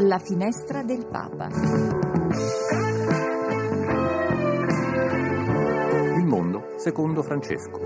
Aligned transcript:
La 0.00 0.18
finestra 0.18 0.82
del 0.82 1.06
Papa. 1.06 1.48
Il 6.16 6.24
mondo 6.26 6.74
secondo 6.76 7.22
Francesco. 7.22 7.80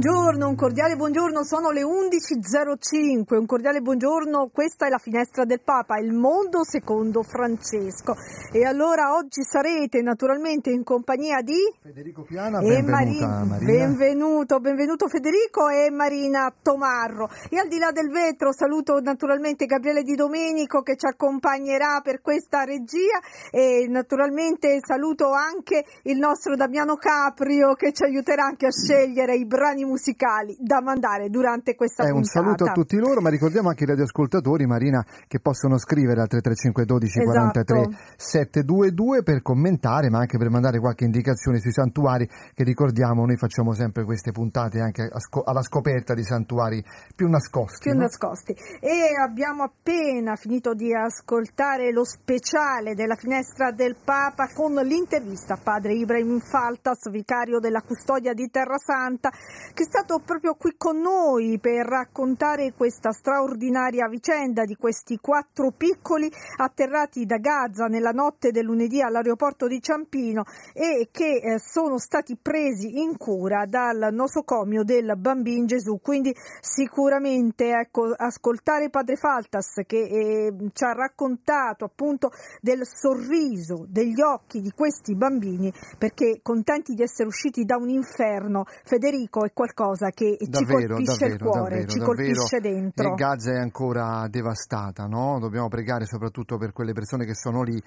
Buongiorno, 0.00 0.48
un 0.48 0.54
cordiale 0.54 0.96
buongiorno, 0.96 1.44
sono 1.44 1.72
le 1.72 1.82
11.05, 1.82 3.36
un 3.36 3.44
cordiale 3.44 3.82
buongiorno, 3.82 4.48
questa 4.50 4.86
è 4.86 4.88
la 4.88 4.96
finestra 4.96 5.44
del 5.44 5.60
Papa, 5.62 5.98
il 5.98 6.14
mondo 6.14 6.64
secondo 6.64 7.22
Francesco. 7.22 8.14
E 8.50 8.64
allora 8.64 9.12
oggi 9.12 9.42
sarete 9.42 10.00
naturalmente 10.00 10.70
in 10.70 10.84
compagnia 10.84 11.42
di 11.42 11.58
Federico 11.82 12.22
Piana, 12.22 12.60
e 12.60 12.80
Marina. 12.80 13.44
Benvenuto, 13.60 14.58
benvenuto 14.58 15.06
Federico 15.06 15.68
e 15.68 15.90
Marina 15.90 16.50
Tomarro. 16.62 17.28
E 17.50 17.58
al 17.58 17.68
di 17.68 17.76
là 17.76 17.90
del 17.92 18.08
vetro 18.08 18.54
saluto 18.54 19.00
naturalmente 19.00 19.66
Gabriele 19.66 20.02
Di 20.02 20.14
Domenico 20.14 20.80
che 20.80 20.96
ci 20.96 21.04
accompagnerà 21.04 22.00
per 22.02 22.22
questa 22.22 22.64
regia 22.64 23.20
e 23.50 23.84
naturalmente 23.86 24.78
saluto 24.82 25.30
anche 25.32 25.84
il 26.04 26.16
nostro 26.16 26.56
Damiano 26.56 26.96
Caprio 26.96 27.74
che 27.74 27.92
ci 27.92 28.04
aiuterà 28.04 28.44
anche 28.44 28.64
a 28.64 28.72
scegliere 28.72 29.34
i 29.34 29.44
brani 29.44 29.88
musicali 29.90 30.56
da 30.60 30.80
mandare 30.80 31.28
durante 31.28 31.74
questa 31.74 32.04
Eh, 32.04 32.10
un 32.10 32.22
puntata. 32.22 32.40
saluto 32.40 32.64
a 32.64 32.72
tutti 32.72 32.96
loro, 32.96 33.20
ma 33.20 33.28
ricordiamo 33.28 33.68
anche 33.68 33.82
i 33.84 33.86
radioascoltatori, 33.86 34.64
Marina, 34.66 35.04
che 35.26 35.40
possono 35.40 35.76
scrivere 35.78 36.20
al 36.20 36.28
335 36.28 36.84
12 36.84 37.20
43 37.24 37.78
Esatto. 37.80 37.96
722 38.16 39.22
per 39.22 39.42
commentare, 39.42 40.08
ma 40.08 40.18
anche 40.20 40.38
per 40.38 40.48
mandare 40.50 40.78
qualche 40.78 41.04
indicazione 41.04 41.58
sui 41.58 41.72
santuari, 41.72 42.28
che 42.54 42.64
ricordiamo 42.64 43.26
noi 43.26 43.36
facciamo 43.36 43.74
sempre 43.74 44.04
queste 44.04 44.30
puntate 44.32 44.80
anche 44.80 45.10
sco- 45.18 45.42
alla 45.42 45.62
scoperta 45.62 46.14
di 46.14 46.22
santuari 46.22 46.82
più 47.14 47.28
nascosti. 47.28 47.88
più 47.88 47.94
no? 47.94 48.02
nascosti. 48.02 48.52
E 48.80 49.10
abbiamo 49.20 49.64
appena 49.64 50.36
finito 50.36 50.74
di 50.74 50.94
ascoltare 50.94 51.92
lo 51.92 52.04
speciale 52.04 52.94
della 52.94 53.16
finestra 53.16 53.72
del 53.72 53.96
Papa 54.02 54.48
con 54.54 54.74
l'intervista 54.74 55.54
a 55.54 55.58
padre 55.62 55.94
Ibrahim 55.94 56.38
Faltas, 56.38 57.10
vicario 57.10 57.58
della 57.58 57.82
custodia 57.82 58.32
di 58.32 58.48
Terra 58.50 58.78
Santa, 58.78 59.30
che 59.80 59.86
è 59.86 59.88
stato 59.88 60.20
proprio 60.22 60.56
qui 60.56 60.74
con 60.76 61.00
noi 61.00 61.58
per 61.58 61.86
raccontare 61.86 62.74
questa 62.76 63.12
straordinaria 63.12 64.08
vicenda 64.08 64.66
di 64.66 64.76
questi 64.76 65.16
quattro 65.16 65.70
piccoli 65.70 66.30
atterrati 66.58 67.24
da 67.24 67.38
Gaza 67.38 67.86
nella 67.86 68.10
notte 68.10 68.50
del 68.50 68.66
lunedì 68.66 69.00
all'aeroporto 69.00 69.66
di 69.66 69.80
Ciampino 69.80 70.44
e 70.74 71.08
che 71.10 71.36
eh, 71.36 71.58
sono 71.58 71.96
stati 71.96 72.36
presi 72.36 73.00
in 73.00 73.16
cura 73.16 73.64
dal 73.64 74.10
nosocomio 74.12 74.84
del 74.84 75.14
bambino 75.16 75.64
Gesù. 75.64 75.98
Quindi 76.02 76.34
sicuramente 76.60 77.70
ecco, 77.70 78.12
ascoltare 78.14 78.90
padre 78.90 79.16
Faltas 79.16 79.80
che 79.86 80.02
eh, 80.02 80.54
ci 80.74 80.84
ha 80.84 80.92
raccontato 80.92 81.86
appunto 81.86 82.32
del 82.60 82.82
sorriso, 82.84 83.86
degli 83.88 84.20
occhi 84.20 84.60
di 84.60 84.72
questi 84.72 85.16
bambini 85.16 85.72
perché 85.96 86.40
contenti 86.42 86.92
di 86.92 87.02
essere 87.02 87.28
usciti 87.28 87.64
da 87.64 87.78
un 87.78 87.88
inferno, 87.88 88.64
Federico 88.84 89.46
è 89.46 89.52
qualcosa 89.54 89.68
che 90.10 90.36
ci 90.38 90.48
Davvero, 90.48 90.94
colpisce 90.94 91.24
il 91.24 91.36
davvero, 91.36 91.50
cuore, 91.50 91.68
davvero, 91.68 91.88
ci 91.88 91.98
colpisce 91.98 92.60
dentro. 92.60 93.12
E 93.12 93.14
Gaza 93.14 93.52
è 93.52 93.58
ancora 93.58 94.26
devastata, 94.28 95.06
no? 95.06 95.38
Dobbiamo 95.38 95.68
pregare 95.68 96.06
soprattutto 96.06 96.56
per 96.56 96.72
quelle 96.72 96.92
persone 96.92 97.24
che 97.24 97.34
sono 97.34 97.62
lì. 97.62 97.80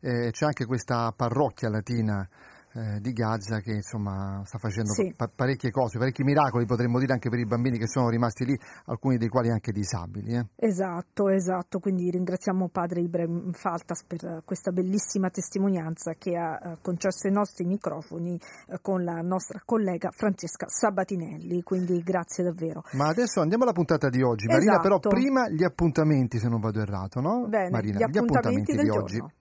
Eh, 0.00 0.30
c'è 0.30 0.46
anche 0.46 0.64
questa 0.64 1.12
parrocchia 1.14 1.68
latina 1.68 2.26
eh, 2.74 3.00
di 3.00 3.12
Gaza 3.12 3.60
che 3.60 3.72
insomma 3.72 4.42
sta 4.44 4.58
facendo 4.58 4.92
Sì. 4.92 5.12
pa- 5.16 5.30
parecchie 5.34 5.70
cose, 5.70 5.98
parecchi 5.98 6.22
miracoli 6.22 6.66
potremmo 6.66 6.98
dire 6.98 7.12
anche 7.12 7.28
per 7.28 7.38
i 7.38 7.46
bambini 7.46 7.78
che 7.78 7.86
sono 7.88 8.08
rimasti 8.08 8.44
lì, 8.44 8.58
alcuni 8.86 9.16
dei 9.16 9.28
quali 9.28 9.50
anche 9.50 9.72
disabili. 9.72 10.34
eh. 10.34 10.46
Esatto, 10.56 11.28
esatto, 11.28 11.78
quindi 11.80 12.10
ringraziamo 12.10 12.68
padre 12.68 13.00
Ibrahim 13.00 13.52
Faltas 13.52 14.04
per 14.04 14.24
eh, 14.24 14.42
questa 14.44 14.70
bellissima 14.70 15.30
testimonianza 15.30 16.14
che 16.18 16.36
ha 16.36 16.58
eh, 16.62 16.78
concesso 16.80 17.26
ai 17.26 17.32
nostri 17.32 17.64
microfoni 17.64 18.38
con 18.82 19.02
la 19.04 19.20
nostra 19.20 19.60
collega 19.64 20.10
Francesca 20.10 20.66
Sabatinelli, 20.68 21.62
quindi 21.62 22.02
grazie 22.02 22.44
davvero. 22.44 22.82
Ma 22.92 23.08
adesso 23.08 23.40
andiamo 23.40 23.64
alla 23.64 23.72
puntata 23.72 24.08
di 24.08 24.22
oggi. 24.22 24.46
Marina, 24.46 24.78
però 24.80 24.96
Esatto. 24.96 25.08
prima 25.08 25.48
gli 25.48 25.64
appuntamenti, 25.64 26.38
se 26.38 26.48
non 26.48 26.60
vado 26.60 26.80
errato, 26.80 27.20
no? 27.20 27.46
Bene, 27.48 27.70
Marina, 27.70 27.98
gli 27.98 28.16
appuntamenti 28.18 28.72
del 28.74 28.84
di 28.84 28.90
giorno. 28.90 29.32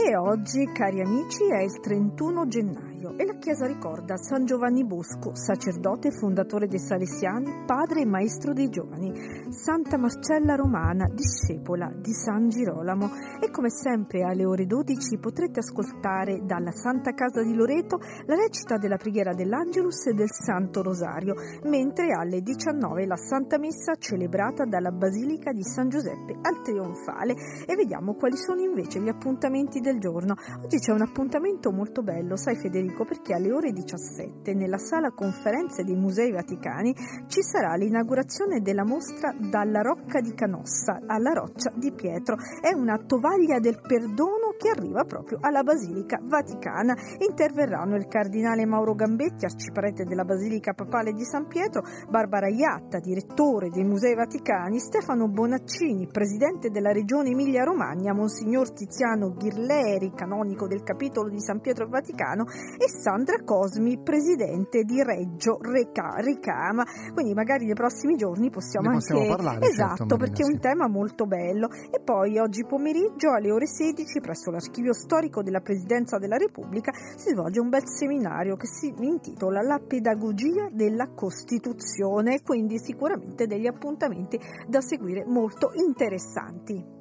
E 0.00 0.16
oggi, 0.16 0.64
cari 0.72 1.00
amici, 1.00 1.42
è 1.50 1.60
il 1.60 1.80
31 1.80 2.46
gennaio 2.46 2.87
e 2.98 3.24
la 3.24 3.36
Chiesa 3.38 3.64
ricorda 3.64 4.16
San 4.16 4.44
Giovanni 4.44 4.84
Bosco, 4.84 5.32
sacerdote 5.32 6.08
e 6.08 6.10
fondatore 6.10 6.66
dei 6.66 6.80
Salesiani, 6.80 7.62
padre 7.64 8.00
e 8.00 8.06
maestro 8.06 8.52
dei 8.52 8.68
giovani, 8.68 9.12
Santa 9.50 9.96
Marcella 9.96 10.56
Romana, 10.56 11.06
discepola 11.06 11.92
di 11.94 12.12
San 12.12 12.48
Girolamo. 12.48 13.08
E 13.40 13.50
come 13.50 13.70
sempre 13.70 14.22
alle 14.22 14.44
ore 14.44 14.66
12 14.66 15.18
potrete 15.18 15.60
ascoltare 15.60 16.40
dalla 16.44 16.72
Santa 16.72 17.12
Casa 17.12 17.42
di 17.42 17.54
Loreto 17.54 17.98
la 18.26 18.34
recita 18.34 18.78
della 18.78 18.96
preghiera 18.96 19.32
dell'Angelus 19.32 20.06
e 20.06 20.14
del 20.14 20.32
Santo 20.32 20.82
Rosario, 20.82 21.34
mentre 21.64 22.12
alle 22.12 22.42
19 22.42 23.06
la 23.06 23.16
Santa 23.16 23.58
Messa 23.58 23.94
celebrata 23.94 24.64
dalla 24.64 24.90
Basilica 24.90 25.52
di 25.52 25.62
San 25.62 25.88
Giuseppe 25.88 26.36
al 26.42 26.62
Trionfale 26.62 27.34
e 27.64 27.76
vediamo 27.76 28.14
quali 28.14 28.36
sono 28.36 28.60
invece 28.60 29.00
gli 29.00 29.08
appuntamenti 29.08 29.78
del 29.78 30.00
giorno. 30.00 30.34
Oggi 30.64 30.78
c'è 30.78 30.92
un 30.92 31.02
appuntamento 31.02 31.70
molto 31.70 32.02
bello, 32.02 32.36
sai 32.36 32.56
Federico, 32.56 32.86
perché 33.04 33.34
alle 33.34 33.52
ore 33.52 33.72
17 33.72 34.54
nella 34.54 34.78
sala 34.78 35.10
conferenze 35.10 35.84
dei 35.84 35.96
Musei 35.96 36.30
Vaticani 36.30 36.94
ci 37.26 37.42
sarà 37.42 37.74
l'inaugurazione 37.74 38.60
della 38.60 38.84
mostra 38.84 39.34
Dalla 39.38 39.82
Rocca 39.82 40.20
di 40.20 40.34
Canossa 40.34 41.00
alla 41.06 41.32
Roccia 41.32 41.72
di 41.74 41.92
Pietro. 41.92 42.36
È 42.60 42.72
una 42.74 42.98
tovaglia 42.98 43.58
del 43.58 43.80
perdono 43.80 44.47
che 44.58 44.68
arriva 44.68 45.04
proprio 45.04 45.38
alla 45.40 45.62
Basilica 45.62 46.18
Vaticana. 46.22 46.94
Interverranno 47.18 47.96
il 47.96 48.06
cardinale 48.06 48.66
Mauro 48.66 48.94
Gambetti, 48.94 49.44
arciprete 49.44 50.04
della 50.04 50.24
Basilica 50.24 50.72
Papale 50.74 51.12
di 51.12 51.24
San 51.24 51.46
Pietro, 51.46 51.82
Barbara 52.08 52.48
Iatta, 52.48 52.98
direttore 52.98 53.70
dei 53.70 53.84
Musei 53.84 54.14
Vaticani, 54.14 54.78
Stefano 54.78 55.28
Bonaccini, 55.28 56.08
presidente 56.08 56.70
della 56.70 56.92
regione 56.92 57.30
Emilia-Romagna, 57.30 58.12
Monsignor 58.12 58.72
Tiziano 58.72 59.32
Ghirleri, 59.32 60.12
canonico 60.14 60.66
del 60.66 60.82
capitolo 60.82 61.28
di 61.28 61.40
San 61.40 61.60
Pietro 61.60 61.88
Vaticano, 61.88 62.44
e 62.76 62.88
Sandra 62.88 63.42
Cosmi, 63.44 64.02
presidente 64.02 64.82
di 64.82 65.02
Reggio 65.02 65.58
Reca- 65.60 66.16
Ricama. 66.18 66.84
Quindi 67.14 67.32
magari 67.32 67.64
nei 67.64 67.74
prossimi 67.74 68.16
giorni 68.16 68.50
possiamo 68.50 68.88
possiamo 68.88 68.90
anche 68.90 69.28
parlare, 69.28 69.66
esatto, 69.66 69.96
certo, 69.96 70.16
perché 70.16 70.42
è 70.42 70.46
un 70.46 70.58
tema 70.58 70.88
molto 70.88 71.26
bello. 71.26 71.68
E 71.90 72.00
poi 72.02 72.38
oggi 72.38 72.64
pomeriggio 72.64 73.32
alle 73.32 73.50
ore 73.50 73.66
16 73.66 74.20
presso 74.20 74.47
l'archivio 74.50 74.92
storico 74.92 75.42
della 75.42 75.60
Presidenza 75.60 76.18
della 76.18 76.36
Repubblica 76.36 76.92
si 77.16 77.30
svolge 77.30 77.60
un 77.60 77.68
bel 77.68 77.86
seminario 77.86 78.56
che 78.56 78.66
si 78.66 78.92
intitola 78.98 79.62
La 79.62 79.78
pedagogia 79.78 80.68
della 80.70 81.08
Costituzione, 81.08 82.42
quindi 82.42 82.78
sicuramente 82.78 83.46
degli 83.46 83.66
appuntamenti 83.66 84.38
da 84.66 84.80
seguire 84.80 85.24
molto 85.24 85.72
interessanti. 85.74 86.96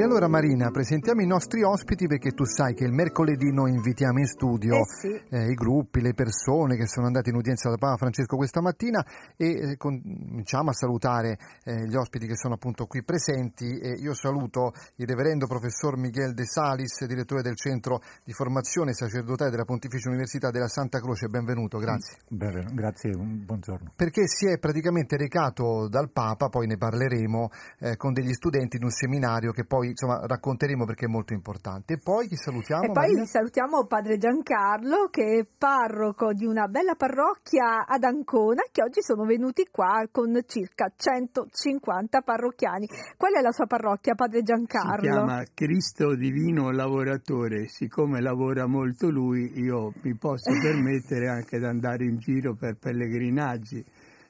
E 0.00 0.02
allora 0.02 0.28
Marina, 0.28 0.70
presentiamo 0.70 1.20
i 1.20 1.26
nostri 1.26 1.62
ospiti 1.62 2.06
perché 2.06 2.30
tu 2.30 2.46
sai 2.46 2.72
che 2.72 2.84
il 2.84 2.90
mercoledì 2.90 3.52
noi 3.52 3.74
invitiamo 3.74 4.18
in 4.18 4.24
studio 4.24 4.76
Eh 4.76 4.84
sì. 4.86 5.08
eh, 5.28 5.50
i 5.50 5.52
gruppi, 5.52 6.00
le 6.00 6.14
persone 6.14 6.76
che 6.76 6.86
sono 6.86 7.04
andate 7.04 7.28
in 7.28 7.36
udienza 7.36 7.68
da 7.68 7.76
Papa 7.76 7.98
Francesco 7.98 8.36
questa 8.36 8.62
mattina 8.62 9.04
e 9.36 9.72
eh, 9.72 9.76
cominciamo 9.76 10.70
a 10.70 10.72
salutare 10.72 11.36
eh, 11.64 11.86
gli 11.86 11.94
ospiti 11.96 12.26
che 12.26 12.34
sono 12.34 12.54
appunto 12.54 12.86
qui 12.86 13.04
presenti 13.04 13.78
e 13.78 13.90
io 14.00 14.14
saluto 14.14 14.72
il 14.96 15.06
reverendo 15.06 15.46
professor 15.46 15.98
Miguel 15.98 16.32
De 16.32 16.46
Salis, 16.46 17.04
direttore 17.04 17.42
del 17.42 17.56
centro 17.56 18.00
di 18.24 18.32
formazione 18.32 18.94
sacerdotale 18.94 19.50
della 19.50 19.66
Pontificia 19.66 20.08
Università 20.08 20.48
della 20.48 20.68
Santa 20.68 20.98
Croce, 20.98 21.26
benvenuto, 21.26 21.76
grazie. 21.76 22.20
Bene, 22.26 22.64
grazie, 22.72 23.10
buongiorno. 23.10 23.92
Perché 23.94 24.26
si 24.26 24.46
è 24.46 24.58
praticamente 24.58 25.18
recato 25.18 25.88
dal 25.90 26.10
Papa, 26.10 26.48
poi 26.48 26.66
ne 26.66 26.78
parleremo, 26.78 27.50
eh, 27.80 27.96
con 27.98 28.14
degli 28.14 28.32
studenti 28.32 28.78
in 28.78 28.84
un 28.84 28.90
seminario 28.90 29.52
che 29.52 29.66
poi 29.66 29.88
insomma 29.90 30.24
racconteremo 30.26 30.84
perché 30.84 31.04
è 31.04 31.08
molto 31.08 31.32
importante. 31.32 31.94
E 31.94 31.98
poi 31.98 32.26
chi 32.26 32.36
salutiamo? 32.36 32.84
E 32.84 32.86
poi 32.86 32.94
Marina? 32.94 33.24
salutiamo 33.24 33.86
padre 33.86 34.16
Giancarlo 34.16 35.08
che 35.10 35.40
è 35.40 35.46
parroco 35.46 36.32
di 36.32 36.46
una 36.46 36.66
bella 36.66 36.94
parrocchia 36.94 37.86
ad 37.86 38.02
Ancona 38.04 38.62
che 38.70 38.82
oggi 38.82 39.02
sono 39.02 39.24
venuti 39.24 39.68
qua 39.70 40.06
con 40.10 40.38
circa 40.46 40.92
150 40.94 42.20
parrocchiani. 42.22 42.88
Qual 43.16 43.34
è 43.34 43.40
la 43.40 43.52
sua 43.52 43.66
parrocchia, 43.66 44.14
padre 44.14 44.42
Giancarlo? 44.42 45.02
Si 45.02 45.08
chiama 45.08 45.42
Cristo 45.54 46.14
Divino 46.14 46.70
Lavoratore. 46.70 47.68
Siccome 47.68 48.20
lavora 48.20 48.66
molto 48.66 49.10
lui, 49.10 49.52
io 49.58 49.92
mi 50.02 50.16
posso 50.16 50.50
permettere 50.60 51.28
anche 51.28 51.58
di 51.58 51.64
andare 51.64 52.04
in 52.04 52.18
giro 52.18 52.54
per 52.54 52.76
pellegrinaggi. 52.76 53.84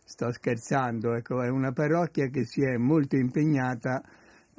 Sto 0.04 0.32
scherzando, 0.32 1.14
ecco, 1.14 1.40
è 1.40 1.48
una 1.48 1.72
parrocchia 1.72 2.26
che 2.28 2.44
si 2.44 2.62
è 2.62 2.76
molto 2.76 3.16
impegnata 3.16 4.02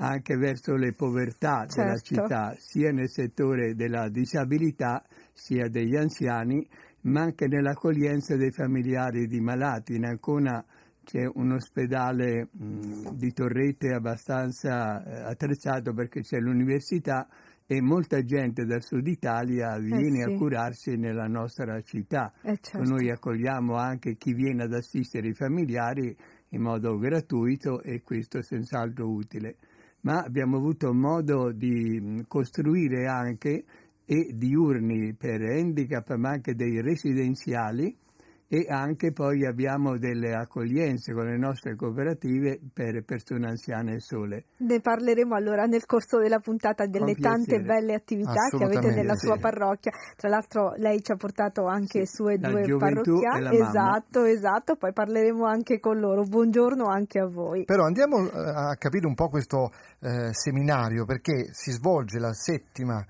anche 0.01 0.35
verso 0.35 0.75
le 0.75 0.93
povertà 0.93 1.65
della 1.73 1.95
Certo. 1.97 2.01
città, 2.01 2.55
sia 2.57 2.91
nel 2.91 3.09
settore 3.09 3.75
della 3.75 4.09
disabilità, 4.09 5.03
sia 5.31 5.69
degli 5.69 5.95
anziani, 5.95 6.67
ma 7.01 7.21
anche 7.21 7.47
nell'accoglienza 7.47 8.35
dei 8.35 8.51
familiari 8.51 9.27
di 9.27 9.39
malati. 9.39 9.95
In 9.95 10.05
Ancona 10.05 10.63
c'è 11.03 11.29
un 11.33 11.51
ospedale 11.51 12.49
mh, 12.51 13.15
di 13.15 13.31
torrette 13.31 13.93
abbastanza 13.93 15.03
eh, 15.03 15.31
attrezzato 15.31 15.93
perché 15.93 16.21
c'è 16.21 16.39
l'università 16.39 17.27
e 17.67 17.79
molta 17.79 18.23
gente 18.23 18.65
dal 18.65 18.83
sud 18.83 19.07
Italia 19.07 19.77
viene 19.77 20.23
Eh 20.23 20.25
sì. 20.25 20.33
a 20.33 20.37
curarsi 20.37 20.97
nella 20.97 21.27
nostra 21.27 21.79
città. 21.81 22.33
Eh, 22.41 22.57
certo. 22.59 22.89
Noi 22.89 23.09
accogliamo 23.09 23.75
anche 23.75 24.15
chi 24.17 24.33
viene 24.33 24.63
ad 24.63 24.73
assistere 24.73 25.29
i 25.29 25.33
familiari 25.33 26.15
in 26.49 26.61
modo 26.61 26.97
gratuito 26.97 27.81
e 27.81 28.01
questo 28.01 28.39
è 28.39 28.43
senz'altro 28.43 29.09
utile. 29.09 29.55
Ma 30.01 30.23
abbiamo 30.23 30.57
avuto 30.57 30.93
modo 30.93 31.51
di 31.51 31.99
mh, 31.99 32.27
costruire 32.27 33.07
anche 33.07 33.63
e 34.05 34.31
diurni 34.33 35.13
per 35.13 35.41
handicap, 35.41 36.15
ma 36.15 36.31
anche 36.31 36.55
dei 36.55 36.81
residenziali 36.81 37.95
e 38.53 38.65
anche 38.67 39.13
poi 39.13 39.45
abbiamo 39.45 39.97
delle 39.97 40.35
accoglienze 40.35 41.13
con 41.13 41.23
le 41.23 41.37
nostre 41.37 41.73
cooperative 41.77 42.59
per 42.73 43.01
persone 43.05 43.47
anziane 43.47 44.01
sole. 44.01 44.43
Ne 44.57 44.81
parleremo 44.81 45.33
allora 45.33 45.63
nel 45.63 45.85
corso 45.85 46.19
della 46.19 46.39
puntata 46.39 46.85
delle 46.85 47.15
tante 47.15 47.61
belle 47.61 47.93
attività 47.93 48.49
che 48.49 48.61
avete 48.61 48.93
nella 48.93 49.15
sua 49.15 49.37
parrocchia. 49.37 49.93
Tra 50.17 50.27
l'altro 50.27 50.73
lei 50.75 51.01
ci 51.01 51.13
ha 51.13 51.15
portato 51.15 51.65
anche 51.65 52.05
Sì, 52.05 52.15
sue 52.17 52.37
due 52.39 52.63
e 52.63 52.75
mamma. 52.75 53.51
Esatto, 53.51 54.25
esatto, 54.25 54.75
poi 54.75 54.91
parleremo 54.91 55.45
anche 55.45 55.79
con 55.79 55.97
loro. 55.97 56.23
Buongiorno 56.23 56.83
anche 56.87 57.19
a 57.19 57.27
voi. 57.27 57.63
Però 57.63 57.85
andiamo 57.85 58.17
eh, 58.17 58.31
a 58.33 58.75
capire 58.75 59.07
un 59.07 59.15
po' 59.15 59.29
questo 59.29 59.71
eh, 60.01 60.33
seminario 60.33 61.05
perché 61.05 61.53
si 61.53 61.71
svolge 61.71 62.19
la 62.19 62.33
settima, 62.33 63.01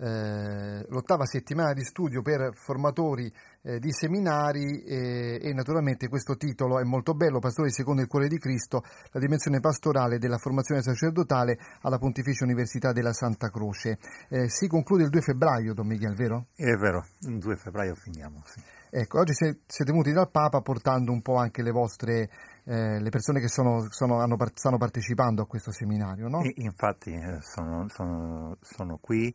eh, 0.00 0.86
l'ottava 0.88 1.26
settimana 1.26 1.74
di 1.74 1.84
studio 1.84 2.22
per 2.22 2.52
formatori 2.54 3.30
eh, 3.62 3.78
di 3.78 3.92
seminari 3.92 4.82
e, 4.82 5.38
e 5.42 5.52
naturalmente 5.52 6.08
questo 6.08 6.36
titolo 6.36 6.80
è 6.80 6.84
molto 6.84 7.12
bello, 7.14 7.38
Pastori 7.38 7.70
secondo 7.70 8.00
il 8.00 8.08
cuore 8.08 8.26
di 8.26 8.38
Cristo, 8.38 8.82
la 9.12 9.20
dimensione 9.20 9.60
pastorale 9.60 10.18
della 10.18 10.38
formazione 10.38 10.82
sacerdotale 10.82 11.58
alla 11.82 11.98
Pontificia 11.98 12.44
Università 12.44 12.92
della 12.92 13.12
Santa 13.12 13.50
Croce. 13.50 13.98
Eh, 14.30 14.48
si 14.48 14.66
conclude 14.68 15.02
il 15.02 15.10
2 15.10 15.20
febbraio, 15.20 15.74
Don 15.74 15.86
Miguel, 15.86 16.14
vero? 16.14 16.46
È 16.54 16.72
vero, 16.76 17.04
il 17.28 17.38
2 17.38 17.56
febbraio 17.56 17.94
finiamo. 17.94 18.42
Sì. 18.46 18.60
Ecco, 18.92 19.20
oggi 19.20 19.34
siete 19.34 19.92
venuti 19.92 20.10
dal 20.10 20.30
Papa 20.30 20.62
portando 20.62 21.12
un 21.12 21.22
po' 21.22 21.36
anche 21.36 21.62
le 21.62 21.70
vostre, 21.70 22.28
eh, 22.64 23.00
le 23.00 23.08
persone 23.10 23.38
che 23.38 23.46
sono, 23.46 23.86
sono- 23.88 24.18
hanno 24.18 24.36
stanno 24.54 24.78
partecipando 24.78 25.42
a 25.42 25.46
questo 25.46 25.70
seminario, 25.70 26.26
no? 26.26 26.40
Infatti 26.56 27.12
eh, 27.12 27.38
sono, 27.40 27.86
sono- 27.88 28.56
sono 28.60 28.98
qui. 29.00 29.32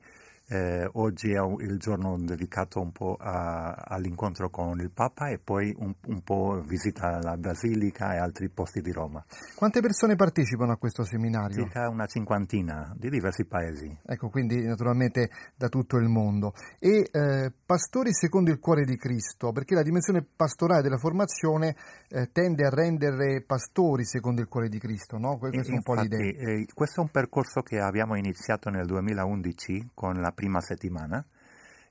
Eh, 0.48 0.88
oggi 0.94 1.32
è 1.32 1.40
un- 1.40 1.60
il 1.62 1.78
giorno 1.80 2.16
dedicato 2.20 2.80
un 2.80 2.92
po' 2.92 3.16
a- 3.20 3.74
all'incontro 3.74 4.50
con 4.50 4.80
il 4.80 4.92
Papa 4.92 5.30
e 5.30 5.40
poi 5.40 5.74
un, 5.80 5.94
un 6.08 6.22
po' 6.22 6.62
visita 6.66 7.20
la 7.22 7.36
Basilica 7.38 8.14
e 8.14 8.18
altri 8.18 8.50
posti 8.50 8.82
di 8.82 8.92
Roma. 8.92 9.24
Quante 9.56 9.82
persone 9.82 10.16
partecipano 10.16 10.72
a 10.72 10.78
questo 10.78 11.04
seminario? 11.04 11.64
Circa 11.64 11.90
una 11.90 12.06
cinquantina 12.06 12.94
di 12.98 13.10
diversi 13.10 13.46
paesi. 13.46 13.96
Ecco, 14.06 14.30
quindi 14.30 14.64
naturalmente 14.66 15.30
da 15.56 15.68
tutto 15.70 15.98
il 15.98 16.08
mondo. 16.08 16.54
E 16.80 17.08
eh, 17.12 17.52
pastori 17.66 18.14
secondo 18.14 18.52
il 18.52 18.60
cuore 18.60 18.84
di 18.84 18.98
Cristo, 18.98 19.52
perché 19.52 19.74
la 19.76 19.84
dimensione 19.84 20.24
pastorale 20.24 20.82
della 20.82 20.98
formazione 20.98 21.76
eh, 22.10 22.30
tende 22.32 22.66
a 22.66 22.70
rendere 22.70 23.42
pastori 23.46 24.06
secondo 24.06 24.42
il 24.42 24.48
cuore 24.48 24.70
di 24.70 24.78
Cristo, 24.80 25.18
no? 25.18 25.38
Que- 25.38 25.50
Questa 25.50 25.72
è 25.72 25.76
un 25.76 25.82
po' 25.82 25.94
l'idea. 25.96 26.20
eh, 26.20 26.66
questo 26.74 27.00
è 27.02 27.04
un 27.04 27.10
percorso 27.10 27.62
che 27.62 27.80
abbiamo 27.80 28.16
iniziato 28.16 28.70
nel 28.70 28.86
2011 28.86 29.90
con 29.94 30.20
la 30.22 30.32
prima 30.36 30.62
settimana 30.62 31.26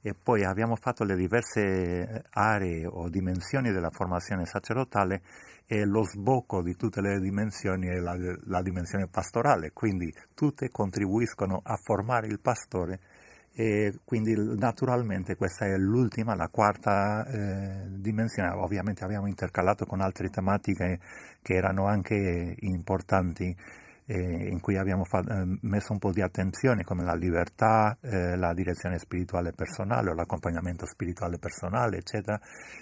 e 0.06 0.14
poi 0.14 0.44
abbiamo 0.44 0.76
fatto 0.76 1.02
le 1.02 1.16
diverse 1.16 1.62
eh, 1.62 2.22
aree 2.32 2.84
o 2.86 3.08
dimensioni 3.08 3.72
della 3.72 3.88
formazione 3.90 4.44
sacerdotale 4.44 5.22
e 5.66 5.86
lo 5.86 6.04
sbocco 6.04 6.62
di 6.62 6.76
tutte 6.76 7.00
le 7.00 7.18
dimensioni 7.20 7.86
è 7.86 7.98
la, 7.98 8.14
la 8.44 8.60
dimensione 8.60 9.08
pastorale, 9.08 9.70
quindi 9.72 10.12
tutte 10.34 10.68
contribuiscono 10.68 11.58
a 11.64 11.76
formare 11.82 12.26
il 12.26 12.38
pastore 12.38 13.00
e 13.56 14.00
quindi 14.04 14.34
naturalmente 14.58 15.36
questa 15.36 15.64
è 15.64 15.76
l'ultima, 15.76 16.34
la 16.34 16.48
quarta 16.48 17.24
eh, 17.24 17.86
dimensione. 17.88 18.50
Ovviamente 18.50 19.04
abbiamo 19.04 19.26
intercalato 19.26 19.86
con 19.86 20.00
altre 20.00 20.28
tematiche 20.28 20.98
che 21.40 21.54
erano 21.54 21.86
anche 21.86 22.56
importanti 22.58 23.56
eh, 24.06 24.48
in 24.48 24.60
cui 24.60 24.76
abbiamo 24.76 25.04
fa- 25.04 25.24
eh, 25.26 25.58
messo 25.62 25.92
un 25.92 25.98
po' 25.98 26.12
di 26.12 26.20
attenzione 26.20 26.84
come 26.84 27.04
la 27.04 27.14
libertà, 27.14 27.96
eh, 28.00 28.36
la 28.36 28.52
direzione 28.52 28.98
spirituale 28.98 29.52
personale 29.52 30.10
o 30.10 30.14
l'accompagnamento 30.14 30.86
spirituale 30.86 31.38
personale, 31.38 31.98
eccetera. 31.98 32.40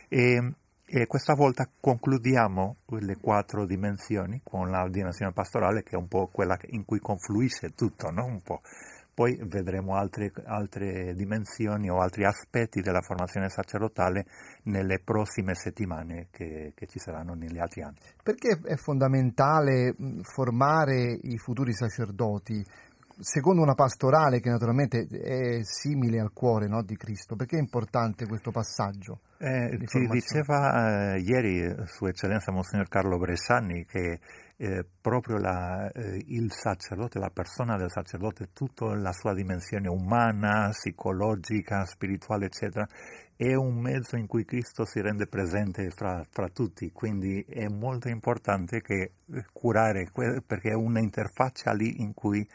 E, 0.09 0.55
e 0.85 1.07
questa 1.07 1.35
volta 1.35 1.69
concludiamo 1.81 2.77
le 2.99 3.17
quattro 3.21 3.65
dimensioni 3.65 4.41
con 4.43 4.69
la 4.69 4.87
dimensione 4.89 5.33
pastorale 5.33 5.83
che 5.83 5.97
è 5.97 5.99
un 5.99 6.09
po' 6.09 6.29
quella 6.31 6.59
in 6.71 6.85
cui 6.85 7.01
confluisce 7.01 7.75
tutto, 7.75 8.11
no? 8.11 8.25
Un 8.25 8.43
po'. 8.43 8.61
Poi 9.14 9.38
vedremo 9.43 9.94
altre, 9.94 10.32
altre 10.44 11.14
dimensioni 11.14 11.91
o 11.91 12.00
altri 12.00 12.25
aspetti 12.25 12.81
della 12.81 13.03
formazione 13.03 13.49
sacerdotale 13.49 14.25
nelle 14.64 15.00
prossime 15.00 15.55
settimane 15.55 16.29
che, 16.31 16.73
che 16.75 16.87
ci 16.87 16.99
saranno 16.99 17.35
negli 17.35 17.59
altri 17.59 17.82
anni. 17.82 17.99
Perché 18.23 18.59
è 18.64 18.76
fondamentale 18.76 19.94
formare 20.23 21.19
i 21.22 21.37
futuri 21.37 21.75
sacerdoti 21.75 22.65
secondo 23.19 23.63
una 23.63 23.75
pastorale 23.75 24.41
che 24.41 24.51
naturalmente 24.51 25.06
è 25.06 25.63
simile 25.63 26.20
al 26.20 26.32
cuore 26.32 26.67
no, 26.67 26.82
di 26.82 26.96
Cristo? 26.96 27.37
Perché 27.37 27.56
è 27.56 27.60
importante 27.60 28.27
questo 28.27 28.51
passaggio? 28.51 29.20
Eh, 29.39 29.77
di 29.77 29.87
ci 29.87 30.06
diceva 30.06 31.15
eh, 31.15 31.20
ieri 31.20 31.63
eh, 31.63 31.87
Sua 31.87 32.08
Eccellenza 32.08 32.53
Monsignor 32.53 32.89
Carlo 32.89 33.19
Bresciani 33.19 33.84
che 33.84 34.20
eh, 34.63 34.87
proprio 35.01 35.39
la, 35.39 35.91
eh, 35.91 36.23
il 36.29 36.53
sacerdote, 36.53 37.19
la 37.19 37.33
persona 37.35 37.77
del 37.77 37.91
sacerdote, 37.91 38.51
tutta 38.53 38.95
la 38.95 39.13
sua 39.13 39.35
dimensione 39.35 39.89
umana, 39.89 40.69
psicologica, 40.71 41.85
spirituale, 41.85 42.47
eccetera, 42.47 42.87
è 43.35 43.55
un 43.55 43.81
mezzo 43.81 44.17
in 44.17 44.29
cui 44.29 44.45
Cristo 44.45 44.85
si 44.85 45.01
rende 45.01 45.27
presente 45.27 45.91
fra, 45.91 46.25
fra 46.31 46.49
tutti, 46.49 46.93
quindi 46.93 47.45
è 47.49 47.67
molto 47.67 48.09
importante 48.09 48.81
che 48.81 49.15
eh, 49.33 49.45
curare, 49.53 50.09
perché 50.47 50.71
è 50.71 50.75
un'interfaccia 50.75 51.73
lì 51.73 52.01
in 52.01 52.15
cui 52.15 52.49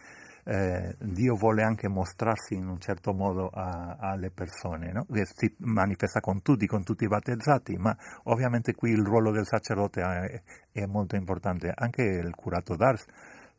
eh, 0.49 0.95
Dio 0.99 1.35
vuole 1.35 1.61
anche 1.61 1.89
mostrarsi 1.89 2.53
in 2.55 2.67
un 2.67 2.79
certo 2.79 3.11
modo 3.13 3.49
a- 3.49 3.97
alle 3.99 4.31
persone, 4.31 4.93
no? 4.93 5.05
che 5.11 5.25
si 5.25 5.53
manifesta 5.59 6.21
con 6.21 6.41
tutti, 6.41 6.65
con 6.67 6.83
tutti 6.83 7.03
i 7.03 7.07
battezzati, 7.07 7.75
ma 7.75 7.93
ovviamente 8.23 8.73
qui 8.73 8.91
il 8.91 9.03
ruolo 9.03 9.31
del 9.31 9.45
sacerdote 9.45 10.01
è, 10.01 10.41
è 10.71 10.85
molto 10.85 11.17
importante. 11.17 11.71
Anche 11.75 12.01
il 12.03 12.33
curato 12.33 12.75
d'Ars 12.77 13.05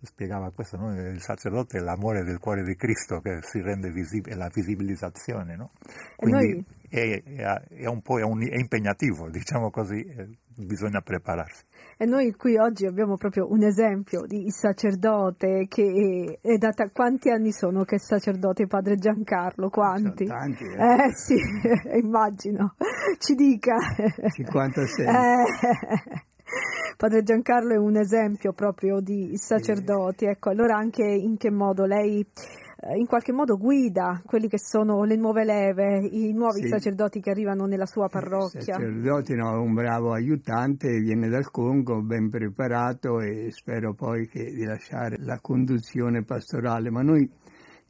spiegava 0.00 0.50
questo, 0.52 0.76
no? 0.78 0.92
il 0.99 1.21
sacerdote 1.21 1.76
è 1.78 1.80
l'amore 1.83 2.23
del 2.25 2.38
cuore 2.38 2.62
di 2.62 2.75
Cristo 2.76 3.21
che 3.21 3.38
si 3.42 3.61
rende 3.61 3.90
visibile, 3.90 4.37
la 4.37 4.49
visibilizzazione. 4.52 5.57
No? 5.57 5.73
E 6.16 6.26
noi- 6.30 6.40
Quindi 6.49 6.66
è, 6.88 7.23
è- 7.23 7.66
è 7.83 7.87
un 7.87 8.00
po' 8.00 8.18
è 8.18 8.23
un- 8.23 8.49
è 8.49 8.57
impegnativo, 8.59 9.28
diciamo 9.30 9.71
così. 9.71 10.47
Bisogna 10.64 11.00
prepararsi. 11.00 11.64
E 11.96 12.04
noi 12.06 12.32
qui 12.32 12.56
oggi 12.56 12.86
abbiamo 12.86 13.16
proprio 13.16 13.50
un 13.50 13.62
esempio 13.62 14.24
di 14.26 14.50
sacerdote 14.50 15.66
che 15.68 16.38
è 16.40 16.56
da 16.56 16.70
t- 16.70 16.92
quanti 16.92 17.30
anni 17.30 17.52
sono 17.52 17.84
che 17.84 17.96
è 17.96 17.98
sacerdote 17.98 18.66
padre 18.66 18.96
Giancarlo? 18.96 19.68
Quanti? 19.68 20.26
Sono 20.26 20.38
tanti, 20.38 20.64
eh. 20.64 21.04
eh 21.04 21.12
sì, 21.12 21.36
immagino. 22.00 22.74
Ci 23.18 23.34
dica. 23.34 23.76
56. 24.30 25.06
Eh. 25.06 26.26
Padre 26.96 27.22
Giancarlo 27.22 27.74
è 27.74 27.78
un 27.78 27.96
esempio 27.96 28.52
proprio 28.52 29.00
di 29.00 29.36
sacerdoti, 29.36 30.24
ecco, 30.24 30.50
allora 30.50 30.76
anche 30.76 31.04
in 31.04 31.36
che 31.36 31.50
modo 31.50 31.84
lei 31.84 32.26
in 32.97 33.06
qualche 33.06 33.32
modo 33.32 33.56
guida 33.56 34.23
quelli 34.25 34.47
che 34.49 34.58
sono 34.58 35.02
le 35.02 35.16
nuove 35.16 35.44
leve, 35.44 35.99
i 36.06 36.32
nuovi 36.32 36.61
Sì. 36.62 36.68
sacerdoti 36.68 37.20
che 37.20 37.30
arrivano 37.30 37.66
nella 37.66 37.87
sua 37.87 38.04
Il 38.04 38.11
parrocchia. 38.12 38.61
sacerdote 38.76 39.35
no, 39.35 39.61
un 39.61 39.75
bravo 39.75 40.12
aiutante, 40.12 40.88
viene 41.00 41.28
dal 41.28 41.50
Congo 41.50 42.00
ben 42.02 42.30
preparato 42.30 43.20
e 43.20 43.50
spero 43.50 43.94
poi 43.94 44.28
che 44.28 44.44
di 44.52 44.64
lasciare 44.64 45.16
la 45.18 45.40
conduzione 45.40 46.23
pastorale, 46.23 46.90
ma 46.90 47.02
noi 47.02 47.28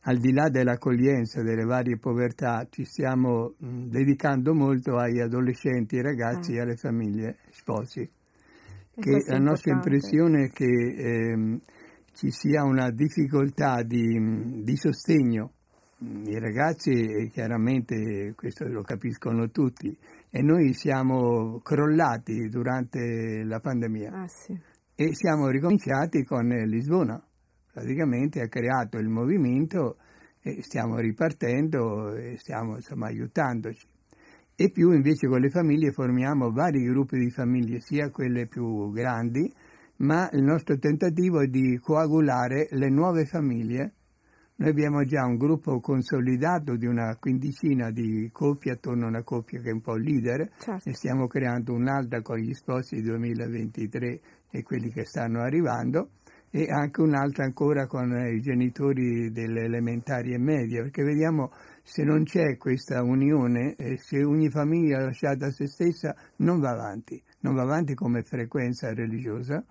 al 0.02 0.16
di 0.16 0.32
là 0.32 0.48
dell'accoglienza 0.48 1.42
delle 1.42 1.64
varie 1.64 1.98
povertà 1.98 2.66
ci 2.70 2.84
stiamo 2.84 3.54
mh, 3.58 3.88
dedicando 3.88 4.54
molto 4.54 4.96
agli 4.96 5.20
adolescenti, 5.20 5.96
ai 5.96 6.02
ragazzi 6.02 6.52
Ah. 6.52 6.56
e 6.56 6.60
alle 6.60 6.76
famiglie 6.76 7.36
sposi. 7.50 8.08
Che 9.00 9.22
la 9.28 9.38
nostra 9.38 9.74
impressione 9.74 10.46
è 10.46 10.50
che 10.50 10.64
ehm, 10.64 11.60
ci 12.12 12.30
sia 12.30 12.64
una 12.64 12.90
difficoltà 12.90 13.82
di, 13.82 14.62
di 14.62 14.76
sostegno. 14.76 15.52
I 16.00 16.38
ragazzi 16.38 16.90
eh, 16.92 17.28
chiaramente 17.30 18.32
questo 18.36 18.66
lo 18.68 18.82
capiscono 18.82 19.50
tutti 19.50 19.88
e 20.30 20.42
noi 20.42 20.72
siamo 20.72 21.58
crollati 21.60 22.48
durante 22.48 23.42
la 23.44 23.58
pandemia 23.58 24.12
Ah, 24.12 24.28
sì. 24.28 24.56
e 24.94 25.14
siamo 25.14 25.48
ricominciati 25.48 26.22
con 26.24 26.46
Lisbona. 26.46 27.20
Praticamente 27.72 28.40
ha 28.40 28.48
creato 28.48 28.98
il 28.98 29.08
movimento 29.08 29.96
e 30.40 30.62
stiamo 30.62 30.98
ripartendo 30.98 32.14
e 32.14 32.36
stiamo 32.38 32.76
insomma 32.76 33.06
aiutandoci. 33.08 33.86
E 34.54 34.70
più 34.70 34.92
invece 34.92 35.26
con 35.28 35.40
le 35.40 35.50
famiglie 35.50 35.92
formiamo 35.92 36.50
vari 36.50 36.82
gruppi 36.84 37.18
di 37.18 37.30
famiglie, 37.30 37.80
sia 37.80 38.10
quelle 38.10 38.46
più 38.46 38.90
grandi, 38.92 39.52
ma 39.98 40.28
il 40.32 40.42
nostro 40.42 40.78
tentativo 40.78 41.40
è 41.40 41.46
di 41.46 41.78
coagulare 41.82 42.68
le 42.70 42.88
nuove 42.88 43.24
famiglie. 43.24 43.92
Noi 44.56 44.70
abbiamo 44.70 45.04
già 45.04 45.24
un 45.24 45.36
gruppo 45.36 45.78
consolidato 45.80 46.76
di 46.76 46.86
una 46.86 47.16
quindicina 47.16 47.90
di 47.90 48.28
coppie 48.32 48.72
attorno 48.72 49.04
a 49.04 49.08
una 49.08 49.22
coppia 49.22 49.60
che 49.60 49.70
è 49.70 49.72
un 49.72 49.80
po' 49.80 49.94
leader 49.94 50.50
Certo. 50.58 50.88
e 50.88 50.94
stiamo 50.94 51.28
creando 51.28 51.72
un'altra 51.72 52.22
con 52.22 52.38
gli 52.38 52.52
sposi 52.52 53.00
2023 53.00 54.20
e 54.50 54.62
quelli 54.62 54.90
che 54.90 55.04
stanno 55.04 55.42
arrivando 55.42 56.10
e 56.50 56.66
anche 56.70 57.02
un'altra 57.02 57.44
ancora 57.44 57.86
con 57.86 58.10
i 58.10 58.40
genitori 58.40 59.30
delle 59.30 59.64
elementari 59.64 60.32
e 60.32 60.38
medie 60.38 60.82
perché 60.82 61.04
vediamo 61.04 61.52
se 61.82 62.02
non 62.02 62.24
c'è 62.24 62.56
questa 62.56 63.02
unione 63.02 63.74
e 63.76 63.98
se 63.98 64.24
ogni 64.24 64.48
famiglia 64.48 65.00
lasciata 65.00 65.46
a 65.46 65.50
se 65.50 65.66
stessa 65.68 66.16
non 66.36 66.58
va 66.58 66.70
avanti, 66.70 67.22
non 67.40 67.54
va 67.54 67.62
avanti 67.62 67.94
come 67.94 68.22
frequenza 68.22 68.92
religiosa 68.92 69.64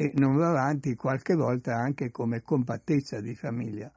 e 0.00 0.12
non 0.14 0.36
va 0.36 0.50
avanti 0.50 0.94
qualche 0.94 1.34
volta 1.34 1.74
anche 1.74 2.12
come 2.12 2.40
compattezza 2.40 3.20
di 3.20 3.34
famiglia. 3.34 3.90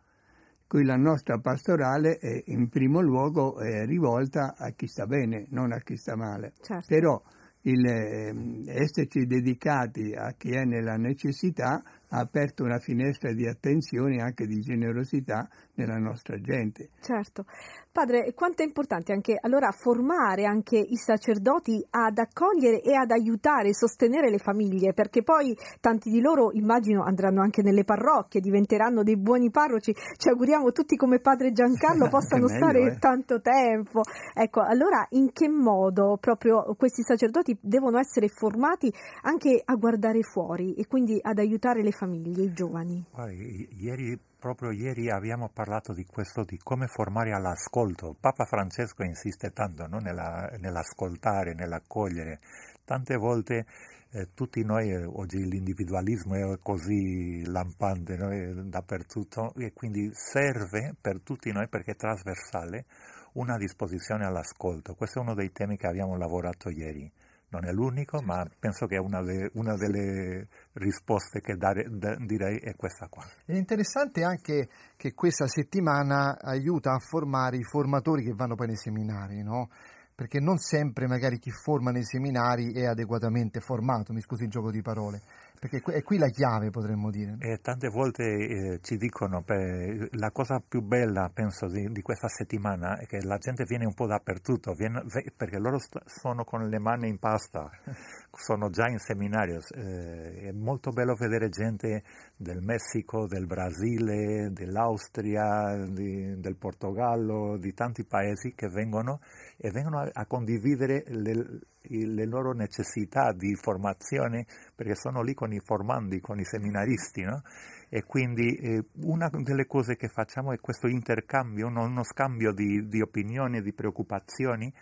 Qui 0.65 0.84
la 0.84 0.96
nostra 0.96 1.38
pastorale 1.38 2.17
è 2.17 2.41
in 2.46 2.70
primo 2.70 3.01
luogo 3.01 3.60
è 3.60 3.86
rivolta 3.86 4.55
a 4.58 4.72
chi 4.72 4.88
sta 4.88 5.05
bene, 5.05 5.46
non 5.51 5.72
a 5.72 5.77
chi 5.77 5.96
sta 5.98 6.15
male. 6.15 6.53
Certo. 6.60 6.88
Però 6.88 7.22
il 7.63 7.86
ehm, 7.86 8.63
esserci 8.65 9.27
dedicati 9.27 10.15
a 10.15 10.34
chi 10.36 10.53
è 10.53 10.63
nella 10.63 10.96
necessità 10.96 11.84
ha 12.08 12.17
aperto 12.17 12.63
una 12.63 12.79
finestra 12.79 13.31
di 13.31 13.48
attenzione 13.48 14.15
e 14.15 14.22
anche 14.22 14.48
di 14.48 14.60
generosità 14.60 15.48
nella 15.75 15.98
nostra 15.98 16.40
gente. 16.40 16.90
Certo. 17.01 17.46
Padre, 17.92 18.34
quanto 18.34 18.62
è 18.62 18.66
importante 18.66 19.12
anche 19.12 19.38
allora 19.40 19.72
formare 19.72 20.46
anche 20.46 20.78
i 20.78 20.96
sacerdoti 20.96 21.86
ad 21.90 22.18
accogliere 22.18 22.82
e 22.82 22.96
ad 22.96 23.12
aiutare 23.12 23.70
e 23.70 23.75
sostenere 23.75 24.30
le 24.30 24.38
famiglie, 24.38 24.94
perché 24.94 25.24
poi 25.24 25.54
tanti 25.82 26.10
di 26.10 26.22
loro 26.22 26.51
immagino 26.54 27.04
andranno 27.04 27.42
anche 27.42 27.62
nelle 27.62 27.84
parrocchie, 27.84 28.40
diventeranno 28.40 29.04
dei 29.04 29.18
buoni 29.18 29.50
parroci. 29.50 29.94
Ci 29.94 30.30
auguriamo 30.30 30.72
tutti 30.72 30.96
come 30.96 31.20
padre 31.20 31.51
Giancarlo 31.51 32.08
possano 32.10 32.46
Meglio, 32.46 32.56
stare 32.56 32.82
eh. 32.94 32.98
tanto 32.98 33.42
tempo. 33.42 34.04
Ecco, 34.34 34.62
allora 34.62 35.06
in 35.10 35.34
che 35.34 35.50
modo 35.50 36.18
proprio 36.20 36.63
questi 36.78 37.04
sacerdoti 37.04 37.58
devono 37.60 38.00
essere 38.00 38.30
formati 38.30 38.92
anche 39.24 39.62
a 39.63 39.75
guardare 39.75 40.22
fuori 40.22 40.75
e 40.75 40.88
quindi 40.88 41.20
ad 41.22 41.40
aiutare 41.40 41.84
le 41.84 41.92
famiglie, 41.92 42.44
i 42.44 42.54
giovani? 42.54 43.04
Guardi, 43.12 43.68
ieri, 43.80 44.18
proprio 44.41 44.71
ieri 44.71 45.12
abbiamo 45.12 45.50
parlato 45.53 45.93
di 45.93 46.03
questo, 46.03 46.43
di 46.43 46.57
come 46.57 46.88
formare 46.88 47.31
all'ascolto. 47.31 48.15
Papa 48.19 48.45
Francesco 48.45 49.03
insiste 49.03 49.51
tanto 49.51 49.86
no? 49.86 50.00
Nella- 50.00 50.50
nell'ascoltare, 50.57 51.53
nell'accogliere. 51.53 52.39
Tante 52.83 53.17
volte 53.17 53.67
eh, 54.10 54.33
tutti 54.33 54.65
noi, 54.65 54.89
eh, 54.89 55.05
oggi 55.05 55.38
l'individualismo 55.38 56.33
è 56.33 56.60
così 56.60 57.45
lampante 57.45 58.17
no? 58.17 58.31
È 58.31 58.51
dappertutto 58.51 59.53
e 59.57 59.74
quindi 59.74 60.10
serve 60.12 60.95
per 61.00 61.21
tutti 61.21 61.51
noi 61.51 61.67
perché 61.69 61.91
è 61.91 61.95
trasversale 61.95 62.86
una 63.33 63.57
disposizione 63.57 64.25
all'ascolto. 64.25 64.95
Questo 64.95 65.19
è 65.19 65.21
uno 65.21 65.36
dei 65.36 65.51
temi 65.51 65.77
che 65.77 65.86
abbiamo 65.86 66.17
lavorato 66.17 66.69
ieri. 66.69 67.10
Non 67.51 67.65
è 67.65 67.72
l'unico, 67.72 68.22
ma 68.22 68.48
penso 68.60 68.86
che 68.86 68.98
una, 68.98 69.22
de- 69.22 69.51
una 69.55 69.75
delle 69.75 70.48
risposte 70.74 71.41
che 71.41 71.55
dare- 71.55 71.86
da- 71.89 72.15
direi 72.15 72.58
è 72.60 72.75
questa 72.75 73.08
qua. 73.10 73.25
È 73.46 73.53
interessante 73.53 74.24
anche 74.24 74.70
che 74.96 75.13
questa 75.13 75.48
settimana 75.48 76.38
aiuta 76.39 76.93
a 76.93 77.00
formare 77.00 77.58
i 77.58 77.63
formatori 77.63 78.24
che 78.24 78.34
vanno 78.34 78.55
poi 78.55 78.67
nei 78.67 78.77
seminari, 78.77 79.43
no? 79.43 79.70
Perché 80.15 80.39
non 80.39 80.60
sempre 80.60 81.08
magari 81.08 81.39
chi 81.39 81.51
forma 81.51 81.91
nei 81.91 82.05
seminari 82.05 82.72
è 82.72 82.86
adeguatamente 82.86 83.60
formato, 83.60 84.13
mi 84.13 84.22
scusi 84.22 84.43
il 84.43 84.50
gioco 84.50 84.72
di 84.72 84.81
parole, 84.81 85.22
perché 85.62 85.84
è 85.94 86.01
qui 86.01 86.18
la 86.18 86.30
chiave 86.30 86.72
potremmo 86.72 87.12
dire. 87.12 87.36
E 87.38 87.60
tante 87.62 87.88
volte 87.88 88.24
eh, 88.24 88.80
ci 88.82 88.98
dicono, 88.98 89.44
beh, 89.44 90.10
la 90.13 90.32
cosa 90.32 90.60
più 90.60 90.82
bella, 90.82 91.30
penso, 91.32 91.68
di, 91.68 91.88
di 91.91 92.01
questa 92.01 92.27
settimana 92.27 92.98
è 92.98 93.06
che 93.06 93.22
la 93.22 93.38
gente 93.38 93.63
viene 93.65 93.86
un 93.86 93.94
po' 93.94 94.08
dappertutto, 94.08 94.74
viene- 94.74 95.03
perché 95.38 95.60
loro 95.60 95.77
st- 95.77 96.01
sono 96.06 96.44
con 96.46 96.68
le 96.68 96.80
mani 96.80 97.10
in 97.10 97.20
pasta, 97.20 97.70
sono 98.33 98.69
già 98.69 98.88
in 98.88 99.00
seminario. 99.00 99.59
eh, 99.75 100.47
è 100.47 100.51
molto 100.51 100.91
bello 100.91 101.15
vedere 101.15 101.50
gente 101.50 102.03
del 102.35 102.61
Messico, 102.61 103.27
del 103.27 103.45
Brasile, 103.45 104.50
dell'Austria, 104.51 105.85
di- 105.88 106.39
del 106.39 106.55
Portogallo, 106.55 107.57
di 107.57 107.73
tanti 107.73 108.05
paesi 108.05 108.53
che 108.55 108.67
vengono 108.69 109.19
e 109.57 109.69
vengono 109.71 110.00
a, 110.00 110.09
a 110.11 110.25
condividere 110.25 111.03
le, 111.07 111.59
le 111.81 112.25
loro 112.25 112.53
necessità 112.53 113.33
di 113.33 113.55
formazione 113.55 114.45
perché 114.75 114.95
sono 114.95 115.21
lì 115.21 115.33
con 115.33 115.51
i 115.51 115.59
formandi, 115.59 116.19
con 116.19 116.39
i 116.39 116.45
seminaristi, 116.45 117.21
no? 117.23 117.41
E 117.89 118.03
quindi 118.05 118.55
eh, 118.55 118.85
una 119.03 119.29
delle 119.29 119.65
cose 119.65 119.97
che 119.97 120.07
facciamo 120.07 120.53
è 120.53 120.59
questo 120.59 120.88
intercambio, 120.88 121.67
uno, 121.67 121.83
uno 121.83 122.03
scambio 122.03 122.53
di, 122.53 122.88
di 122.88 123.01
opinioni 123.01 123.61
di 123.61 123.73
preoccupazioni 123.73 124.73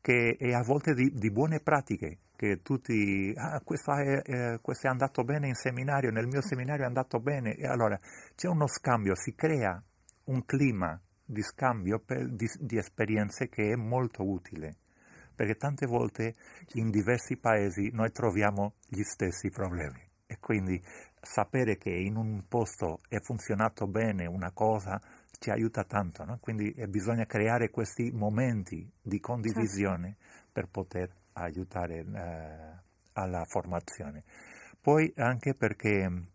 che 0.00 0.36
è 0.38 0.52
a 0.52 0.62
volte 0.62 0.92
di, 0.94 1.10
di 1.14 1.30
buone 1.30 1.60
pratiche, 1.60 2.18
che 2.38 2.62
tutti, 2.62 3.34
ah, 3.36 3.60
questo 3.64 3.92
è, 3.94 4.22
eh, 4.24 4.58
questo 4.62 4.86
è 4.86 4.90
andato 4.90 5.24
bene 5.24 5.48
in 5.48 5.56
seminario, 5.56 6.12
nel 6.12 6.28
mio 6.28 6.40
seminario 6.40 6.84
è 6.84 6.86
andato 6.86 7.18
bene, 7.18 7.56
e 7.56 7.66
allora 7.66 7.98
c'è 8.36 8.46
uno 8.46 8.68
scambio, 8.68 9.16
si 9.16 9.34
crea 9.34 9.82
un 10.26 10.44
clima 10.44 11.00
di 11.24 11.42
scambio 11.42 11.98
per- 11.98 12.28
di, 12.28 12.48
di 12.60 12.78
esperienze 12.78 13.48
che 13.48 13.72
è 13.72 13.74
molto 13.74 14.22
utile, 14.22 14.76
perché 15.34 15.56
tante 15.56 15.86
volte 15.86 16.36
in 16.74 16.90
diversi 16.90 17.36
paesi 17.38 17.90
noi 17.92 18.12
troviamo 18.12 18.74
gli 18.86 19.02
stessi 19.02 19.50
problemi. 19.50 20.00
E 20.24 20.38
quindi 20.38 20.80
sapere 21.20 21.76
che 21.76 21.90
in 21.90 22.14
un 22.14 22.44
posto 22.46 23.00
è 23.08 23.18
funzionato 23.18 23.88
bene 23.88 24.26
una 24.26 24.52
cosa 24.52 25.00
ci 25.40 25.50
aiuta 25.50 25.82
tanto, 25.82 26.24
no? 26.24 26.38
quindi 26.40 26.72
eh, 26.72 26.86
bisogna 26.86 27.26
creare 27.26 27.70
questi 27.70 28.12
momenti 28.12 28.88
di 29.02 29.18
condivisione 29.18 30.16
per 30.52 30.68
poter 30.68 31.10
aiutare 31.40 31.98
eh, 31.98 32.82
alla 33.12 33.44
formazione. 33.46 34.24
Poi 34.80 35.12
anche 35.16 35.54
perché 35.54 36.08
mh, 36.08 36.26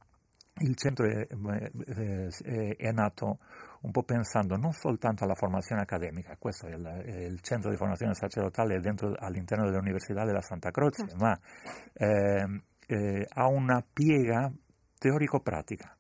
il 0.60 0.76
centro 0.76 1.06
è, 1.08 1.28
eh, 1.28 2.28
è- 2.28 2.76
è 2.76 2.92
nato 2.92 3.40
un 3.82 3.92
po' 3.92 4.04
pensando 4.04 4.56
non 4.56 4.72
soltanto 4.72 5.24
alla 5.24 5.34
formazione 5.36 5.82
accademica, 5.82 6.36
questo 6.38 6.68
è 6.68 6.74
il, 6.74 6.84
è 6.86 7.24
il 7.26 7.42
centro 7.42 7.70
di 7.70 7.76
formazione 7.76 8.14
sacerdotale 8.14 8.80
dentro, 8.80 9.14
all'interno 9.18 9.70
dell'Università 9.70 10.24
della 10.24 10.42
Santa 10.42 10.72
Croce, 10.72 11.06
Certo. 11.06 11.16
ma 11.18 11.38
eh, 11.94 12.62
eh, 12.88 13.26
ha 13.28 13.48
una 13.48 13.84
piega 13.92 14.52
teorico-pratica, 14.98 15.98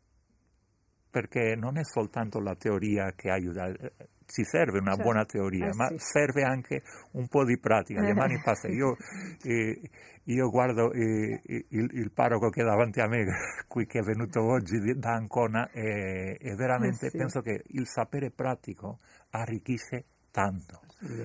perché 1.09 1.55
non 1.55 1.77
è 1.77 1.83
soltanto 1.83 2.39
la 2.39 2.55
teoria 2.55 3.11
che 3.15 3.29
aiuta, 3.29 3.67
eh, 3.67 3.91
ci 4.25 4.43
serve 4.43 4.79
una 4.79 4.91
certo. 4.91 5.03
buona 5.03 5.25
teoria, 5.25 5.67
eh, 5.67 5.75
ma 5.75 5.87
sì. 5.89 5.97
serve 5.97 6.43
anche 6.43 6.83
un 7.11 7.27
po' 7.27 7.45
di 7.45 7.57
pratica. 7.59 8.01
Le 8.01 8.13
mani 8.13 8.39
passano. 8.43 8.73
Io, 8.73 8.95
eh, 9.43 9.81
io 10.23 10.49
guardo 10.49 10.91
eh, 10.91 11.41
il, 11.45 11.89
il, 11.91 12.11
parroco 12.11 12.49
che 12.49 12.61
è 12.61 12.65
davanti 12.65 13.01
a 13.01 13.07
me, 13.07 13.25
qui 13.67 13.85
che 13.85 13.99
è 13.99 14.03
venuto 14.03 14.41
oggi 14.41 14.79
da 14.97 15.13
Ancona, 15.13 15.69
e, 15.71 16.37
veramente 16.55 17.07
eh, 17.07 17.09
sì. 17.09 17.17
penso 17.17 17.41
che 17.41 17.63
il 17.67 17.87
sapere 17.87 18.31
pratico 18.31 18.99
arricchisce 19.31 20.05
tanto. 20.31 20.81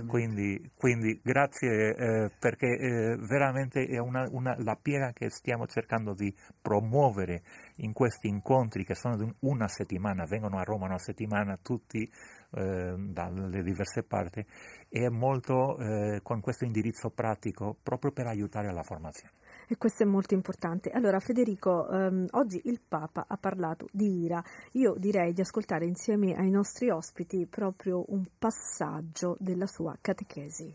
Quindi, 0.08 0.72
quindi, 0.76 1.20
grazie 1.22 1.94
eh, 1.94 2.30
perché 2.36 2.66
eh, 2.66 3.16
veramente 3.16 3.86
è 3.86 3.98
una, 3.98 4.26
una, 4.28 4.56
la 4.58 4.76
piega 4.80 5.12
che 5.12 5.30
stiamo 5.30 5.68
cercando 5.68 6.14
di 6.14 6.34
promuovere 6.60 7.42
in 7.76 7.92
questi 7.92 8.26
incontri 8.26 8.84
che 8.84 8.96
sono 8.96 9.16
di 9.16 9.32
una 9.40 9.68
settimana, 9.68 10.24
vengono 10.24 10.58
a 10.58 10.64
Roma 10.64 10.86
una 10.86 10.98
settimana 10.98 11.56
tutti 11.62 12.10
eh, 12.52 12.94
dalle 12.96 13.62
diverse 13.62 14.02
parti, 14.02 14.44
è 14.88 15.08
molto 15.08 15.78
eh, 15.78 16.20
con 16.22 16.40
questo 16.40 16.64
indirizzo 16.64 17.10
pratico 17.10 17.76
proprio 17.82 18.12
per 18.12 18.26
aiutare 18.26 18.68
alla 18.68 18.82
formazione 18.82 19.36
e 19.70 19.76
questo 19.76 20.02
è 20.02 20.06
molto 20.06 20.32
importante. 20.32 20.90
Allora 20.90 21.20
Federico, 21.20 21.88
ehm, 21.88 22.26
oggi 22.30 22.62
il 22.64 22.80
Papa 22.86 23.26
ha 23.28 23.36
parlato 23.36 23.86
di 23.92 24.22
ira. 24.22 24.42
Io 24.72 24.94
direi 24.96 25.34
di 25.34 25.42
ascoltare 25.42 25.84
insieme 25.84 26.34
ai 26.34 26.48
nostri 26.48 26.88
ospiti 26.88 27.46
proprio 27.46 28.02
un 28.08 28.24
passaggio 28.38 29.36
della 29.38 29.66
sua 29.66 29.96
catechesi. 30.00 30.74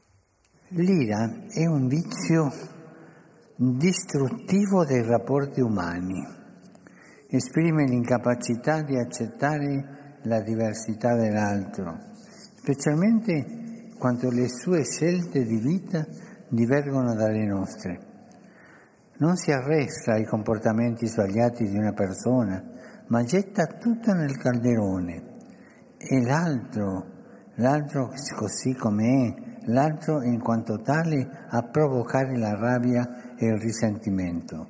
L'ira 0.69 1.47
è 1.49 1.65
un 1.65 1.87
vizio 1.87 2.51
distruttivo 3.55 4.85
dei 4.85 5.03
rapporti 5.03 5.61
umani, 5.61 6.21
esprime 7.27 7.85
l'incapacità 7.85 8.83
di 8.83 8.95
accettare 8.95 10.02
la 10.23 10.41
diversità 10.41 11.15
dell'altro, 11.15 11.97
specialmente 12.55 13.91
quando 13.97 14.29
le 14.29 14.47
sue 14.49 14.83
scelte 14.83 15.43
di 15.43 15.57
vita 15.57 16.05
divergono 16.49 17.13
dalle 17.13 17.45
nostre 17.45 18.11
non 19.23 19.35
si 19.35 19.51
arresta 19.51 20.13
ai 20.13 20.25
comportamenti 20.25 21.07
sbagliati 21.07 21.69
di 21.69 21.77
una 21.77 21.93
persona, 21.93 22.61
ma 23.07 23.23
getta 23.23 23.65
tutto 23.67 24.11
nel 24.11 24.37
calderone. 24.37 25.31
E 25.97 26.21
l'altro, 26.21 27.05
l'altro 27.55 28.11
così 28.35 28.73
come 28.73 29.05
è, 29.05 29.67
l'altro 29.67 30.21
in 30.23 30.41
quanto 30.41 30.81
tale 30.81 31.45
a 31.47 31.61
provocare 31.61 32.37
la 32.37 32.55
rabbia 32.55 33.35
e 33.37 33.45
il 33.45 33.57
risentimento. 33.59 34.67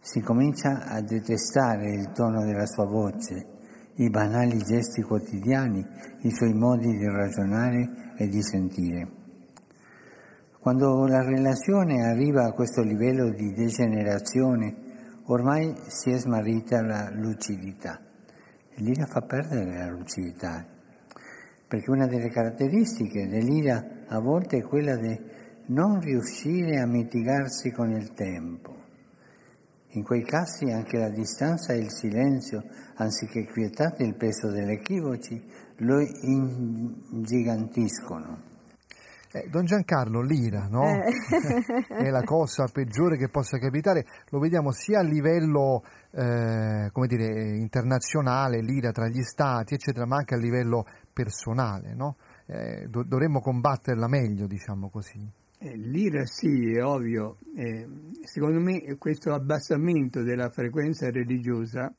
Si 0.00 0.20
comincia 0.20 0.86
a 0.86 1.00
detestare 1.02 1.92
il 1.92 2.12
tono 2.12 2.44
della 2.44 2.66
sua 2.66 2.86
voce, 2.86 3.58
i 4.00 4.08
banali 4.08 4.58
gesti 4.58 5.02
quotidiani, 5.02 5.86
i 6.22 6.30
suoi 6.30 6.54
modi 6.54 6.96
di 6.96 7.04
ragionare 7.04 8.14
e 8.16 8.28
di 8.28 8.42
sentire. 8.42 9.08
Quando 10.58 11.06
la 11.06 11.22
relazione 11.22 12.02
arriva 12.02 12.44
a 12.44 12.52
questo 12.52 12.82
livello 12.82 13.30
di 13.30 13.52
degenerazione, 13.52 15.20
ormai 15.26 15.74
si 15.88 16.10
è 16.10 16.16
smarrita 16.16 16.82
la 16.82 17.10
lucidità. 17.12 18.00
L'ira 18.76 19.04
fa 19.04 19.20
perdere 19.20 19.76
la 19.76 19.90
lucidità, 19.90 20.64
perché 21.68 21.90
una 21.90 22.06
delle 22.06 22.30
caratteristiche 22.30 23.28
dell'ira 23.28 24.04
a 24.08 24.18
volte 24.18 24.58
è 24.58 24.62
quella 24.62 24.96
di 24.96 25.18
non 25.66 26.00
riuscire 26.00 26.78
a 26.78 26.86
mitigarsi 26.86 27.70
con 27.70 27.90
il 27.90 28.12
tempo. 28.14 28.79
In 29.94 30.04
quei 30.04 30.22
casi 30.22 30.70
anche 30.70 30.98
la 30.98 31.10
distanza 31.10 31.72
e 31.72 31.78
il 31.78 31.90
silenzio, 31.90 32.62
anziché 32.96 33.44
quietate 33.46 34.04
il 34.04 34.14
peso 34.14 34.48
degli 34.50 34.70
equivoci, 34.70 35.42
lo 35.78 35.98
ingigantiscono. 36.00 38.46
Eh, 39.32 39.48
Don 39.48 39.64
Giancarlo, 39.64 40.22
l'ira, 40.22 40.66
no? 40.68 40.82
Eh. 40.84 41.04
è 42.04 42.10
la 42.10 42.24
cosa 42.24 42.66
peggiore 42.72 43.16
che 43.16 43.28
possa 43.28 43.58
capitare, 43.58 44.04
lo 44.30 44.40
vediamo 44.40 44.72
sia 44.72 44.98
a 45.00 45.02
livello 45.02 45.84
eh, 46.10 46.90
come 46.92 47.06
dire, 47.06 47.56
internazionale, 47.56 48.60
l'ira 48.60 48.90
tra 48.90 49.06
gli 49.06 49.22
stati, 49.22 49.74
eccetera, 49.74 50.04
ma 50.04 50.16
anche 50.16 50.34
a 50.34 50.38
livello 50.38 50.84
personale, 51.12 51.94
no? 51.94 52.16
Eh, 52.46 52.88
do- 52.88 53.04
dovremmo 53.04 53.40
combatterla 53.40 54.08
meglio, 54.08 54.48
diciamo 54.48 54.88
così. 54.88 55.38
Eh, 55.62 55.76
l'ira 55.76 56.24
sì, 56.24 56.72
è 56.72 56.82
ovvio. 56.82 57.36
Eh, 57.54 57.86
secondo 58.22 58.60
me 58.60 58.96
questo 58.96 59.34
abbassamento 59.34 60.22
della 60.22 60.48
frequenza 60.48 61.10
religiosa 61.10 61.94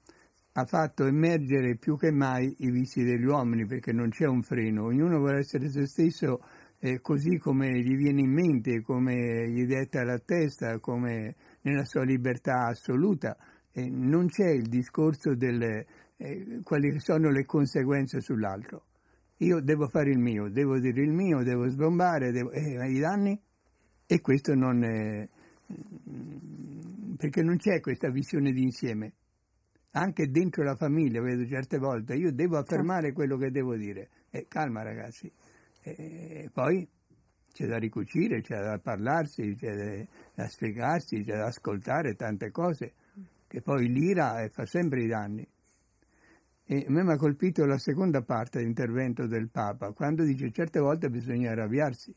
ha 0.53 0.65
fatto 0.65 1.05
emergere 1.05 1.77
più 1.77 1.95
che 1.95 2.09
mai 2.09 2.55
i 2.57 2.71
vizi 2.71 3.03
degli 3.03 3.23
uomini 3.23 3.67
perché 3.67 3.91
non 3.91 4.09
c'è 4.09 4.25
un 4.25 4.41
freno, 4.41 4.85
ognuno 4.85 5.19
vuole 5.19 5.37
essere 5.37 5.69
se 5.69 5.85
stesso 5.85 6.43
eh, 6.79 7.01
così 7.01 7.37
come 7.37 7.79
gli 7.81 7.95
viene 7.95 8.21
in 8.21 8.31
mente, 8.31 8.81
come 8.81 9.47
gli 9.51 9.67
detta 9.67 10.03
la 10.03 10.17
testa, 10.17 10.79
come 10.79 11.35
nella 11.61 11.85
sua 11.85 12.03
libertà 12.03 12.65
assoluta. 12.65 13.37
Non 13.73 14.25
c'è 14.25 14.49
il 14.49 14.67
discorso 14.69 15.35
delle 15.35 15.85
quali 16.63 16.99
sono 16.99 17.29
le 17.29 17.45
conseguenze 17.45 18.21
sull'altro. 18.21 18.85
Io 19.37 19.61
devo 19.61 19.87
fare 19.87 20.09
il 20.09 20.19
mio, 20.19 20.49
devo 20.49 20.79
dire 20.79 21.01
il 21.01 21.11
mio, 21.11 21.43
devo 21.43 21.69
sbombare, 21.69 22.31
devo, 22.31 22.51
eh, 22.51 22.89
i 22.89 22.99
danni? 22.99 23.39
E 24.11 24.19
questo 24.19 24.53
non 24.55 24.83
è, 24.83 25.25
perché 27.15 27.41
non 27.41 27.55
c'è 27.55 27.79
questa 27.79 28.09
visione 28.09 28.51
d'insieme. 28.51 29.13
Anche 29.91 30.29
dentro 30.29 30.63
la 30.63 30.75
famiglia, 30.75 31.21
vedo 31.21 31.47
certe 31.47 31.77
volte, 31.77 32.15
io 32.15 32.33
devo 32.33 32.57
affermare 32.57 33.13
quello 33.13 33.37
che 33.37 33.51
devo 33.51 33.77
dire. 33.77 34.09
Eh, 34.29 34.47
calma 34.49 34.83
ragazzi, 34.83 35.31
e 35.79 36.49
poi 36.51 36.85
c'è 37.53 37.65
da 37.67 37.77
ricucire, 37.77 38.41
c'è 38.41 38.59
da 38.61 38.77
parlarsi, 38.79 39.55
c'è 39.55 40.05
da 40.35 40.45
spiegarsi, 40.45 41.23
c'è 41.23 41.37
da 41.37 41.45
ascoltare 41.45 42.15
tante 42.15 42.51
cose, 42.51 42.91
che 43.47 43.61
poi 43.61 43.87
l'ira 43.87 44.45
fa 44.49 44.65
sempre 44.65 45.03
i 45.03 45.07
danni. 45.07 45.47
E 46.65 46.85
a 46.85 46.91
me 46.91 47.01
mi 47.01 47.13
ha 47.13 47.15
colpito 47.15 47.63
la 47.63 47.77
seconda 47.77 48.21
parte 48.23 48.57
dell'intervento 48.57 49.25
del 49.25 49.47
Papa, 49.49 49.93
quando 49.93 50.25
dice 50.25 50.51
certe 50.51 50.81
volte 50.81 51.09
bisogna 51.09 51.51
arrabbiarsi. 51.51 52.13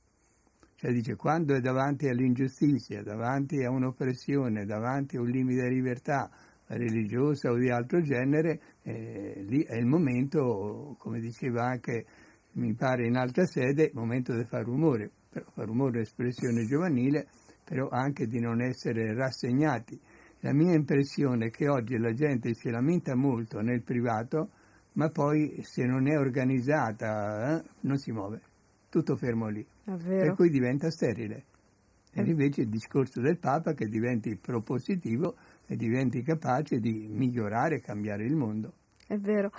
Cioè 0.85 0.93
dice 0.93 1.17
quando 1.17 1.55
è 1.55 1.61
davanti 1.61 2.09
all'ingiustizia, 2.09 3.03
davanti 3.03 3.65
a 3.65 3.71
un'oppressione, 3.71 4.67
davanti 4.67 5.17
a 5.17 5.23
un 5.23 5.31
limite 5.31 5.67
di 5.67 5.77
libertà 5.77 6.31
religiosa 6.67 7.51
o 7.51 7.57
di 7.57 7.71
altro 7.71 8.03
genere, 8.03 8.61
eh, 8.83 9.47
lì 9.49 9.63
è 9.63 9.77
il 9.77 9.87
momento, 9.87 10.95
come 10.99 11.21
diceva 11.21 11.65
anche 11.65 12.05
mi 12.57 12.75
pare 12.75 13.07
in 13.07 13.17
altra 13.17 13.47
sede, 13.47 13.93
momento 13.95 14.37
di 14.37 14.45
fare 14.45 14.65
rumore, 14.65 15.11
però 15.31 15.47
fare 15.55 15.67
rumore 15.67 16.01
è 16.01 16.03
espressione 16.03 16.67
giovanile, 16.67 17.29
però 17.65 17.89
anche 17.89 18.27
di 18.27 18.39
non 18.39 18.61
essere 18.61 19.15
rassegnati. 19.15 19.99
La 20.41 20.53
mia 20.53 20.75
impressione 20.75 21.47
è 21.47 21.51
che 21.51 21.67
oggi 21.67 21.97
la 21.97 22.13
gente 22.13 22.53
si 22.53 22.69
lamenta 22.69 23.15
molto 23.15 23.63
nel 23.63 23.81
privato, 23.81 24.51
ma 24.93 25.09
poi 25.09 25.63
se 25.63 25.87
non 25.87 26.09
è 26.09 26.19
organizzata 26.19 27.57
eh, 27.57 27.65
non 27.81 27.97
si 27.97 28.13
muove, 28.13 28.43
tutto 28.95 29.17
fermo 29.17 29.49
lì, 29.49 29.67
per 29.85 30.35
cui 30.37 30.51
diventa 30.51 30.89
sterile. 30.89 31.45
E 32.13 32.21
eh. 32.21 32.31
invece 32.31 32.61
il 32.61 32.69
discorso 32.69 33.21
del 33.21 33.39
Papa 33.39 33.73
che 33.73 33.89
diventi 33.89 34.37
propositivo 34.37 35.35
e 35.67 35.75
diventi 35.75 36.23
capace 36.23 36.79
di 36.79 37.09
migliorare 37.11 37.77
e 37.77 37.81
cambiare 37.81 38.25
il 38.25 38.37
mondo. 38.37 38.73
È 39.05 39.17
vero. 39.17 39.51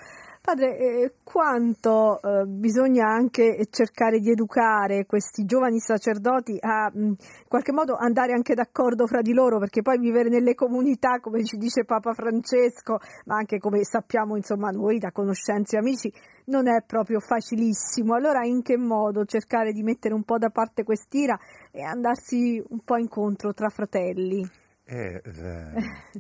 Padre, 0.46 0.78
eh, 0.78 1.14
quanto 1.24 2.22
eh, 2.22 2.46
bisogna 2.46 3.08
anche 3.08 3.66
cercare 3.72 4.20
di 4.20 4.30
educare 4.30 5.08
questi 5.08 5.44
giovani 5.44 5.80
sacerdoti 5.80 6.56
a 6.62 6.88
mh, 6.94 7.00
in 7.00 7.16
qualche 7.48 7.72
modo 7.72 7.96
andare 7.96 8.34
anche 8.34 8.54
d'accordo 8.54 9.08
fra 9.08 9.24
di 9.24 9.34
loro, 9.34 9.58
perché 9.58 9.82
poi 9.82 9.98
vivere 9.98 10.30
nelle 10.30 10.54
comunità, 10.54 11.20
come 11.20 11.44
ci 11.44 11.58
dice 11.58 11.84
Papa 11.84 12.14
Francesco, 12.14 13.00
ma 13.26 13.38
anche 13.38 13.58
come 13.58 13.84
sappiamo 13.84 14.36
insomma 14.36 14.70
noi 14.70 15.00
da 15.00 15.12
conoscenze 15.12 15.78
e 15.78 15.80
amici, 15.80 16.14
non 16.46 16.68
è 16.68 16.84
proprio 16.86 17.20
facilissimo. 17.20 18.14
Allora 18.14 18.46
in 18.46 18.62
che 18.62 18.78
modo 18.78 19.26
cercare 19.26 19.72
di 19.72 19.82
mettere 19.82 20.14
un 20.14 20.26
po' 20.26 20.38
da 20.38 20.52
parte 20.52 20.84
quest'ira 20.84 21.40
e 21.72 21.82
andarsi 21.82 22.64
un 22.70 22.82
po' 22.84 22.98
incontro 22.98 23.52
tra 23.56 23.70
fratelli? 23.70 24.48
Eh, 24.84 25.24
eh, 25.26 25.74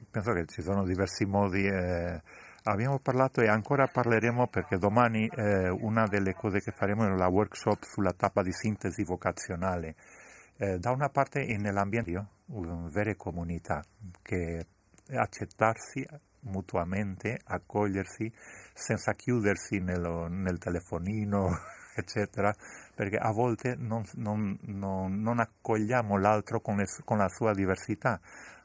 penso 0.09 0.31
che 0.31 0.45
ci 0.47 0.63
sono 0.63 0.83
diversi 0.83 1.25
modi. 1.25 1.67
Eh 1.67 2.21
Abbiamo 2.67 2.97
parlato 2.97 3.41
e 3.41 3.47
ancora 3.47 3.85
parleremo 3.85 4.47
perché 4.47 4.77
domani 4.77 5.27
eh, 5.27 5.69
una 5.69 6.07
delle 6.07 6.33
cose 6.33 6.61
che 6.61 6.71
faremo 6.71 7.05
è 7.05 7.15
la 7.15 7.27
workshop 7.27 7.83
sulla 7.83 8.13
tappa 8.13 8.41
di 8.41 8.51
sintesi 8.51 9.03
vocazionale. 9.03 9.95
Eh, 10.57 10.79
da 10.79 10.89
una 10.89 11.09
parte 11.09 11.45
nell'ambiente, 11.57 12.25
vera 12.89 13.13
comunità, 13.15 13.83
che 14.23 14.65
accettarsi 15.13 16.03
mutuamente, 16.45 17.37
accogliersi 17.43 18.33
senza 18.73 19.13
chiudersi 19.13 19.77
nello, 19.77 20.25
nel 20.27 20.57
telefonino, 20.57 21.49
eccetera, 21.95 22.51
perché 22.95 23.17
a 23.17 23.31
volte 23.31 23.75
non, 23.77 24.03
non, 24.15 24.57
non, 24.61 25.21
non 25.21 25.39
accogliamo 25.39 26.17
l'altro 26.17 26.61
con, 26.61 26.77
le, 26.77 26.85
con 27.03 27.19
la 27.19 27.29
sua 27.29 27.53
diversità. 27.53 28.19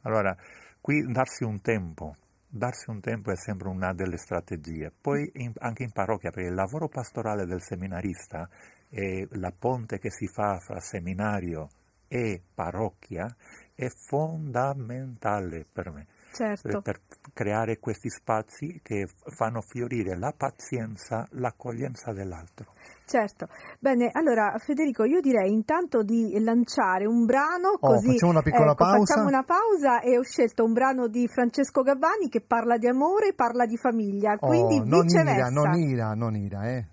Allora, 0.05 0.35
qui 0.81 1.05
darsi 1.13 1.45
un 1.45 1.61
tempo 1.61 2.15
darsi 2.51 2.91
un 2.91 3.01
tempo 3.01 3.31
è 3.31 3.37
sempre 3.37 3.69
una 3.69 3.93
delle 3.95 4.17
strategie. 4.17 4.93
Poi 5.01 5.31
in, 5.35 5.53
anche 5.59 5.85
in 5.85 5.93
parrocchia, 5.93 6.31
perché 6.31 6.49
il 6.49 6.55
lavoro 6.55 6.89
pastorale 6.89 7.47
del 7.47 7.63
seminarista 7.63 8.49
e 8.89 9.27
la 9.33 9.53
ponte 9.57 9.99
che 9.99 10.11
si 10.11 10.27
fa 10.27 10.59
fra 10.59 10.81
seminario 10.81 11.69
e 12.09 12.43
parrocchia 12.53 13.33
è 13.75 13.89
fondamentale 13.89 15.65
per 15.71 15.91
me. 15.91 16.07
Certo. 16.33 16.81
Per 16.83 17.01
creare 17.33 17.79
questi 17.79 18.11
spazi 18.11 18.81
che 18.83 19.09
fanno 19.37 19.61
fiorire 19.63 20.17
la 20.17 20.33
pazienza, 20.37 21.27
l'accoglienza 21.33 22.13
dell'altro. 22.13 22.73
Certo, 23.11 23.49
bene, 23.81 24.09
allora 24.13 24.55
Federico 24.59 25.03
io 25.03 25.19
direi 25.21 25.51
intanto 25.51 26.05
di 26.05 26.39
lanciare 26.39 27.07
un 27.07 27.25
brano 27.25 27.71
Oh, 27.71 27.79
così 27.81 28.13
facciamo 28.13 28.31
una 28.31 28.43
piccola 28.43 28.71
ecco, 28.71 28.85
pausa. 28.85 28.99
facciamo 28.99 29.27
una 29.27 29.43
pausa 29.43 30.01
e 30.01 30.17
ho 30.17 30.23
scelto 30.23 30.63
un 30.63 30.73
brano 30.73 31.09
di 31.09 31.27
Francesco 31.27 31.83
Gabbani 31.83 32.29
che 32.29 32.41
parla 32.41 32.79
di 32.79 32.87
amore, 32.87 33.35
parla 33.35 33.67
di 33.67 33.77
famiglia, 33.77 34.37
quindi 34.37 34.79
oh, 34.79 34.85
non 34.85 35.03
viceversa. 35.07 35.35
ira, 35.35 35.49
non 35.49 35.75
ira, 35.75 36.15
non 36.15 36.37
ira, 36.37 36.69
eh, 36.71 36.87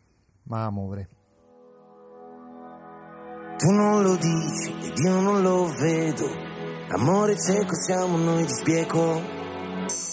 ma 0.45 0.65
amore. 0.65 1.09
Tu 3.57 3.71
non 3.71 4.01
lo 4.01 4.15
dici 4.15 4.73
ed 4.89 4.97
io 4.97 5.21
non 5.21 5.43
lo 5.43 5.67
vedo. 5.79 6.25
Amore 6.97 7.35
cieco 7.37 7.75
siamo 7.75 8.17
noi 8.17 8.41
di 8.41 8.49
spieco. 8.49 9.21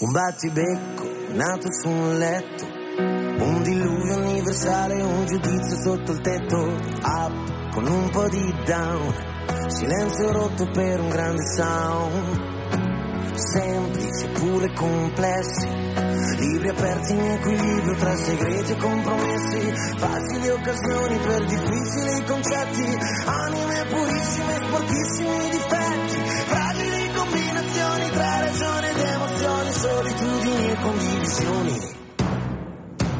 Un 0.00 0.12
battibecco 0.12 1.04
nato 1.32 1.72
su 1.72 1.88
un 1.88 2.18
letto. 2.18 2.73
Universale, 4.54 5.02
un 5.02 5.26
giudizio 5.26 5.76
sotto 5.82 6.12
il 6.12 6.20
tetto. 6.20 6.56
Up 7.02 7.72
con 7.72 7.86
un 7.88 8.08
po' 8.10 8.28
di 8.28 8.54
down. 8.64 9.14
Silenzio 9.66 10.30
rotto 10.30 10.70
per 10.70 11.00
un 11.00 11.08
grande 11.08 11.42
sound. 11.56 13.34
Semplici 13.34 14.26
eppure 14.26 14.72
complessi. 14.74 15.66
Libri 16.38 16.68
aperti 16.68 17.12
in 17.14 17.30
equilibrio 17.32 17.96
tra 17.96 18.14
segreti 18.14 18.72
e 18.72 18.76
compromessi. 18.76 19.72
Facili 19.98 20.48
occasioni 20.48 21.18
per 21.18 21.44
difficili 21.46 22.24
concetti. 22.24 22.98
Anime 23.26 23.86
purissime, 23.88 24.54
sporchissimi 24.66 25.50
difetti. 25.50 26.16
Fragili 26.46 27.12
combinazioni 27.12 28.10
tra 28.10 28.38
ragione 28.38 28.90
ed 28.90 28.98
emozioni. 28.98 29.72
Solitudini 29.72 30.70
e 30.70 30.76
condivisioni. 30.80 31.93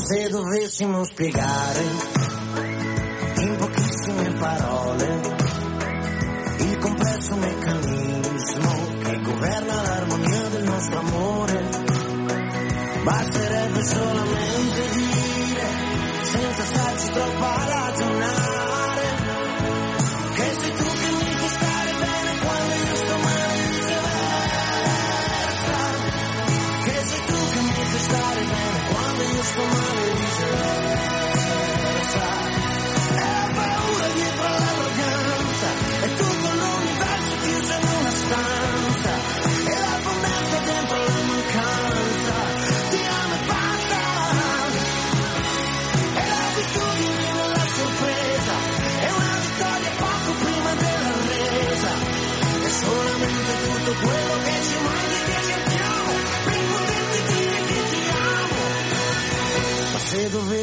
Ma 0.00 0.06
se 0.06 0.28
dovessimo 0.30 1.04
spiegare 1.04 2.29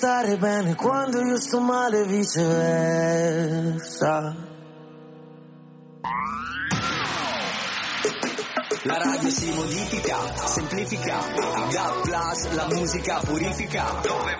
stare 0.00 0.38
bene 0.38 0.74
quando 0.76 1.20
io 1.20 1.38
sto 1.38 1.60
male 1.60 2.00
e 2.00 2.04
viceversa. 2.06 2.48
La 8.84 8.96
radio 8.96 9.28
si 9.28 9.52
modifica, 9.52 10.16
semplifica, 10.46 11.18
DAB 11.70 12.00
Plus, 12.00 12.50
la 12.52 12.66
musica 12.68 13.20
purifica. 13.22 14.00
Dove 14.00 14.39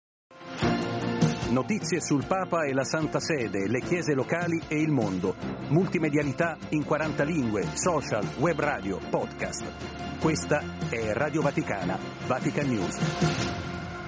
Notizie 1.51 1.99
sul 1.99 2.25
Papa 2.25 2.63
e 2.63 2.71
la 2.71 2.85
Santa 2.85 3.19
Sede, 3.19 3.67
le 3.67 3.81
chiese 3.81 4.13
locali 4.13 4.61
e 4.69 4.79
il 4.79 4.89
mondo. 4.89 5.35
Multimedialità 5.67 6.57
in 6.69 6.85
40 6.85 7.25
lingue, 7.25 7.65
social, 7.73 8.25
web 8.37 8.57
radio, 8.57 8.97
podcast. 9.09 10.17
Questa 10.21 10.63
è 10.89 11.11
Radio 11.11 11.41
Vaticana, 11.41 11.99
Vatican 12.25 12.69
News. 12.69 13.99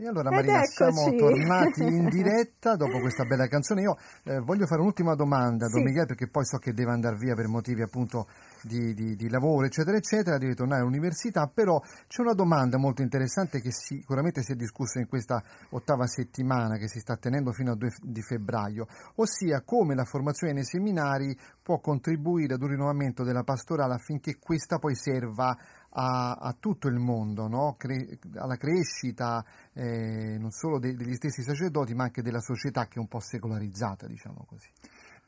E 0.00 0.06
allora 0.08 0.30
Maria, 0.30 0.62
siamo 0.64 1.14
tornati 1.16 1.82
in 1.82 2.06
diretta 2.10 2.74
dopo 2.74 2.98
questa 2.98 3.24
bella 3.24 3.46
canzone. 3.46 3.82
Io 3.82 3.96
eh, 4.24 4.40
voglio 4.40 4.66
fare 4.66 4.80
un'ultima 4.80 5.14
domanda 5.14 5.66
a 5.66 5.68
Sì. 5.68 5.74
Don 5.74 5.84
Miguel 5.84 6.06
perché 6.06 6.28
poi 6.28 6.44
so 6.44 6.58
che 6.58 6.72
deve 6.72 6.90
andare 6.90 7.16
via 7.16 7.34
per 7.34 7.46
motivi 7.46 7.82
appunto 7.82 8.26
di, 8.62 8.94
di- 8.94 9.16
di 9.16 9.28
lavoro, 9.28 9.66
eccetera, 9.66 9.96
eccetera, 9.96 10.38
deve 10.38 10.54
tornare 10.54 10.82
all'università, 10.82 11.46
però 11.46 11.80
c'è 12.06 12.22
una 12.22 12.34
domanda 12.34 12.78
molto 12.78 13.02
interessante 13.02 13.60
che 13.60 13.70
sicuramente 13.72 14.42
si 14.42 14.52
è 14.52 14.54
discussa 14.54 14.98
in 14.98 15.08
questa 15.08 15.42
ottava 15.70 16.06
settimana 16.06 16.76
che 16.76 16.88
si 16.88 17.00
sta 17.00 17.16
tenendo 17.16 17.52
fino 17.52 17.72
al 17.72 17.78
2 17.78 17.88
di 18.02 18.22
febbraio, 18.22 18.86
ossia 19.16 19.62
come 19.62 19.94
la 19.94 20.04
formazione 20.04 20.52
nei 20.52 20.64
seminari 20.64 21.36
può 21.62 21.78
contribuire 21.80 22.54
ad 22.54 22.62
un 22.62 22.68
rinnovamento 22.68 23.24
della 23.24 23.42
pastorale 23.42 23.94
affinché 23.94 24.38
questa 24.38 24.78
poi 24.78 24.94
serva 24.94 25.56
a, 25.90 26.32
a 26.32 26.56
tutto 26.58 26.88
il 26.88 26.98
mondo, 26.98 27.48
no? 27.48 27.74
Cre- 27.78 28.18
alla 28.36 28.56
crescita 28.56 29.44
eh, 29.72 30.36
non 30.38 30.50
solo 30.50 30.78
de- 30.78 30.94
degli 30.94 31.14
stessi 31.14 31.42
sacerdoti 31.42 31.94
ma 31.94 32.04
anche 32.04 32.22
della 32.22 32.40
società 32.40 32.86
che 32.86 32.94
è 32.96 32.98
un 32.98 33.08
po' 33.08 33.20
secolarizzata, 33.20 34.06
diciamo 34.06 34.44
così. 34.46 34.68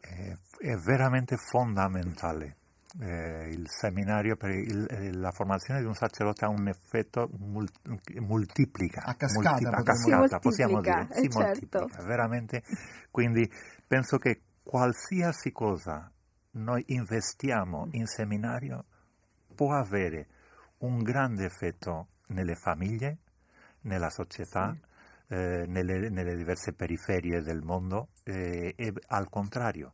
È, 0.00 0.36
è 0.58 0.76
veramente 0.76 1.36
fondamentale. 1.36 2.56
Eh, 2.98 3.48
il 3.50 3.68
seminario 3.68 4.34
per 4.36 4.50
il- 4.50 4.84
eh, 4.90 5.12
la 5.12 5.30
formazione 5.30 5.78
di 5.78 5.86
un 5.86 5.94
sacerdote 5.94 6.44
ha 6.44 6.48
un 6.48 6.66
effetto 6.66 7.28
mul- 7.38 7.70
moltiplica 8.18 9.02
A 9.04 9.14
cascata, 9.14 9.50
multi- 9.54 9.66
a 9.66 9.82
cascata, 9.82 10.26
dire. 10.26 10.38
possiamo 10.40 10.76
Si 10.78 10.82
dire 10.82 10.96
moltiplica, 10.96 11.20
si 11.20 11.26
eh, 11.26 11.30
certo. 11.30 11.78
moltiplica 11.78 12.02
veramente 12.04 12.62
quindi 13.12 13.48
penso 13.86 14.18
che 14.18 14.40
qualsiasi 14.64 15.52
cosa 15.52 16.10
noi 16.52 16.82
investiamo 16.88 17.86
in 17.92 18.06
seminario 18.06 18.84
può 19.54 19.72
avere 19.74 20.26
un 20.78 20.98
grande 21.04 21.44
effetto 21.44 22.08
nelle 22.28 22.56
famiglie 22.56 23.18
nella 23.82 24.10
società 24.10 24.76
eh, 25.28 25.64
nelle, 25.68 26.08
nelle 26.10 26.34
diverse 26.34 26.72
periferie 26.72 27.40
del 27.40 27.62
mondo 27.62 28.08
eh, 28.24 28.74
e 28.76 28.92
al 29.08 29.28
contrario 29.28 29.92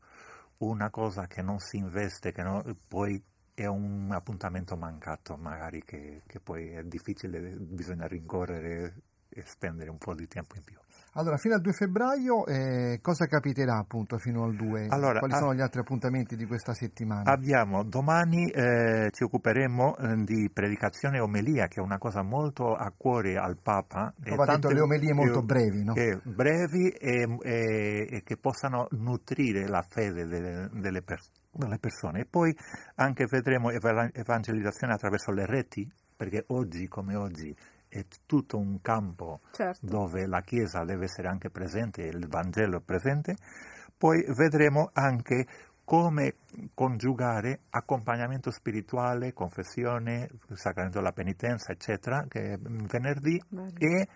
una 0.59 0.91
cosa 0.91 1.27
che 1.27 1.43
non 1.43 1.59
si 1.59 1.77
investe, 1.77 2.33
che 2.33 2.43
no- 2.43 2.63
poi 2.89 3.23
è 3.55 3.67
un 3.67 4.11
appuntamento 4.13 4.77
mancato, 4.77 5.37
magari 5.37 5.83
che, 5.83 6.23
che 6.27 6.41
poi 6.41 6.69
è 6.71 6.83
difficile, 6.85 7.41
bisogna 7.41 8.07
rincorrere 8.07 9.03
e 9.29 9.43
spendere 9.47 9.91
un 9.91 9.99
po' 9.99 10.15
di 10.15 10.27
tempo 10.29 10.57
in 10.57 10.63
più. 10.65 10.79
Allora, 11.19 11.39
fino 11.39 11.55
al 11.55 11.63
2 11.63 11.73
febbraio 11.73 12.45
eh, 12.45 12.99
cosa 13.01 13.25
capiterà 13.27 13.79
appunto 13.79 14.19
fino 14.19 14.45
al 14.45 14.55
2? 14.55 14.89
Allora, 14.91 15.19
Quali 15.19 15.33
ah- 15.33 15.39
sono 15.39 15.55
gli 15.55 15.63
altri 15.63 15.81
appuntamenti 15.81 16.37
di 16.37 16.45
questa 16.45 16.75
settimana? 16.75 17.31
Abbiamo 17.33 17.85
domani 17.85 18.51
eh, 18.51 19.09
ci 19.13 19.25
occuperemo 19.25 19.97
eh, 19.97 20.25
di 20.25 20.51
predicazione 20.53 21.17
e 21.17 21.21
omelia, 21.21 21.69
che 21.69 21.81
è 21.81 21.83
una 21.83 21.97
cosa 21.97 22.23
molto 22.23 22.75
a 22.75 22.93
cuore 22.95 23.39
al 23.39 23.57
Papa. 23.57 24.13
E 24.23 24.29
Papa 24.29 24.43
ha 24.43 24.47
detto 24.57 24.69
tante- 24.69 24.75
le 24.75 24.81
omelie 24.81 25.15
molto 25.15 25.43
brevi, 25.43 25.85
no? 25.85 25.95
brevi 25.95 26.91
e, 26.91 27.39
e- 27.41 28.09
e 28.11 28.23
che 28.23 28.37
possano 28.37 28.87
nutrire 28.91 29.67
la 29.69 29.83
fede 29.89 30.27
delle, 30.27 30.69
delle 30.75 31.01
pers- 31.01 31.31
delle 31.51 31.79
persone. 31.79 32.21
E 32.21 32.27
poi 32.27 32.55
anche 32.97 33.25
vedremo 33.27 33.71
eva- 33.71 34.11
evangelizzazione 34.13 34.93
attraverso 34.93 35.31
le 35.33 35.47
reti, 35.47 35.91
perché 36.15 36.45
oggi 36.49 36.89
come 36.89 37.15
oggi 37.15 37.57
è 37.99 38.05
tutto 38.27 38.59
un 38.59 38.81
campo 38.81 39.41
Certo. 39.53 39.85
dove 39.85 40.27
la 40.27 40.41
Chiesa 40.43 40.85
deve 40.85 41.05
essere 41.05 41.29
anche 41.29 41.51
presente, 41.51 42.03
il 42.03 42.27
Vangelo 42.29 42.79
è 42.79 42.83
presente, 42.83 43.37
poi 43.97 44.25
vedremo 44.37 44.91
anche 44.93 45.47
come 45.85 46.35
congiugare 46.75 47.61
accompagnamento 47.71 48.51
spirituale, 48.51 49.33
confessione, 49.33 50.29
sacramento 50.55 50.99
della 50.99 51.13
penitenza, 51.13 51.71
eccetera, 51.73 52.25
che 52.29 52.55
è 52.55 52.59
venerdì, 52.59 53.41
Bello. 53.49 53.73
e 53.79 54.09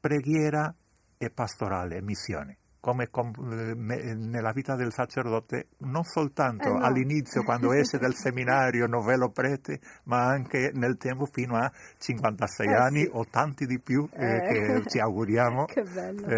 preghiera 0.00 0.74
e 1.18 1.30
pastorale, 1.30 2.00
missione. 2.00 2.56
Come 2.84 3.08
com- 3.08 3.32
eh, 3.50 4.14
nella 4.14 4.52
vita 4.52 4.74
del 4.76 4.92
sacerdote, 4.92 5.68
non 5.78 6.04
soltanto 6.04 6.68
Eh, 6.68 6.72
no. 6.72 6.84
all'inizio 6.84 7.42
quando 7.42 7.72
esce 7.72 7.96
dal 7.96 8.12
seminario 8.14 8.86
novelo 8.86 9.30
prete, 9.30 9.80
ma 10.04 10.26
anche 10.26 10.70
nel 10.74 10.98
tempo 10.98 11.24
fino 11.24 11.56
a 11.56 11.72
56 11.96 12.66
Eh, 12.66 12.74
anni 12.74 13.00
sì. 13.04 13.10
o 13.10 13.24
tanti 13.24 13.64
di 13.64 13.80
più 13.80 14.06
eh, 14.12 14.36
Eh. 14.36 14.40
che 14.42 14.82
ci 14.86 14.98
auguriamo 14.98 15.64
Che 15.72 15.82
bello, 15.82 16.28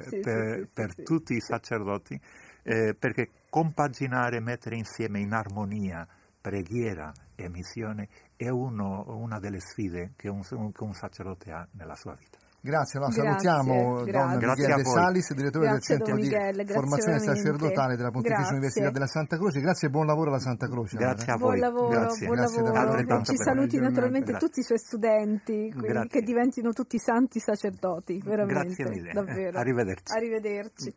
sì, 0.00 0.22
sì, 0.22 0.66
per, 0.72 0.94
tutti 1.02 1.34
i 1.34 1.40
sacerdoti, 1.40 2.18
eh, 2.62 2.94
perché 2.98 3.28
compaginare, 3.50 4.40
mettere 4.40 4.76
insieme 4.76 5.20
in 5.20 5.34
armonia 5.34 6.08
preghiera 6.40 7.12
e 7.34 7.50
missione 7.50 8.08
è 8.36 8.48
uno- 8.48 9.04
una 9.18 9.38
delle 9.38 9.60
sfide 9.60 10.12
che 10.16 10.30
un, 10.30 10.40
che 10.40 10.82
un 10.82 10.94
sacerdote 10.94 11.52
ha 11.52 11.68
nella 11.72 11.94
sua 11.94 12.14
vita. 12.14 12.38
Grazie, 12.62 12.98
allora 12.98 13.14
Grazie, 13.14 13.48
salutiamo 13.48 13.94
Don 13.94 14.04
grazie. 14.04 14.38
Grazie 14.38 14.72
a 14.72 14.76
De 14.76 14.82
voi. 14.82 14.92
Salis, 14.92 15.34
direttore 15.34 15.64
Grazie, 15.64 15.78
del 15.78 15.82
Centro 15.82 16.06
Don 16.06 16.16
di 16.16 16.22
Miguel, 16.28 16.54
grazie 16.56 16.74
Formazione 16.74 17.18
veramente. 17.18 17.40
Sacerdotale 17.40 17.96
della 17.96 18.10
Pontificia 18.10 18.38
Grazie. 18.40 18.56
Università 18.56 18.90
della 18.90 19.06
Santa 19.06 19.36
Croce. 19.38 19.60
Grazie 19.60 19.88
e 19.88 19.90
buon 19.90 20.06
lavoro 20.06 20.28
alla 20.30 20.38
Santa 20.38 20.68
Croce. 20.68 20.96
Grazie 20.98 21.32
a 21.32 21.36
Buon 21.36 21.50
voi. 21.50 21.58
lavoro, 21.60 21.88
Grazie. 21.88 22.26
buon 22.26 22.36
Grazie 22.36 22.56
lavoro. 22.56 22.72
davvero. 22.74 22.90
Altrettanto 22.98 23.30
Ci 23.32 23.36
saluti 23.38 23.78
naturalmente 23.78 24.30
Grazie. 24.30 24.46
tutti 24.46 24.60
i 24.60 24.62
suoi 24.62 24.78
studenti, 24.78 25.54
quindi 25.70 25.88
Grazie. 25.88 26.08
che 26.08 26.20
diventino 26.22 26.72
tutti 26.72 26.98
santi 26.98 27.40
sacerdoti, 27.40 28.20
veramente. 28.22 28.64
Grazie 28.64 28.88
mille. 28.88 29.12
Davvero. 29.12 29.58
Arrivederci. 29.58 30.12
Arrivederci. 30.12 30.94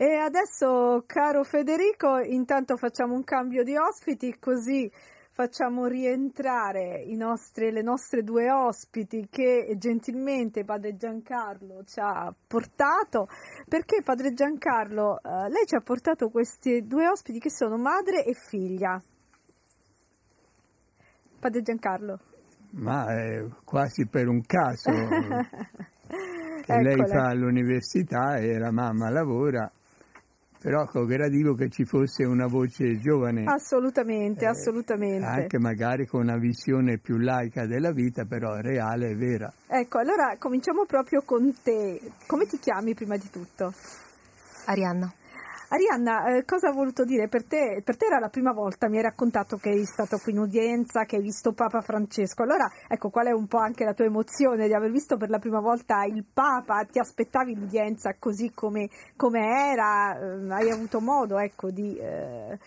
E 0.00 0.14
adesso, 0.14 1.02
caro 1.06 1.42
Federico, 1.44 2.18
intanto 2.18 2.76
facciamo 2.76 3.14
un 3.14 3.24
cambio 3.24 3.62
di 3.62 3.76
ospiti, 3.76 4.38
così 4.38 4.90
facciamo 5.38 5.86
rientrare 5.86 7.00
i 7.00 7.14
nostri- 7.14 7.70
le 7.70 7.82
nostre 7.82 8.24
due 8.24 8.50
ospiti 8.50 9.28
che 9.30 9.72
gentilmente 9.78 10.64
padre 10.64 10.96
Giancarlo 10.96 11.84
ci 11.84 12.00
ha 12.00 12.34
portato. 12.44 13.28
Perché 13.68 14.02
padre 14.02 14.32
Giancarlo, 14.32 15.20
eh, 15.22 15.48
lei 15.48 15.64
ci 15.64 15.76
ha 15.76 15.80
portato 15.80 16.28
questi 16.28 16.84
due 16.88 17.06
ospiti 17.06 17.38
che 17.38 17.52
sono 17.52 17.76
madre 17.76 18.24
e 18.24 18.34
figlia. 18.34 19.00
Padre 21.38 21.62
Giancarlo. 21.62 22.18
ma 22.70 23.06
è 23.06 23.46
quasi 23.64 24.08
per 24.08 24.26
un 24.26 24.42
caso 24.42 24.90
che 26.64 26.78
lei 26.82 27.06
fa 27.06 27.28
all'università 27.28 28.38
e 28.38 28.58
la 28.58 28.72
mamma 28.72 29.08
lavora, 29.08 29.70
però 30.60 30.82
ecco, 30.82 31.04
gradito 31.04 31.54
che 31.54 31.68
ci 31.68 31.84
fosse 31.84 32.24
una 32.24 32.46
voce 32.46 32.98
giovane, 32.98 33.44
Assolutamente, 33.46 34.44
eh, 34.44 34.48
assolutamente. 34.48 35.24
anche 35.24 35.58
magari 35.58 36.06
con 36.06 36.22
una 36.22 36.36
visione 36.36 36.98
più 36.98 37.16
laica 37.18 37.66
della 37.66 37.92
vita, 37.92 38.24
però 38.24 38.56
reale 38.60 39.10
e 39.10 39.14
vera. 39.14 39.52
Ecco, 39.66 39.98
allora 39.98 40.36
cominciamo 40.38 40.84
proprio 40.84 41.22
con 41.24 41.54
te. 41.62 42.00
Come 42.26 42.46
ti 42.46 42.58
chiami 42.58 42.94
prima 42.94 43.16
di 43.16 43.30
tutto? 43.30 43.72
Arianna. 44.66 45.12
Arianna, 45.70 46.34
eh, 46.34 46.46
cosa 46.46 46.68
ha 46.68 46.72
voluto 46.72 47.04
dire 47.04 47.28
per 47.28 47.44
te? 47.44 47.82
Per 47.84 47.94
te 47.98 48.06
era 48.06 48.18
la 48.18 48.30
prima 48.30 48.52
volta, 48.52 48.88
mi 48.88 48.96
hai 48.96 49.02
raccontato 49.02 49.58
che 49.58 49.68
eri 49.68 49.84
stato 49.84 50.16
qui 50.16 50.32
in 50.32 50.38
udienza, 50.38 51.04
che 51.04 51.16
hai 51.16 51.22
visto 51.22 51.52
Papa 51.52 51.82
Francesco. 51.82 52.42
Allora, 52.42 52.70
ecco, 52.88 53.10
qual 53.10 53.26
è 53.26 53.32
un 53.32 53.46
po' 53.46 53.58
anche 53.58 53.84
la 53.84 53.92
tua 53.92 54.06
emozione 54.06 54.66
di 54.66 54.72
aver 54.72 54.90
visto 54.90 55.18
per 55.18 55.28
la 55.28 55.38
prima 55.38 55.60
volta 55.60 56.04
il 56.04 56.24
Papa? 56.24 56.86
Ti 56.90 56.98
aspettavi 56.98 57.54
l'udienza 57.54 58.14
così 58.18 58.50
come, 58.54 58.88
come 59.14 59.40
era? 59.40 60.18
Eh, 60.18 60.50
hai 60.50 60.70
avuto 60.70 61.00
modo, 61.00 61.38
ecco, 61.38 61.70
di... 61.70 61.98
eh, 61.98 62.58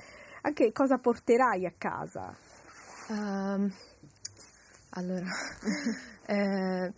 anche 0.44 0.72
cosa 0.72 1.00
porterai 1.00 1.66
a 1.66 1.74
casa? 1.76 2.36
Ehm, 3.10 3.74
allora, 4.92 5.26
eh, 6.28 6.94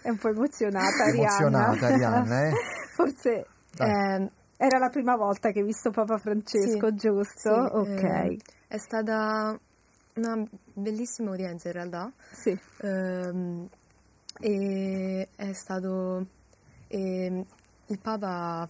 È 0.00 0.08
un 0.08 0.16
po' 0.16 0.28
emozionata 0.28 1.04
Arianna. 1.04 1.16
Emozionata 1.16 1.86
Arianna, 1.86 2.48
eh? 2.48 2.52
Forse 2.94 3.46
ehm, 3.78 4.30
era 4.56 4.78
la 4.78 4.88
prima 4.88 5.16
volta 5.16 5.50
che 5.50 5.60
hai 5.60 5.64
visto 5.64 5.90
Papa 5.90 6.18
Francesco, 6.18 6.88
Sì, 6.88 6.94
giusto? 6.94 7.50
sì, 7.50 7.76
ok. 7.76 8.02
ehm, 8.02 8.36
è 8.68 8.78
stata 8.78 9.58
una 10.14 10.44
bellissima 10.74 11.30
udienza 11.30 11.68
in 11.68 11.74
realtà. 11.74 12.12
Sì. 12.30 12.58
Ehm, 12.82 13.68
e 14.40 15.28
è 15.34 15.52
stato 15.52 16.26
ehm, 16.88 17.44
il 17.86 17.98
Papa 18.00 18.68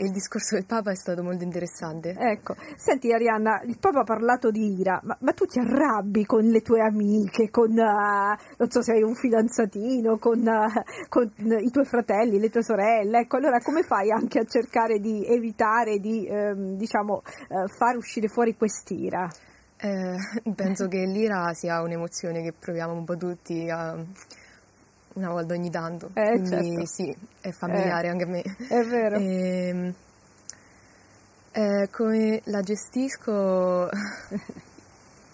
e 0.00 0.04
il 0.04 0.12
discorso 0.12 0.54
del 0.54 0.64
Papa 0.64 0.90
è 0.90 0.94
stato 0.94 1.22
molto 1.22 1.44
interessante. 1.44 2.16
Ecco, 2.18 2.56
senti 2.76 3.12
Arianna, 3.12 3.60
il 3.64 3.76
Papa 3.78 4.00
ha 4.00 4.04
parlato 4.04 4.50
di 4.50 4.80
ira, 4.80 4.98
ma, 5.04 5.14
ma 5.20 5.32
tu 5.32 5.44
ti 5.44 5.58
arrabbi 5.58 6.24
con 6.24 6.42
le 6.42 6.62
tue 6.62 6.80
amiche, 6.80 7.50
con, 7.50 7.78
eh, 7.78 8.38
non 8.56 8.70
so 8.70 8.80
se 8.80 8.92
hai 8.92 9.02
un 9.02 9.14
fidanzatino, 9.14 10.16
con, 10.16 10.48
eh, 10.48 10.84
con 11.10 11.30
i 11.36 11.70
tuoi 11.70 11.84
fratelli, 11.84 12.40
le 12.40 12.48
tue 12.48 12.62
sorelle, 12.62 13.20
ecco, 13.20 13.36
allora 13.36 13.58
come 13.58 13.82
fai 13.82 14.10
anche 14.10 14.38
a 14.38 14.44
cercare 14.44 15.00
di 15.00 15.26
evitare 15.26 15.98
di, 15.98 16.26
ehm, 16.26 16.76
diciamo, 16.76 17.22
far 17.76 17.96
uscire 17.96 18.28
fuori 18.28 18.56
quest'ira? 18.56 19.28
Eh, 19.76 20.16
penso 20.56 20.88
che 20.88 21.04
l'ira 21.04 21.52
sia 21.52 21.82
un'emozione 21.82 22.42
che 22.42 22.54
proviamo 22.58 22.94
un 22.94 23.04
po' 23.04 23.18
tutti 23.18 23.68
a- 23.68 24.02
una 25.14 25.30
volta 25.30 25.54
ogni 25.54 25.70
tanto. 25.70 26.10
Eh, 26.14 26.30
Quindi 26.30 26.48
certo. 26.48 26.86
sì, 26.86 27.16
è 27.40 27.50
familiare 27.50 28.06
Eh, 28.06 28.10
anche 28.10 28.24
a 28.24 28.26
me. 28.26 28.42
È 28.42 28.82
vero. 28.84 29.16
Ehm, 29.18 29.94
eh, 31.52 31.88
come 31.90 32.40
la 32.44 32.60
gestisco 32.62 33.88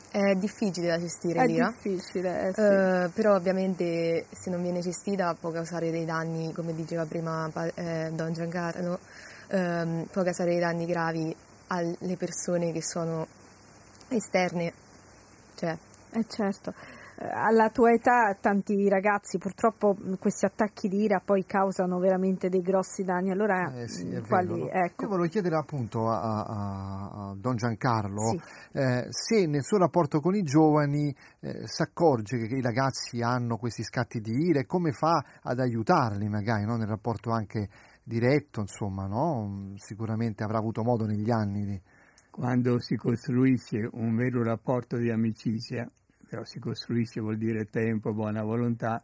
È 0.08 0.34
difficile 0.34 0.86
da 0.88 0.98
gestire 0.98 1.42
È 1.42 1.46
l'ira. 1.46 1.66
difficile, 1.68 2.48
eh, 2.48 2.52
sì. 2.54 2.60
Eh, 2.62 3.10
però 3.12 3.34
ovviamente 3.34 4.24
se 4.30 4.48
non 4.48 4.62
viene 4.62 4.80
gestita 4.80 5.36
può 5.38 5.50
causare 5.50 5.90
dei 5.90 6.06
danni, 6.06 6.54
come 6.54 6.74
diceva 6.74 7.04
prima 7.04 7.50
eh, 7.74 8.10
Don 8.12 8.32
Giancarlo, 8.32 8.98
ehm, 9.48 10.04
può 10.10 10.22
causare 10.22 10.52
dei 10.52 10.60
danni 10.60 10.86
gravi 10.86 11.36
alle 11.66 12.16
persone 12.16 12.72
che 12.72 12.82
sono 12.82 13.26
esterne. 14.08 14.72
Cioè, 15.54 15.76
Eh 16.12 16.24
certo, 16.28 16.70
Eh, 16.70 16.95
alla 17.18 17.70
tua 17.70 17.92
età 17.92 18.36
tanti 18.38 18.88
ragazzi 18.88 19.38
purtroppo 19.38 19.96
mh, 19.98 20.18
questi 20.18 20.44
attacchi 20.44 20.88
di 20.88 21.02
ira 21.04 21.20
poi 21.24 21.44
causano 21.46 21.98
veramente 21.98 22.48
dei 22.48 22.60
grossi 22.60 23.04
danni, 23.04 23.30
allora 23.30 23.72
Eh 23.74 23.88
sì, 23.88 24.10
è 24.10 24.20
quali, 24.20 24.68
ecco, 24.68 25.04
Io 25.04 25.08
volevo 25.08 25.28
chiedere 25.28 25.56
appunto 25.56 26.08
a, 26.08 26.20
a- 26.20 27.28
a 27.30 27.34
Don 27.36 27.56
Giancarlo 27.56 28.30
Sì. 28.30 28.40
eh, 28.72 29.06
se 29.08 29.46
nel 29.46 29.62
suo 29.62 29.78
rapporto 29.78 30.20
con 30.20 30.34
i 30.34 30.42
giovani 30.42 31.14
eh, 31.40 31.66
si 31.66 31.82
accorge 31.82 32.36
che 32.46 32.54
i 32.56 32.62
ragazzi 32.62 33.22
hanno 33.22 33.56
questi 33.56 33.82
scatti 33.82 34.20
di 34.20 34.32
ira 34.32 34.60
e 34.60 34.66
come 34.66 34.92
fa 34.92 35.24
ad 35.42 35.58
aiutarli 35.58 36.28
magari 36.28 36.64
no? 36.64 36.76
nel 36.76 36.88
rapporto 36.88 37.30
anche 37.30 37.68
diretto, 38.02 38.60
insomma, 38.60 39.06
no? 39.06 39.72
sicuramente 39.76 40.44
avrà 40.44 40.58
avuto 40.58 40.82
modo 40.82 41.06
negli 41.06 41.30
anni 41.30 41.64
di... 41.64 41.80
Quando 42.30 42.78
si 42.78 42.94
costruisce 42.96 43.88
un 43.92 44.14
vero 44.14 44.42
rapporto 44.44 44.96
di 44.98 45.10
amicizia, 45.10 45.90
però 46.28 46.44
si 46.44 46.58
costruisce 46.58 47.20
vuol 47.20 47.36
dire 47.36 47.66
tempo, 47.66 48.12
buona 48.12 48.42
volontà, 48.42 49.02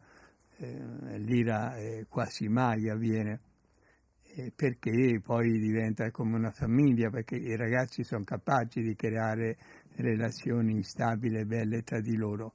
eh, 0.57 1.19
l'ira 1.19 1.77
eh, 1.77 2.07
quasi 2.09 2.49
mai 2.49 2.89
avviene, 2.89 3.41
eh, 4.35 4.53
perché 4.55 5.21
poi 5.23 5.59
diventa 5.59 6.11
come 6.11 6.37
una 6.37 6.51
famiglia, 6.51 7.11
perché 7.11 7.37
i 7.37 7.57
ragazzi 7.57 8.03
sono 8.03 8.25
capaci 8.25 8.81
di 8.81 8.95
creare 8.95 9.57
relazioni 9.97 10.83
stabili 10.83 11.39
e 11.39 11.45
belle 11.45 11.83
tra 11.83 12.01
di 12.01 12.17
loro. 12.17 12.55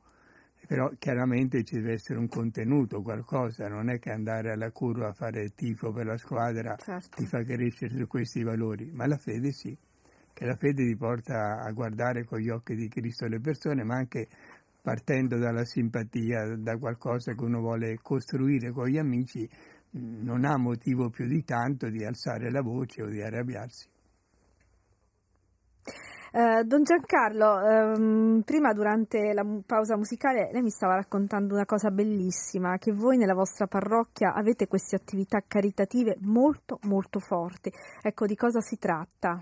Però 0.67 0.91
chiaramente 0.97 1.63
ci 1.63 1.75
deve 1.75 1.93
essere 1.93 2.19
un 2.19 2.27
contenuto, 2.27 3.01
qualcosa, 3.01 3.69
non 3.69 3.89
è 3.89 3.99
che 3.99 4.11
andare 4.11 4.51
alla 4.51 4.71
curva 4.71 5.09
a 5.09 5.13
fare 5.13 5.53
tifo 5.53 5.93
per 5.93 6.07
la 6.07 6.17
squadra 6.17 6.75
certo. 6.75 7.21
ti 7.21 7.25
fa 7.25 7.41
crescere 7.43 7.95
su 7.95 8.05
questi 8.07 8.43
valori, 8.43 8.91
ma 8.91 9.05
la 9.05 9.17
fede 9.17 9.51
sì, 9.51 9.77
che 10.37 10.45
la 10.45 10.55
fede 10.55 10.85
ti 10.85 10.95
porta 10.95 11.63
a 11.63 11.71
guardare 11.71 12.23
con 12.23 12.37
gli 12.37 12.49
occhi 12.49 12.75
di 12.75 12.87
Cristo 12.89 13.25
le 13.25 13.39
persone, 13.39 13.83
ma 13.83 13.95
anche 13.95 14.27
partendo 14.79 15.39
dalla 15.39 15.65
simpatia, 15.65 16.55
da 16.57 16.77
qualcosa 16.77 17.33
che 17.33 17.43
uno 17.43 17.59
vuole 17.59 17.97
costruire 18.03 18.71
con 18.71 18.85
gli 18.85 18.99
amici, 18.99 19.49
non 19.93 20.45
ha 20.45 20.55
motivo 20.57 21.09
più 21.09 21.25
di 21.25 21.43
tanto 21.43 21.89
di 21.89 22.05
alzare 22.05 22.51
la 22.51 22.61
voce 22.61 23.01
o 23.01 23.07
di 23.07 23.19
arrabbiarsi. 23.19 23.89
Eh, 26.33 26.63
Don 26.65 26.83
Giancarlo, 26.83 27.65
ehm, 27.65 28.41
prima 28.45 28.73
durante 28.73 29.33
la 29.33 29.43
mu- 29.43 29.63
pausa 29.65 29.97
musicale 29.97 30.51
lei 30.51 30.61
mi 30.61 30.69
stava 30.69 30.93
raccontando 30.93 31.55
una 31.55 31.65
cosa 31.65 31.89
bellissima, 31.89 32.77
che 32.77 32.91
voi 32.91 33.17
nella 33.17 33.33
vostra 33.33 33.65
parrocchia 33.65 34.33
avete 34.35 34.67
queste 34.67 34.97
attività 34.97 35.41
caritative 35.47 36.15
molto 36.19 36.77
molto 36.83 37.17
forti. 37.17 37.71
Ecco, 38.03 38.27
di 38.27 38.35
cosa 38.35 38.61
si 38.61 38.77
tratta? 38.77 39.41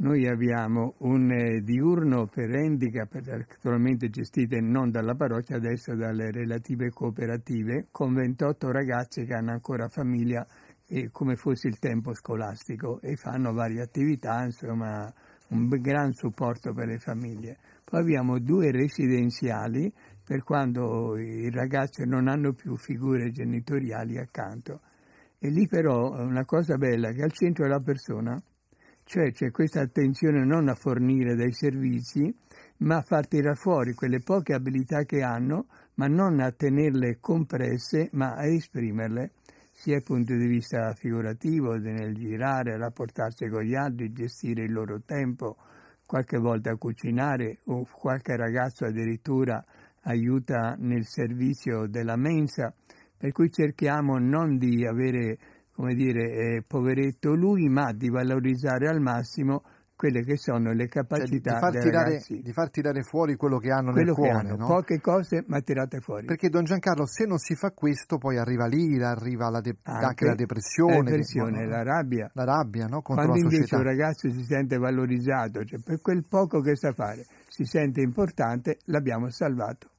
Noi 0.00 0.28
abbiamo 0.28 0.94
un 0.98 1.28
eh, 1.32 1.60
diurno 1.60 2.26
per 2.26 2.54
handicap, 2.54 3.12
attualmente 3.14 4.08
gestite 4.10 4.60
non 4.60 4.92
dalla 4.92 5.16
parrocchia, 5.16 5.56
adesso 5.56 5.96
dalle 5.96 6.30
relative 6.30 6.90
cooperative, 6.90 7.88
con 7.90 8.14
28 8.14 8.70
ragazze 8.70 9.24
che 9.24 9.34
hanno 9.34 9.50
ancora 9.50 9.88
famiglia 9.88 10.46
e 10.86 11.10
come 11.10 11.34
fosse 11.34 11.66
il 11.66 11.80
tempo 11.80 12.14
scolastico 12.14 13.00
e 13.00 13.16
fanno 13.16 13.52
varie 13.52 13.82
attività, 13.82 14.44
insomma 14.44 15.12
un 15.48 15.66
gran 15.66 16.12
supporto 16.12 16.72
per 16.72 16.86
le 16.86 16.98
famiglie. 16.98 17.58
Poi 17.82 18.00
abbiamo 18.00 18.38
due 18.38 18.70
residenziali 18.70 19.92
per 20.22 20.44
quando 20.44 21.18
i 21.18 21.50
ragazzi 21.50 22.04
non 22.06 22.28
hanno 22.28 22.52
più 22.52 22.76
figure 22.76 23.32
genitoriali 23.32 24.16
accanto. 24.16 24.80
E 25.40 25.50
lì 25.50 25.66
però 25.66 26.14
è 26.14 26.22
una 26.22 26.44
cosa 26.44 26.76
bella 26.76 27.10
che 27.10 27.22
al 27.22 27.32
centro 27.32 27.64
è 27.64 27.68
la 27.68 27.80
persona, 27.80 28.40
cioè 29.08 29.32
c'è 29.32 29.50
questa 29.50 29.80
attenzione 29.80 30.44
non 30.44 30.68
a 30.68 30.74
fornire 30.74 31.34
dei 31.34 31.50
servizi, 31.50 32.30
ma 32.80 32.96
a 32.96 33.00
far 33.00 33.26
tirare 33.26 33.56
fuori 33.56 33.94
quelle 33.94 34.20
poche 34.20 34.52
abilità 34.52 35.04
che 35.04 35.22
hanno, 35.22 35.64
ma 35.94 36.08
non 36.08 36.40
a 36.40 36.52
tenerle 36.52 37.16
compresse, 37.18 38.10
ma 38.12 38.34
a 38.34 38.46
esprimerle, 38.46 39.30
sia 39.70 39.94
dal 39.94 40.02
punto 40.02 40.36
di 40.36 40.46
vista 40.46 40.92
figurativo, 40.92 41.74
nel 41.76 42.14
girare, 42.14 42.76
rapportarsi 42.76 43.48
con 43.48 43.62
gli 43.62 43.74
altri, 43.74 44.12
gestire 44.12 44.64
il 44.64 44.72
loro 44.72 45.00
tempo, 45.00 45.56
qualche 46.04 46.36
volta 46.36 46.76
cucinare 46.76 47.60
o 47.64 47.86
qualche 47.90 48.36
ragazzo 48.36 48.84
addirittura 48.84 49.64
aiuta 50.02 50.76
nel 50.78 51.06
servizio 51.06 51.86
della 51.86 52.16
mensa, 52.16 52.74
per 53.16 53.32
cui 53.32 53.50
cerchiamo 53.50 54.18
non 54.18 54.58
di 54.58 54.84
avere 54.84 55.38
come 55.78 55.94
dire, 55.94 56.56
eh, 56.56 56.64
poveretto 56.66 57.36
lui, 57.36 57.68
ma 57.68 57.92
di 57.92 58.08
valorizzare 58.08 58.88
al 58.88 59.00
massimo 59.00 59.62
quelle 59.94 60.24
che 60.24 60.36
sono 60.36 60.72
le 60.72 60.88
Cioè, 60.88 61.02
di, 61.04 61.40
capacità 61.40 61.58
far 61.60 61.78
tirare, 61.78 62.20
di 62.26 62.52
far 62.52 62.68
tirare 62.68 63.02
fuori 63.02 63.36
quello 63.36 63.58
che 63.58 63.70
hanno 63.70 63.92
Quello 63.92 64.06
nel 64.06 64.14
cuore, 64.14 64.30
hanno, 64.32 64.56
no? 64.56 64.66
poche 64.66 65.00
cose 65.00 65.44
ma 65.46 65.60
tirate 65.60 66.00
fuori. 66.00 66.26
Perché 66.26 66.48
Don 66.48 66.64
Giancarlo, 66.64 67.06
se 67.06 67.26
non 67.26 67.38
si 67.38 67.54
fa 67.54 67.70
questo, 67.70 68.18
poi 68.18 68.38
arriva 68.38 68.66
l'ira, 68.66 69.10
arriva 69.10 69.50
la 69.50 69.60
de- 69.60 69.76
anche, 69.84 70.04
Anche 70.04 70.24
la 70.24 70.34
depressione, 70.34 70.96
la 70.96 71.02
depressione, 71.02 71.66
la 71.68 71.82
rabbia. 71.84 72.28
la 72.34 72.44
rabbia 72.44 72.86
no? 72.86 73.00
contro 73.00 73.26
Quando 73.26 73.36
invece 73.36 73.66
società. 73.66 73.76
un 73.76 73.82
ragazzo 73.84 74.30
si 74.32 74.42
sente 74.42 74.78
valorizzato, 74.78 75.64
cioè 75.64 75.78
per 75.80 76.00
quel 76.00 76.24
poco 76.28 76.60
che 76.60 76.74
sa 76.74 76.90
fare, 76.92 77.24
si 77.46 77.62
sente 77.64 78.00
importante, 78.00 78.78
l'abbiamo 78.86 79.30
salvato. 79.30 79.90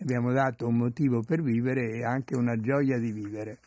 Abbiamo 0.00 0.32
dato 0.32 0.66
un 0.66 0.76
motivo 0.76 1.22
per 1.22 1.40
vivere 1.40 1.88
e 1.92 2.04
anche 2.04 2.36
una 2.36 2.56
gioia 2.56 2.98
di 2.98 3.12
vivere. 3.12 3.58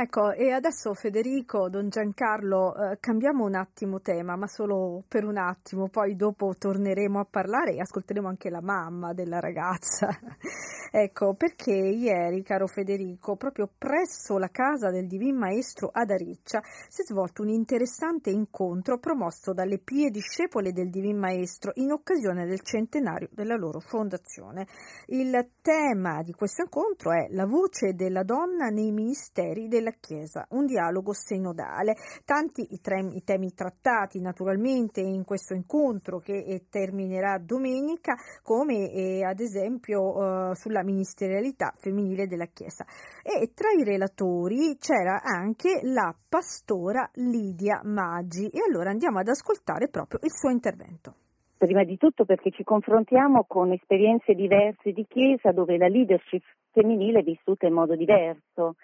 Ecco, 0.00 0.30
e 0.30 0.52
adesso 0.52 0.94
Federico, 0.94 1.68
Don 1.68 1.88
Giancarlo, 1.88 2.92
eh, 2.92 2.98
cambiamo 3.00 3.44
un 3.44 3.56
attimo 3.56 4.00
tema, 4.00 4.36
ma 4.36 4.46
solo 4.46 5.02
per 5.08 5.24
un 5.24 5.36
attimo, 5.36 5.88
poi 5.88 6.14
dopo 6.14 6.54
torneremo 6.56 7.18
a 7.18 7.26
parlare 7.28 7.72
e 7.72 7.80
ascolteremo 7.80 8.28
anche 8.28 8.48
la 8.48 8.60
mamma 8.60 9.12
della 9.12 9.40
ragazza. 9.40 10.06
ecco, 10.92 11.34
perché 11.34 11.72
ieri, 11.72 12.44
caro 12.44 12.68
Federico, 12.68 13.34
proprio 13.34 13.68
presso 13.76 14.38
la 14.38 14.50
casa 14.50 14.90
del 14.90 15.08
Divin 15.08 15.36
Maestro 15.36 15.90
ad 15.92 16.10
Ariccia 16.10 16.62
si 16.88 17.02
è 17.02 17.04
svolto 17.04 17.42
un 17.42 17.48
interessante 17.48 18.30
incontro 18.30 19.00
promosso 19.00 19.52
dalle 19.52 19.78
pie 19.78 20.10
discepole 20.10 20.70
del 20.70 20.90
Divin 20.90 21.18
Maestro 21.18 21.72
in 21.74 21.90
occasione 21.90 22.46
del 22.46 22.60
centenario 22.60 23.30
della 23.32 23.56
loro 23.56 23.80
fondazione. 23.80 24.68
Il 25.06 25.54
tema 25.60 26.22
di 26.22 26.34
questo 26.34 26.62
incontro 26.62 27.10
è 27.10 27.26
la 27.30 27.46
voce 27.46 27.94
della 27.94 28.22
donna 28.22 28.68
nei 28.68 28.92
ministeri 28.92 29.66
della 29.66 29.86
Chiesa, 29.98 30.46
un 30.50 30.66
dialogo 30.66 31.12
sinodale. 31.12 31.94
Tanti 32.24 32.66
i, 32.70 32.80
tre- 32.80 33.10
i 33.12 33.22
temi 33.22 33.52
trattati 33.52 34.20
naturalmente 34.20 35.00
in 35.00 35.24
questo 35.24 35.54
incontro 35.54 36.18
che 36.18 36.36
eh, 36.36 36.66
terminerà 36.70 37.38
domenica, 37.38 38.14
come 38.42 38.90
eh, 38.90 39.24
ad 39.24 39.40
esempio 39.40 40.50
eh, 40.50 40.54
sulla 40.54 40.82
ministerialità 40.82 41.72
femminile 41.76 42.26
della 42.26 42.46
Chiesa. 42.46 42.84
E 43.22 43.52
tra 43.54 43.70
i 43.70 43.84
relatori 43.84 44.76
c'era 44.78 45.20
anche 45.22 45.80
la 45.82 46.14
pastora 46.28 47.08
Lidia 47.14 47.80
Maggi 47.84 48.48
e 48.48 48.58
allora 48.68 48.90
andiamo 48.90 49.18
ad 49.18 49.28
ascoltare 49.28 49.88
proprio 49.88 50.20
il 50.22 50.30
suo 50.30 50.50
intervento. 50.50 51.14
Prima 51.58 51.82
di 51.82 51.96
tutto 51.96 52.24
perché 52.24 52.52
ci 52.52 52.62
confrontiamo 52.62 53.44
con 53.48 53.72
esperienze 53.72 54.34
diverse 54.34 54.92
di 54.92 55.04
Chiesa 55.08 55.50
dove 55.50 55.76
la 55.76 55.88
leadership 55.88 56.44
femminile 56.70 57.18
è 57.18 57.22
vissuta 57.24 57.66
in 57.66 57.72
modo 57.72 57.96
diverso 57.96 58.76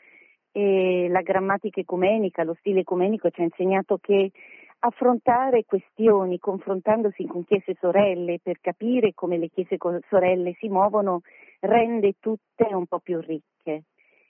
e 0.56 1.08
la 1.10 1.22
grammatica 1.22 1.80
ecumenica, 1.80 2.44
lo 2.44 2.54
stile 2.60 2.80
ecumenico 2.80 3.28
ci 3.30 3.40
ha 3.40 3.44
insegnato 3.44 3.98
che 4.00 4.30
affrontare 4.78 5.64
questioni 5.64 6.38
confrontandosi 6.38 7.26
con 7.26 7.44
chiese 7.44 7.74
sorelle 7.80 8.38
per 8.40 8.60
capire 8.60 9.14
come 9.14 9.36
le 9.36 9.48
chiese 9.48 9.76
sorelle 10.08 10.54
si 10.60 10.68
muovono 10.68 11.22
rende 11.58 12.14
tutte 12.20 12.68
un 12.70 12.86
po' 12.86 13.00
più 13.00 13.18
ricche. 13.18 13.82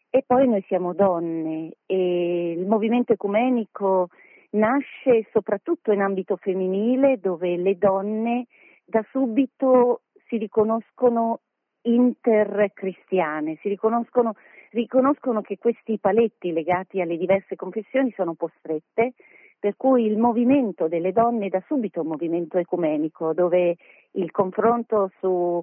E 0.08 0.24
poi 0.26 0.48
noi 0.48 0.64
siamo 0.66 0.94
donne 0.94 1.72
e 1.84 2.52
il 2.52 2.66
movimento 2.66 3.12
ecumenico 3.12 4.08
nasce 4.52 5.26
soprattutto 5.30 5.92
in 5.92 6.00
ambito 6.00 6.36
femminile 6.36 7.18
dove 7.18 7.56
le 7.58 7.76
donne 7.76 8.46
da 8.82 9.04
subito 9.10 10.02
si 10.26 10.38
riconoscono 10.38 11.40
intercristiane, 11.82 13.58
si 13.60 13.68
riconoscono, 13.68 14.34
riconoscono 14.74 15.40
che 15.40 15.56
questi 15.56 15.98
paletti 15.98 16.52
legati 16.52 17.00
alle 17.00 17.16
diverse 17.16 17.54
confessioni 17.54 18.12
sono 18.16 18.30
un 18.30 18.36
po' 18.36 18.50
strette, 18.58 19.14
per 19.58 19.76
cui 19.76 20.04
il 20.04 20.18
movimento 20.18 20.88
delle 20.88 21.12
donne 21.12 21.46
è 21.46 21.48
da 21.48 21.62
subito 21.66 22.02
un 22.02 22.08
movimento 22.08 22.58
ecumenico 22.58 23.32
dove 23.32 23.76
il 24.10 24.30
confronto 24.30 25.10
sul 25.20 25.62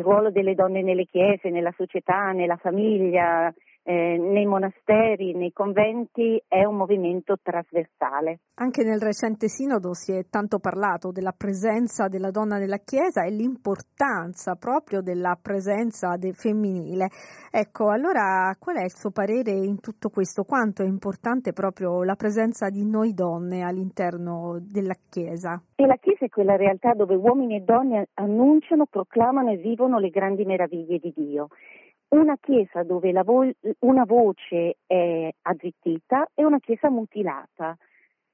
ruolo 0.00 0.30
delle 0.30 0.54
donne 0.54 0.80
nelle 0.80 1.04
chiese, 1.04 1.50
nella 1.50 1.74
società, 1.76 2.30
nella 2.30 2.56
famiglia, 2.56 3.52
eh, 3.84 4.16
nei 4.16 4.46
monasteri, 4.46 5.34
nei 5.34 5.52
conventi, 5.52 6.40
è 6.46 6.64
un 6.64 6.76
movimento 6.76 7.36
trasversale. 7.42 8.40
Anche 8.54 8.84
nel 8.84 9.00
recente 9.00 9.48
sinodo 9.48 9.92
si 9.94 10.12
è 10.12 10.26
tanto 10.28 10.58
parlato 10.58 11.10
della 11.10 11.34
presenza 11.36 12.08
della 12.08 12.30
donna 12.30 12.58
nella 12.58 12.78
Chiesa 12.78 13.24
e 13.24 13.30
l'importanza 13.30 14.54
proprio 14.54 15.00
della 15.00 15.36
presenza 15.40 16.16
de- 16.16 16.32
femminile. 16.32 17.08
Ecco, 17.50 17.90
allora 17.90 18.54
qual 18.58 18.76
è 18.76 18.84
il 18.84 18.94
suo 18.94 19.10
parere 19.10 19.50
in 19.50 19.80
tutto 19.80 20.10
questo? 20.10 20.44
Quanto 20.44 20.82
è 20.82 20.86
importante 20.86 21.52
proprio 21.52 22.02
la 22.04 22.14
presenza 22.14 22.68
di 22.70 22.84
noi 22.88 23.14
donne 23.14 23.62
all'interno 23.62 24.58
della 24.60 24.96
Chiesa? 25.08 25.60
E 25.74 25.86
la 25.86 25.96
Chiesa 25.96 26.26
è 26.26 26.28
quella 26.28 26.56
realtà 26.56 26.92
dove 26.94 27.14
uomini 27.14 27.56
e 27.56 27.60
donne 27.60 28.08
annunciano, 28.14 28.86
proclamano 28.86 29.50
e 29.50 29.56
vivono 29.56 29.98
le 29.98 30.10
grandi 30.10 30.44
meraviglie 30.44 30.98
di 30.98 31.12
Dio 31.14 31.48
una 32.12 32.36
chiesa 32.40 32.82
dove 32.82 33.12
vo- 33.22 33.50
una 33.80 34.04
voce 34.04 34.76
è 34.86 35.30
azzittita 35.42 36.28
è 36.34 36.42
una 36.42 36.58
chiesa 36.58 36.90
mutilata, 36.90 37.76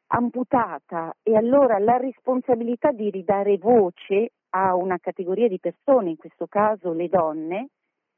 amputata 0.08 1.14
e 1.22 1.36
allora 1.36 1.78
la 1.78 1.96
responsabilità 1.96 2.90
di 2.92 3.10
ridare 3.10 3.56
voce 3.58 4.32
a 4.50 4.74
una 4.74 4.98
categoria 4.98 5.48
di 5.48 5.58
persone, 5.58 6.10
in 6.10 6.16
questo 6.16 6.46
caso 6.46 6.92
le 6.92 7.08
donne, 7.08 7.68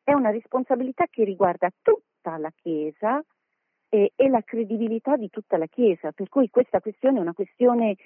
è 0.02 0.12
una 0.12 0.30
responsabilità 0.30 1.06
che 1.10 1.24
riguarda 1.24 1.70
tutta 1.82 2.38
la 2.38 2.52
chiesa 2.54 3.22
e, 3.88 4.12
e 4.14 4.28
la 4.28 4.42
credibilità 4.42 5.16
di 5.16 5.28
tutta 5.28 5.56
la 5.56 5.66
chiesa, 5.66 6.12
per 6.12 6.28
cui 6.28 6.48
questa 6.48 6.80
questione 6.80 7.18
è 7.18 7.22
una 7.22 7.34
questione 7.34 7.96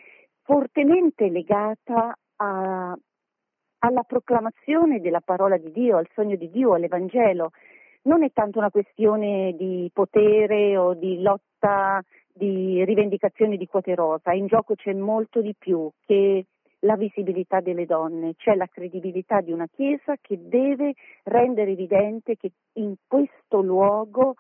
fortemente 0.42 1.28
legata 1.28 2.16
a, 2.36 2.98
alla 3.84 4.02
proclamazione 4.02 5.00
della 5.00 5.20
parola 5.20 5.58
di 5.58 5.70
Dio, 5.70 5.98
al 5.98 6.08
sogno 6.14 6.36
di 6.36 6.50
Dio, 6.50 6.72
all'Evangelo. 6.72 7.50
Non 8.04 8.22
è 8.24 8.30
tanto 8.32 8.58
una 8.58 8.70
questione 8.70 9.54
di 9.56 9.90
potere 9.92 10.76
o 10.78 10.94
di 10.94 11.20
lotta, 11.20 12.02
di 12.32 12.82
rivendicazione 12.84 13.56
di 13.56 13.66
quote 13.66 13.94
rosa, 13.94 14.32
in 14.32 14.46
gioco 14.46 14.74
c'è 14.74 14.92
molto 14.94 15.40
di 15.40 15.54
più 15.56 15.90
che 16.04 16.46
la 16.80 16.96
visibilità 16.96 17.60
delle 17.60 17.86
donne, 17.86 18.34
c'è 18.36 18.54
la 18.54 18.66
credibilità 18.66 19.40
di 19.40 19.52
una 19.52 19.66
Chiesa 19.70 20.16
che 20.20 20.38
deve 20.40 20.94
rendere 21.24 21.70
evidente 21.70 22.36
che 22.36 22.52
in 22.74 22.94
questo 23.06 23.60
luogo 23.60 24.34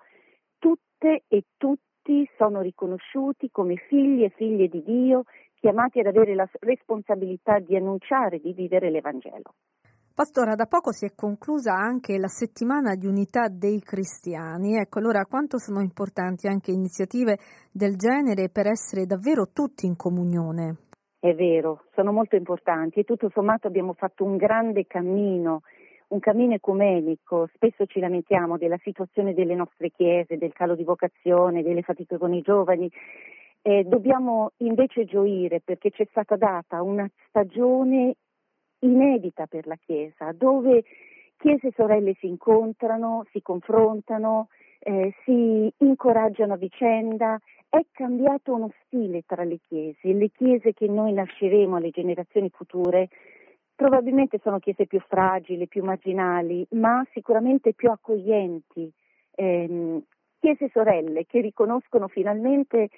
tutte 0.58 1.22
e 1.28 1.44
tutti 1.56 2.28
sono 2.36 2.60
riconosciuti 2.60 3.50
come 3.50 3.76
figli 3.76 4.24
e 4.24 4.30
figlie 4.30 4.68
di 4.68 4.82
Dio 4.82 5.24
chiamati 5.64 6.00
ad 6.00 6.06
avere 6.06 6.34
la 6.34 6.46
responsabilità 6.60 7.58
di 7.58 7.74
annunciare, 7.74 8.38
di 8.38 8.52
vivere 8.52 8.90
l'Evangelo. 8.90 9.54
Pastora, 10.14 10.54
da 10.54 10.66
poco 10.66 10.92
si 10.92 11.06
è 11.06 11.14
conclusa 11.16 11.72
anche 11.72 12.18
la 12.18 12.28
settimana 12.28 12.94
di 12.96 13.06
unità 13.06 13.48
dei 13.48 13.80
cristiani. 13.80 14.76
Ecco, 14.76 14.98
allora 14.98 15.24
quanto 15.24 15.56
sono 15.58 15.80
importanti 15.80 16.48
anche 16.48 16.70
iniziative 16.70 17.38
del 17.72 17.96
genere 17.96 18.50
per 18.50 18.66
essere 18.66 19.06
davvero 19.06 19.52
tutti 19.54 19.86
in 19.86 19.96
comunione? 19.96 20.76
È 21.18 21.32
vero, 21.32 21.84
sono 21.94 22.12
molto 22.12 22.36
importanti 22.36 23.00
e 23.00 23.04
tutto 23.04 23.30
sommato 23.32 23.66
abbiamo 23.66 23.94
fatto 23.94 24.22
un 24.22 24.36
grande 24.36 24.86
cammino, 24.86 25.62
un 26.08 26.18
cammino 26.20 26.52
ecumenico. 26.52 27.48
Spesso 27.54 27.86
ci 27.86 28.00
lamentiamo 28.00 28.58
della 28.58 28.78
situazione 28.82 29.32
delle 29.32 29.54
nostre 29.54 29.88
chiese, 29.88 30.36
del 30.36 30.52
calo 30.52 30.74
di 30.74 30.84
vocazione, 30.84 31.62
delle 31.62 31.80
fatiche 31.80 32.18
con 32.18 32.34
i 32.34 32.42
giovani 32.42 32.90
eh, 33.66 33.82
dobbiamo 33.84 34.50
invece 34.58 35.06
gioire 35.06 35.62
perché 35.62 35.90
ci 35.90 36.02
è 36.02 36.06
stata 36.10 36.36
data 36.36 36.82
una 36.82 37.08
stagione 37.28 38.16
inedita 38.80 39.46
per 39.46 39.66
la 39.66 39.76
Chiesa, 39.76 40.32
dove 40.32 40.84
chiese 41.38 41.68
e 41.68 41.72
sorelle 41.74 42.14
si 42.20 42.26
incontrano, 42.26 43.24
si 43.32 43.40
confrontano, 43.40 44.48
eh, 44.80 45.14
si 45.24 45.72
incoraggiano 45.78 46.52
a 46.52 46.58
vicenda. 46.58 47.40
È 47.66 47.80
cambiato 47.90 48.52
uno 48.52 48.70
stile 48.84 49.22
tra 49.26 49.44
le 49.44 49.58
chiese. 49.66 50.12
Le 50.12 50.28
chiese 50.28 50.74
che 50.74 50.86
noi 50.86 51.14
lasceremo 51.14 51.76
alle 51.76 51.90
generazioni 51.90 52.50
future 52.50 53.08
probabilmente 53.74 54.38
sono 54.42 54.58
chiese 54.58 54.86
più 54.86 55.00
fragili, 55.08 55.68
più 55.68 55.82
marginali, 55.82 56.66
ma 56.72 57.02
sicuramente 57.12 57.72
più 57.72 57.90
accoglienti. 57.90 58.92
Eh, 59.34 60.02
chiese 60.38 60.68
sorelle 60.70 61.24
che 61.24 61.40
riconoscono 61.40 62.06
finalmente 62.08 62.90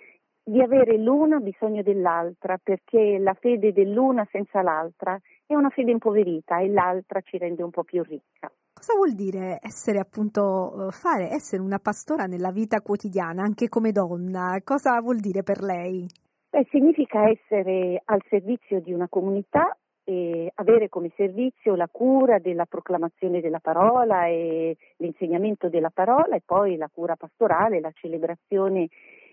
di 0.49 0.63
avere 0.63 0.97
l'una 0.97 1.39
bisogno 1.41 1.83
dell'altra, 1.83 2.57
perché 2.63 3.19
la 3.19 3.35
fede 3.35 3.73
dell'una 3.73 4.25
senza 4.31 4.63
l'altra 4.63 5.21
è 5.45 5.57
una 5.57 5.71
fede 5.71 5.91
impoverita 5.91 6.61
e 6.61 6.69
l'altra 6.69 7.21
ci 7.21 7.37
rende 7.37 7.65
un 7.65 7.71
po' 7.71 7.83
più 7.83 8.01
ricca. 8.05 8.49
Cosa 8.73 8.95
vuol 8.95 9.15
dire 9.15 9.59
essere 9.61 9.99
appunto, 9.99 10.87
eh, 10.87 10.91
fare, 10.93 11.31
essere 11.31 11.63
una 11.63 11.81
pastora 11.81 12.27
nella 12.27 12.53
vita 12.53 12.81
quotidiana, 12.81 13.43
anche 13.43 13.69
come 13.69 13.91
donna? 13.91 14.61
Cosa 14.63 15.01
vuol 15.01 15.19
dire 15.19 15.43
per 15.43 15.63
lei? 15.63 16.07
Beh, 16.49 16.67
significa 16.71 17.29
essere 17.29 18.01
al 18.05 18.23
servizio 18.29 18.81
di 18.81 18.93
una 18.93 19.09
comunità 19.09 19.77
e 20.05 20.53
avere 20.55 20.89
come 20.89 21.11
servizio 21.17 21.75
la 21.75 21.89
cura 21.91 22.39
della 22.39 22.67
proclamazione 22.67 23.41
della 23.41 23.59
parola 23.59 24.27
e 24.27 24.77
l'insegnamento 24.99 25.69
della 25.69 25.91
parola 25.91 26.37
e 26.37 26.43
poi 26.45 26.77
la 26.77 26.89
cura 26.93 27.17
pastorale, 27.17 27.81
la 27.81 27.91
celebrazione 27.93 28.87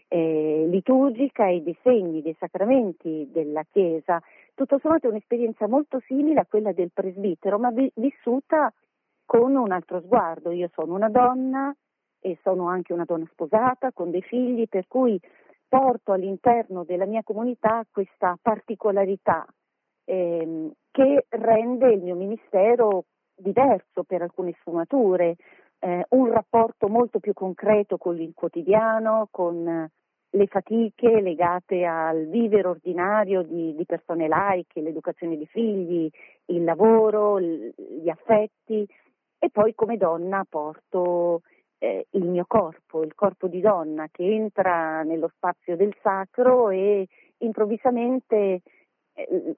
eh, 0.08 0.66
liturgica 0.68 1.48
e 1.48 1.62
dei 1.62 1.78
segni, 1.82 2.22
dei 2.22 2.36
sacramenti 2.40 3.28
della 3.32 3.64
Chiesa. 3.72 4.22
Tutto 4.54 4.80
sommato 4.80 5.08
è 5.08 5.10
un'esperienza 5.10 5.68
molto 5.68 6.02
simile 6.06 6.42
a 6.42 6.46
quella 6.46 6.72
del 6.72 6.92
presbitero, 6.94 7.58
ma 7.60 7.72
vi- 7.72 7.92
vissuta 7.96 8.72
con 9.26 9.56
un 9.56 9.72
altro 9.72 10.02
sguardo. 10.02 10.52
Io 10.52 10.70
sono 10.74 10.94
una 10.94 11.10
donna 11.10 11.76
e 12.20 12.38
sono 12.42 12.68
anche 12.68 12.94
una 12.94 13.06
donna 13.06 13.28
sposata 13.32 13.92
con 13.92 14.12
dei 14.12 14.22
figli, 14.22 14.68
per 14.68 14.86
cui 14.88 15.20
porto 15.68 16.12
all'interno 16.12 16.84
della 16.84 17.06
mia 17.06 17.24
comunità 17.24 17.84
questa 17.92 18.38
particolarità 18.40 19.46
ehm, 20.06 20.72
che 20.92 21.26
rende 21.30 21.92
il 21.92 22.02
mio 22.02 22.16
ministero 22.16 23.06
diverso 23.36 24.04
per 24.04 24.22
alcune 24.22 24.54
sfumature, 24.60 25.36
eh, 25.84 26.06
un 26.10 26.32
rapporto 26.32 26.88
molto 26.88 27.20
più 27.20 27.34
concreto 27.34 27.98
con 27.98 28.20
il 28.20 28.32
quotidiano, 28.34 29.28
con 29.30 29.90
le 30.36 30.48
fatiche 30.48 31.22
legate 31.22 31.84
al 31.86 32.26
vivere 32.28 32.68
ordinario 32.70 33.44
di, 33.44 33.76
di 33.76 33.86
persone 33.86 34.28
laiche, 34.28 34.82
l'educazione 34.82 35.36
dei 35.36 35.46
figli, 35.46 36.10
il 36.46 36.64
lavoro, 36.64 37.40
gli 37.40 38.10
affetti 38.10 38.88
e 39.38 39.50
poi 39.52 39.76
come 39.76 39.98
donna 39.98 40.46
porto 40.48 41.42
eh, 41.80 42.08
il 42.12 42.26
mio 42.28 42.46
corpo, 42.48 43.04
il 43.04 43.14
corpo 43.14 43.48
di 43.48 43.60
donna 43.60 44.08
che 44.10 44.24
entra 44.24 45.04
nello 45.04 45.30
spazio 45.36 45.76
del 45.76 45.94
sacro 46.02 46.70
e 46.70 47.06
improvvisamente 47.40 48.62
eh, 49.14 49.56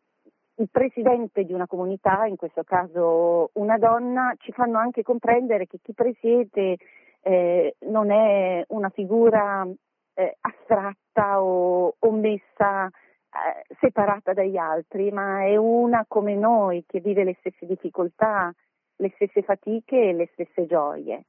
il 0.57 0.69
presidente 0.71 1.43
di 1.43 1.53
una 1.53 1.67
comunità, 1.67 2.25
in 2.25 2.37
questo 2.37 2.63
caso 2.63 3.49
una 3.53 3.77
donna, 3.77 4.33
ci 4.39 4.51
fanno 4.51 4.77
anche 4.77 5.03
comprendere 5.03 5.67
che 5.67 5.79
chi 5.81 5.93
presiede 5.93 6.77
eh, 7.21 7.75
non 7.87 8.11
è 8.11 8.63
una 8.69 8.89
figura 8.89 9.67
eh, 10.13 10.37
astratta 10.39 11.41
o, 11.41 11.95
o 11.97 12.11
messa 12.11 12.87
eh, 12.87 13.75
separata 13.79 14.33
dagli 14.33 14.57
altri, 14.57 15.11
ma 15.11 15.43
è 15.43 15.57
una 15.57 16.05
come 16.07 16.35
noi 16.35 16.85
che 16.87 16.99
vive 16.99 17.23
le 17.23 17.35
stesse 17.39 17.65
difficoltà, 17.65 18.53
le 18.97 19.11
stesse 19.15 19.41
fatiche 19.41 20.09
e 20.09 20.13
le 20.13 20.29
stesse 20.33 20.65
gioie. 20.65 21.25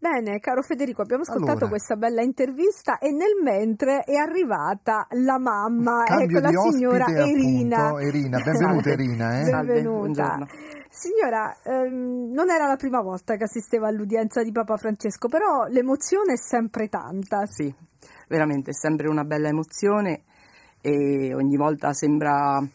Bene, 0.00 0.38
caro 0.40 0.62
Federico, 0.62 1.02
abbiamo 1.02 1.24
ascoltato 1.24 1.50
allora, 1.50 1.68
questa 1.68 1.94
bella 1.94 2.22
intervista 2.22 2.96
e 2.96 3.10
nel 3.10 3.36
mentre 3.42 4.00
è 4.00 4.14
arrivata 4.14 5.06
la 5.10 5.38
mamma, 5.38 6.06
ecco 6.06 6.38
la 6.38 6.48
signora 6.48 7.04
Erina. 7.04 7.88
Appunto, 7.88 7.98
Erina. 7.98 8.38
Benvenuta 8.42 8.88
Erina. 8.88 9.40
Eh? 9.40 9.50
Benvenuta. 9.50 10.38
Signora, 10.88 11.54
ehm, 11.62 12.32
non 12.32 12.48
era 12.48 12.66
la 12.66 12.76
prima 12.76 13.02
volta 13.02 13.36
che 13.36 13.44
assisteva 13.44 13.88
all'udienza 13.88 14.42
di 14.42 14.50
Papa 14.52 14.78
Francesco, 14.78 15.28
però 15.28 15.66
l'emozione 15.66 16.32
è 16.32 16.38
sempre 16.38 16.88
tanta. 16.88 17.44
Sì, 17.44 17.70
veramente 18.26 18.70
è 18.70 18.74
sempre 18.74 19.06
una 19.06 19.24
bella 19.24 19.48
emozione 19.48 20.22
e 20.80 21.34
ogni 21.34 21.58
volta 21.58 21.92
sembra 21.92 22.66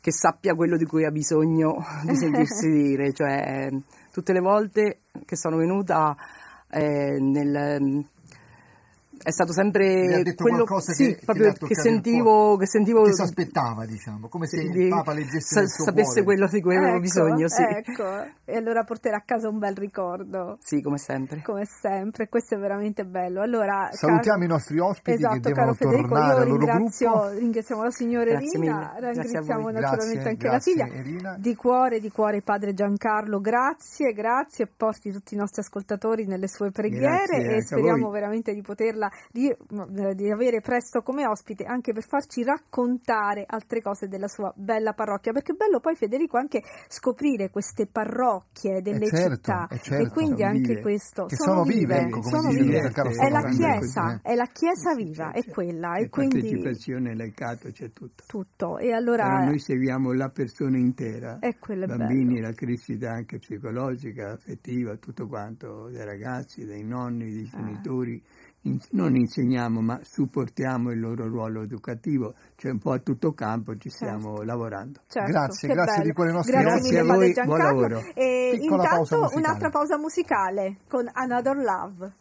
che 0.00 0.12
sappia 0.12 0.54
quello 0.54 0.76
di 0.76 0.84
cui 0.84 1.04
ha 1.04 1.10
bisogno 1.10 1.84
di 2.04 2.14
sentirsi 2.14 2.70
dire, 2.70 3.12
cioè 3.12 3.68
tutte 4.12 4.32
le 4.32 4.38
volte 4.38 5.00
che 5.24 5.36
sono 5.36 5.56
venuta 5.56 6.16
eh, 6.70 7.18
nel, 7.20 8.04
è 9.22 9.30
stato 9.30 9.52
Mi 9.52 9.58
ha 9.58 9.62
sempre 9.62 10.22
detto 10.22 10.42
quello 10.44 10.64
qualcosa 10.64 10.92
sì, 10.92 11.06
che, 11.06 11.14
che 11.16 11.24
proprio 11.24 11.48
il 11.48 11.76
sentivo, 11.76 12.56
che 12.56 12.66
sentivo 12.66 13.02
che 13.04 13.14
si 13.14 13.22
aspettava, 13.22 13.84
diciamo, 13.86 14.28
come 14.28 14.46
se 14.46 14.56
di- 14.68 14.82
il 14.84 14.88
Papa 14.88 15.12
leggesse 15.12 15.54
sa- 15.54 15.60
nel 15.60 15.68
suo 15.70 15.84
sapesse 15.84 16.22
cuore. 16.22 16.24
quello 16.24 16.46
di 16.48 16.60
cui 16.60 16.76
avevo 16.76 16.92
Ecco, 16.92 17.00
bisogno, 17.00 17.48
sì. 17.48 17.62
Ecco, 17.62 18.04
e 18.44 18.56
allora 18.56 18.84
porterà 18.84 19.16
a 19.16 19.22
casa 19.24 19.48
un 19.48 19.58
bel 19.58 19.74
ricordo. 19.76 20.58
Sì, 20.60 20.80
come 20.82 20.98
sempre. 20.98 21.42
Come 21.42 21.64
sempre, 21.66 22.28
questo 22.28 22.54
è 22.54 22.58
veramente 22.58 23.04
bello. 23.04 23.40
Allora, 23.42 23.88
Salutiamo 23.92 24.38
caro- 24.38 24.44
i 24.44 24.48
nostri 24.48 24.78
ospiti 24.78 25.16
esatto, 25.16 25.40
che 25.40 25.52
caro 25.52 25.72
devono 25.72 25.74
Federico, 25.74 26.08
tornare 26.08 26.32
io 26.34 26.40
al 26.42 26.48
loro 26.48 26.58
ringrazio, 26.66 27.10
gruppo. 27.10 27.28
ringraziamo 27.38 27.82
la 27.82 27.90
signora 27.90 28.30
Grazie 28.30 28.58
Irina, 28.58 28.74
mille, 28.76 28.86
grazie 29.00 29.08
a 29.08 29.22
ringraziamo 29.22 29.70
naturalmente 29.70 30.14
Grazie, 30.14 30.28
anche 30.30 30.48
grazie, 30.48 30.76
la 30.76 30.84
figlia. 30.86 30.98
Irina. 31.00 31.36
Di 31.38 31.54
cuore, 31.54 32.00
di 32.00 32.10
cuore 32.10 32.42
padre 32.42 32.74
Giancarlo, 32.74 33.40
grazie, 33.40 34.12
grazie 34.12 34.64
e 34.64 34.68
porti 34.74 35.10
tutti 35.12 35.34
i 35.34 35.36
nostri 35.36 35.62
ascoltatori 35.62 36.26
nelle 36.26 36.48
sue 36.48 36.70
preghiere 36.70 37.56
e 37.56 37.62
speriamo 37.62 38.04
voi. 38.04 38.12
veramente 38.12 38.52
di 38.54 38.62
poterla 38.62 39.05
di, 39.30 39.48
eh, 39.48 40.14
di 40.14 40.30
avere 40.30 40.60
presto 40.60 41.02
come 41.02 41.26
ospite 41.26 41.64
anche 41.64 41.92
per 41.92 42.04
farci 42.06 42.42
raccontare 42.42 43.44
altre 43.46 43.80
cose 43.80 44.08
della 44.08 44.28
sua 44.28 44.52
bella 44.56 44.92
parrocchia, 44.92 45.32
perché 45.32 45.52
è 45.52 45.56
bello 45.56 45.80
poi 45.80 45.94
Federico 45.96 46.36
anche 46.36 46.62
scoprire 46.88 47.50
queste 47.50 47.86
parrocchie 47.86 48.82
delle 48.82 49.06
certo, 49.08 49.34
città 49.36 49.66
eh, 49.70 49.78
certo. 49.78 50.06
e 50.06 50.10
quindi 50.10 50.40
Sono 50.40 50.48
anche 50.50 50.68
vive. 50.68 50.80
questo 50.80 51.24
Che 51.26 51.36
sono 51.36 51.62
vive, 51.62 51.96
ecco, 51.98 52.22
sono 52.22 52.48
vive. 52.50 52.78
È 52.80 53.28
la 53.30 53.48
chiesa, 53.48 54.14
Eh. 54.14 54.20
è 54.22 54.34
la 54.34 54.46
chiesa 54.46 54.94
viva, 54.94 55.32
è 55.32 55.44
quella 55.46 55.94
c'è 55.94 56.02
e 56.02 56.08
quindi 56.08 56.40
partecipazione, 56.40 57.14
laicato, 57.16 57.70
c'è 57.70 57.90
tutto. 57.92 58.24
tutto 58.26 58.78
e 58.78 58.86
Però 58.86 58.96
allora 58.96 59.44
noi 59.44 59.58
seguiamo 59.58 60.12
la 60.12 60.28
persona 60.28 60.76
intera, 60.78 61.38
è 61.38 61.56
quello 61.58 61.86
bambini, 61.86 62.34
bello. 62.34 62.48
la 62.48 62.52
crescita 62.54 63.10
anche 63.12 63.38
psicologica, 63.38 64.32
affettiva, 64.32 64.96
tutto 64.96 65.26
quanto, 65.26 65.88
dei 65.88 66.04
ragazzi, 66.04 66.64
dei 66.64 66.84
nonni, 66.84 67.32
dei 67.32 67.50
Ah. 67.52 67.60
In- 68.66 68.80
non 68.90 69.14
insegniamo, 69.14 69.80
ma 69.80 70.00
supportiamo 70.02 70.90
il 70.90 70.98
loro 70.98 71.28
ruolo 71.28 71.62
educativo, 71.62 72.34
cioè 72.56 72.72
un 72.72 72.78
po' 72.78 72.92
a 72.92 72.98
tutto 72.98 73.32
campo 73.32 73.76
ci 73.76 73.88
stiamo 73.90 74.42
lavorando. 74.42 75.00
Certo, 75.06 75.30
Grazie, 75.30 75.68
grazie 75.68 75.92
bello. 75.94 76.04
di 76.04 76.12
cuore 76.12 76.30
ai 76.30 76.34
nostri 76.36 76.52
Grazie 76.52 76.90
Grazie 76.90 76.98
a 76.98 77.04
voi, 77.04 77.32
buon 77.44 77.58
lavoro. 77.58 78.02
E 78.14 78.56
Piccola 78.58 78.82
pausa 78.82 78.96
intanto 79.14 79.16
musicale. 79.20 79.44
un'altra 79.46 79.70
pausa 79.70 79.98
musicale 79.98 80.76
con 80.88 81.08
Another 81.12 81.56
Love. 81.56 82.12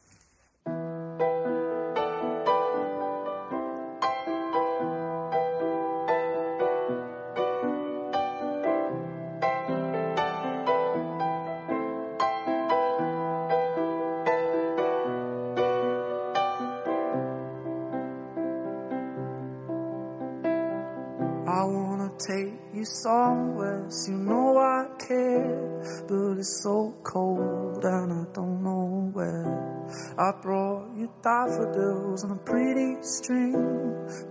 Somewhere, 23.02 23.86
so 23.90 24.12
you 24.12 24.18
know 24.18 24.58
I 24.58 24.88
care. 24.98 25.82
But 26.08 26.38
it's 26.40 26.62
so 26.64 26.96
cold 27.04 27.84
and 27.84 28.14
I 28.14 28.26
don't 28.34 28.64
know 28.64 29.12
where. 29.14 29.86
I 30.18 30.32
brought 30.42 30.96
you 30.98 31.12
daffodils 31.22 32.24
on 32.24 32.32
a 32.32 32.38
pretty 32.38 32.98
string, 33.02 33.54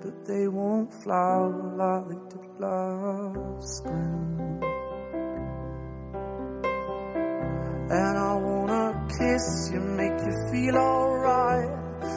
but 0.02 0.24
they 0.26 0.48
won't 0.48 0.92
flower 1.02 1.52
like 1.76 2.30
did 2.30 2.60
last 2.60 3.78
spring. 3.78 4.60
And 7.90 8.18
I 8.18 8.34
wanna 8.34 9.06
kiss 9.18 9.70
you, 9.72 9.80
make 9.80 10.18
you 10.26 10.34
feel 10.50 10.76
alright. 10.76 11.23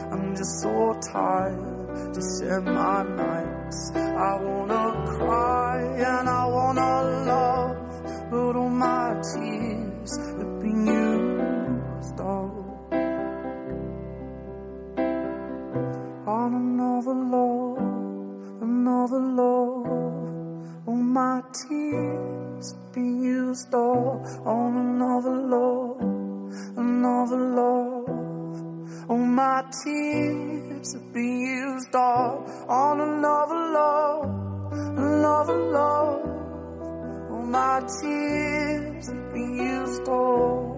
I'm 0.10 0.36
just 0.36 0.62
so 0.62 0.98
tired 1.12 2.14
to 2.14 2.22
share 2.40 2.62
my 2.62 3.04
nights. 3.04 3.92
I 3.96 4.40
wanna 4.42 5.06
cry 5.18 5.82
and 5.82 6.30
I 6.30 6.46
wanna 6.48 7.04
love, 7.26 8.30
but 8.32 8.56
all 8.56 8.70
my 8.70 9.20
tears 9.34 10.18
have 10.18 10.60
been 10.62 10.88
used 10.88 12.20
up 12.22 12.94
on 16.28 16.54
another 16.64 17.14
love, 17.14 18.62
another 18.62 19.20
love. 19.20 19.88
All 20.88 20.96
my 20.96 21.42
tears 21.52 22.72
have 22.72 22.92
been 22.94 23.22
used 23.22 23.74
up 23.74 24.26
on 24.46 24.78
another 24.78 25.36
love, 25.36 26.02
another 26.78 27.38
love. 27.38 28.27
All 29.10 29.18
my 29.18 29.64
tears 29.84 30.94
have 30.94 31.14
been 31.14 31.40
used 31.40 31.96
up 31.96 32.48
on 32.70 33.02
another 33.02 33.62
love, 33.80 34.74
another 34.98 35.58
love. 35.72 36.26
All 37.32 37.40
oh, 37.40 37.46
my 37.46 37.80
tears 38.02 39.08
have 39.08 39.34
been 39.34 39.58
used 39.58 40.08
up. 40.10 40.77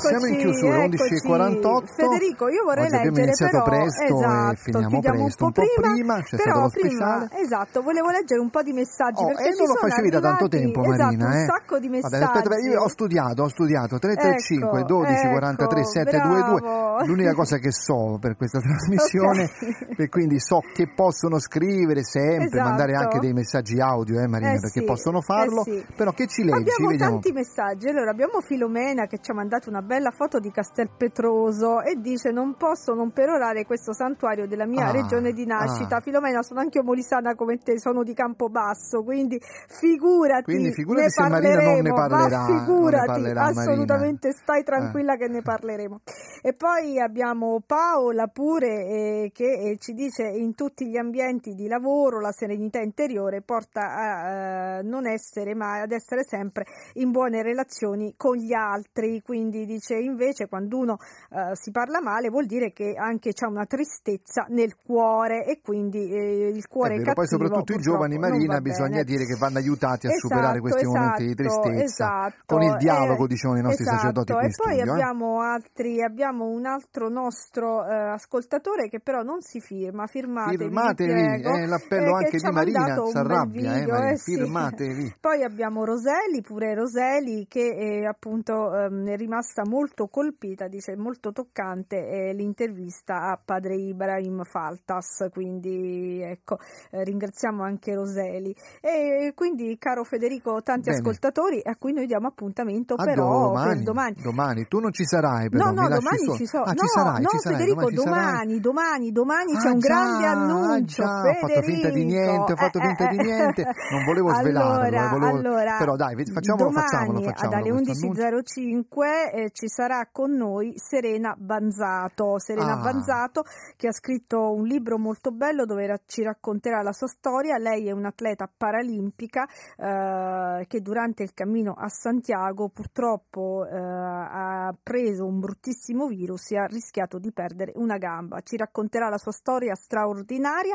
Siamo 0.00 0.26
in 0.26 0.36
chiusura, 0.38 0.84
eccoci. 0.84 1.14
11.48. 1.14 1.84
Federico, 1.94 2.48
io 2.48 2.64
vorrei 2.64 2.84
Oggi 2.86 2.96
leggere 2.96 3.22
iniziato 3.22 3.62
però, 3.62 3.64
presto 3.64 4.02
esatto, 4.02 4.52
e 4.52 4.56
finiamo 4.56 5.00
presto, 5.00 5.44
un 5.44 5.52
po' 5.52 5.62
prima, 5.80 6.22
c'è 6.22 6.36
però 6.36 6.50
stato 6.50 6.60
lo 6.60 6.68
prima, 6.70 6.88
speciale. 7.26 7.42
esatto, 7.42 7.82
volevo 7.82 8.10
leggere 8.10 8.40
un 8.40 8.50
po' 8.50 8.62
di 8.62 8.72
messaggi 8.72 9.22
Oh, 9.22 9.26
perché 9.26 9.48
e 9.48 9.52
ci 9.52 9.58
non 9.58 9.66
lo 9.68 9.74
facevi 9.74 10.10
da 10.10 10.20
tanto 10.20 10.44
arrivati, 10.44 10.72
tempo 10.72 10.80
esatto, 10.84 11.02
Marina, 11.04 11.26
un 11.26 11.32
eh? 11.32 11.44
sacco 11.44 11.78
di 11.78 11.88
Vabbè, 11.88 12.00
messaggi. 12.02 12.24
aspetta, 12.38 12.56
io 12.58 12.80
ho 12.80 12.88
studiato, 12.88 13.42
ho 13.42 13.48
studiato 13.48 13.98
335 13.98 14.78
Ecco, 14.80 14.86
12 14.86 15.12
ecco, 15.20 15.28
43 15.30 15.84
722 15.84 16.60
bravo, 16.60 16.79
l'unica 17.06 17.34
cosa 17.34 17.58
che 17.58 17.70
so 17.72 18.18
per 18.20 18.36
questa 18.36 18.60
trasmissione 18.60 19.44
Ok. 19.44 19.98
e 19.98 20.08
quindi 20.08 20.38
so 20.40 20.60
che 20.74 20.88
possono 20.94 21.38
scrivere 21.38 22.02
sempre, 22.04 22.46
Esatto. 22.46 22.62
mandare 22.68 22.94
anche 22.94 23.18
dei 23.18 23.32
messaggi 23.32 23.80
audio, 23.80 24.20
eh 24.20 24.26
Marina, 24.26 24.52
Eh 24.52 24.60
perché 24.60 24.80
sì, 24.80 24.84
possono 24.84 25.20
farlo, 25.20 25.60
eh 25.64 25.70
sì. 25.70 25.86
però 25.94 26.12
che 26.12 26.26
ci 26.26 26.42
leggi? 26.44 26.58
Abbiamo 26.70 26.88
Vediamo. 26.90 27.12
tanti 27.12 27.32
messaggi. 27.32 27.88
Allora, 27.88 28.10
abbiamo 28.10 28.40
Filomena 28.40 29.06
che 29.06 29.18
ci 29.20 29.30
ha 29.30 29.34
mandato 29.34 29.68
una 29.68 29.82
bella 29.82 30.10
foto 30.10 30.38
di 30.38 30.50
Castelpetroso 30.50 31.82
e 31.82 31.96
dice: 32.00 32.30
Non 32.30 32.54
posso 32.56 32.94
non 32.94 33.10
perorare 33.12 33.64
questo 33.64 33.92
santuario 33.92 34.46
della 34.46 34.66
mia 34.66 34.86
Ah, 34.88 34.90
regione 34.92 35.32
di 35.32 35.46
nascita. 35.46 35.96
ah. 35.96 36.00
Filomena, 36.00 36.42
sono 36.42 36.60
anche 36.60 36.78
io 36.78 36.84
molisana 36.84 37.34
come 37.34 37.58
te, 37.58 37.78
sono 37.78 38.02
di 38.02 38.14
Campobasso, 38.14 39.02
quindi 39.02 39.40
figurati. 39.68 40.44
Quindi 40.44 40.72
figurati 40.72 41.04
ne 41.04 41.10
se 41.10 41.28
Marina 41.28 41.54
non 41.54 41.80
ne 41.80 41.92
parleremo, 41.92 41.94
parlerà, 41.94 42.38
ma 42.38 42.46
non 42.46 42.54
ne 42.54 42.58
figurati, 42.60 43.06
parlerà 43.06 43.40
Marina. 43.42 43.60
assolutamente 43.62 44.32
stai 44.32 44.62
tranquilla 44.64 45.16
che 45.16 45.28
ne 45.28 45.42
parleremo. 45.42 46.00
E 46.42 46.54
poi 46.54 46.89
abbiamo 46.98 47.60
Paola 47.64 48.26
pure 48.26 48.86
eh, 48.86 49.30
che 49.32 49.52
eh, 49.52 49.76
ci 49.78 49.92
dice 49.92 50.22
in 50.24 50.54
tutti 50.54 50.88
gli 50.88 50.96
ambienti 50.96 51.54
di 51.54 51.68
lavoro 51.68 52.20
la 52.20 52.32
serenità 52.32 52.80
interiore 52.80 53.42
porta 53.42 53.80
a 53.80 54.78
eh, 54.78 54.82
non 54.82 55.06
essere 55.06 55.54
mai 55.54 55.80
ad 55.82 55.92
essere 55.92 56.24
sempre 56.24 56.64
in 56.94 57.10
buone 57.10 57.42
relazioni 57.42 58.14
con 58.16 58.36
gli 58.36 58.52
altri, 58.52 59.20
quindi 59.22 59.66
dice 59.66 59.94
invece 59.96 60.48
quando 60.48 60.78
uno 60.78 60.96
eh, 61.30 61.54
si 61.54 61.70
parla 61.70 62.00
male 62.00 62.28
vuol 62.30 62.46
dire 62.46 62.72
che 62.72 62.94
anche 62.96 63.32
c'è 63.32 63.46
una 63.46 63.66
tristezza 63.66 64.46
nel 64.48 64.74
cuore 64.76 65.44
e 65.44 65.60
quindi 65.62 66.10
eh, 66.10 66.48
il 66.48 66.66
cuore 66.66 66.94
È 66.94 66.98
vero, 66.98 67.12
poi 67.12 67.26
cattivo, 67.26 67.44
soprattutto 67.44 67.72
i 67.78 67.82
giovani 67.82 68.18
Marina 68.18 68.60
bisogna 68.60 68.88
bene. 69.02 69.04
dire 69.04 69.24
che 69.26 69.36
vanno 69.38 69.58
aiutati 69.58 70.06
a 70.06 70.10
Esatto, 70.10 70.28
superare 70.28 70.60
questi 70.60 70.86
momenti 70.86 71.24
di 71.24 71.34
esatto, 71.36 71.60
tristezza 71.60 72.04
esatto. 72.04 72.42
con 72.46 72.62
il 72.62 72.72
Eh, 72.72 72.76
dialogo 72.78 73.26
dicevano 73.26 73.58
i 73.58 73.62
nostri 73.62 73.82
esatto. 73.84 73.96
sacerdoti 73.98 74.32
in 74.32 74.38
E 74.38 74.40
poi 74.56 74.74
studio. 74.76 74.92
abbiamo 74.92 75.40
altri, 75.40 76.02
abbiamo 76.02 76.46
un 76.46 76.66
altro 76.66 76.79
nostro 77.08 77.86
eh, 77.86 77.94
ascoltatore 78.10 78.88
che 78.88 79.00
però 79.00 79.22
non 79.22 79.40
si 79.40 79.60
firma, 79.60 80.06
firmatevi, 80.06 80.56
vi 80.56 80.64
Firmatevi, 80.64 81.42
è 81.42 81.66
l'appello 81.66 82.18
eh, 82.18 82.24
che 82.24 82.24
anche 82.24 82.38
di 82.38 82.50
Marina, 82.50 83.04
si 83.06 83.16
arrabbia, 83.16 83.76
eh, 83.76 83.80
video, 83.80 83.96
eh, 83.96 84.16
sì. 84.16 84.34
firmatevi. 84.34 85.14
Poi 85.20 85.42
abbiamo 85.42 85.84
Roseli, 85.84 86.40
pure 86.42 86.74
Roseli, 86.74 87.46
che 87.48 88.00
eh, 88.00 88.06
appunto 88.06 88.74
ehm, 88.74 89.06
è 89.08 89.16
rimasta 89.16 89.62
molto 89.66 90.08
colpita, 90.08 90.68
dice 90.68 90.96
molto 90.96 91.32
toccante 91.32 91.96
eh, 91.96 92.32
l'intervista 92.32 93.30
a 93.30 93.40
padre 93.42 93.76
Ibrahim 93.76 94.44
Faltas, 94.44 95.28
quindi 95.32 96.20
ecco, 96.22 96.58
eh, 96.90 97.04
ringraziamo 97.04 97.62
anche 97.62 97.94
Roseli. 97.94 98.54
E 98.80 99.32
quindi, 99.34 99.76
caro 99.78 100.04
Federico, 100.04 100.62
tanti 100.62 100.90
Bene. 100.90 100.98
ascoltatori 100.98 101.60
a 101.62 101.76
cui 101.76 101.92
noi 101.92 102.06
diamo 102.06 102.28
appuntamento 102.28 102.94
A 102.94 103.04
però 103.04 103.48
domani, 103.48 103.74
per 103.74 103.82
domani. 103.82 104.14
domani. 104.22 104.66
tu 104.66 104.78
non 104.78 104.92
ci 104.92 105.04
sarai 105.04 105.48
però, 105.48 105.70
No, 105.70 105.82
no, 105.82 105.88
domani 105.88 106.36
ci 106.36 106.46
sono. 106.46 106.64
Ah, 106.70 106.74
no, 106.74 106.80
ci 106.82 106.88
sarai, 106.88 107.22
no, 107.22 107.28
ci 107.30 107.38
sarai, 107.38 107.58
Federico, 107.58 107.90
domani 107.90 108.60
domani, 108.60 108.60
domani, 108.60 109.12
domani 109.12 109.56
c'è 109.56 109.68
Ah, 109.68 109.72
un 109.72 109.78
grande 109.78 110.22
già, 110.24 110.30
annuncio. 110.30 111.02
ah, 111.04 111.20
ho 111.28 111.34
fatto 111.34 111.62
finta 111.62 111.90
di 111.90 112.04
niente, 112.04 112.52
ho 112.52 112.56
fatto 112.56 112.78
Eh, 112.78 112.82
finta 112.86 113.04
eh, 113.04 113.08
di 113.08 113.16
eh. 113.18 113.22
niente, 113.22 113.64
non 113.92 114.04
volevo 114.04 114.34
svelarlo, 114.34 114.72
Allora, 114.80 115.04
eh, 115.06 115.08
volevo- 115.10 115.38
allora, 115.38 115.76
però 115.78 115.96
dai, 115.96 116.24
facciamolo, 116.26 116.64
domani 116.70 116.86
facciamolo, 116.88 117.20
facciamolo 117.22 117.74
questo 117.82 118.06
11.05 118.06 119.30
eh, 119.32 119.50
ci 119.52 119.68
sarà 119.68 120.08
con 120.10 120.32
noi 120.32 120.72
Serena 120.76 121.34
Banzato. 121.38 122.38
Serena 122.38 122.72
Ah. 122.72 122.82
Banzato 122.82 123.42
che 123.76 123.88
ha 123.88 123.92
scritto 123.92 124.52
un 124.52 124.64
libro 124.64 124.98
molto 124.98 125.30
bello 125.32 125.64
dove 125.64 125.86
ra- 125.86 126.00
ci 126.06 126.22
racconterà 126.22 126.82
la 126.82 126.92
sua 126.92 127.08
storia. 127.08 127.56
Lei 127.58 127.88
è 127.88 127.92
un'atleta 127.92 128.48
paralimpica 128.54 129.46
eh, 129.76 130.66
che 130.66 130.80
durante 130.80 131.22
il 131.22 131.32
cammino 131.34 131.74
a 131.76 131.88
Santiago 131.88 132.68
purtroppo 132.68 133.66
eh, 133.66 133.76
ha 133.76 134.74
preso 134.82 135.26
un 135.26 135.40
bruttissimo 135.40 136.06
virus 136.06 136.49
e 136.54 136.58
ha 136.58 136.66
rischiato 136.66 137.18
di 137.18 137.32
perdere 137.32 137.72
una 137.76 137.98
gamba. 137.98 138.40
Ci 138.40 138.56
racconterà 138.56 139.08
la 139.08 139.18
sua 139.18 139.32
storia 139.32 139.74
straordinaria 139.74 140.74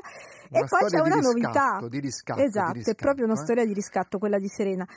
Una 0.50 0.60
e 0.60 0.66
poi 0.68 0.90
c'è 0.90 1.02
di 1.02 1.08
una 1.08 1.16
riscatto, 1.16 1.32
novità. 1.32 1.88
di 1.88 2.00
riscatto, 2.00 2.40
di 2.40 2.46
esatto, 2.48 2.72
è 2.72 2.74
riscatto, 2.74 3.04
proprio 3.04 3.26
una 3.26 3.34
eh. 3.34 3.44
storia 3.44 3.66
di 3.66 3.74
riscatto 3.74 4.18
quella 4.18 4.40
di 4.40 4.48
Serena. 4.48 4.88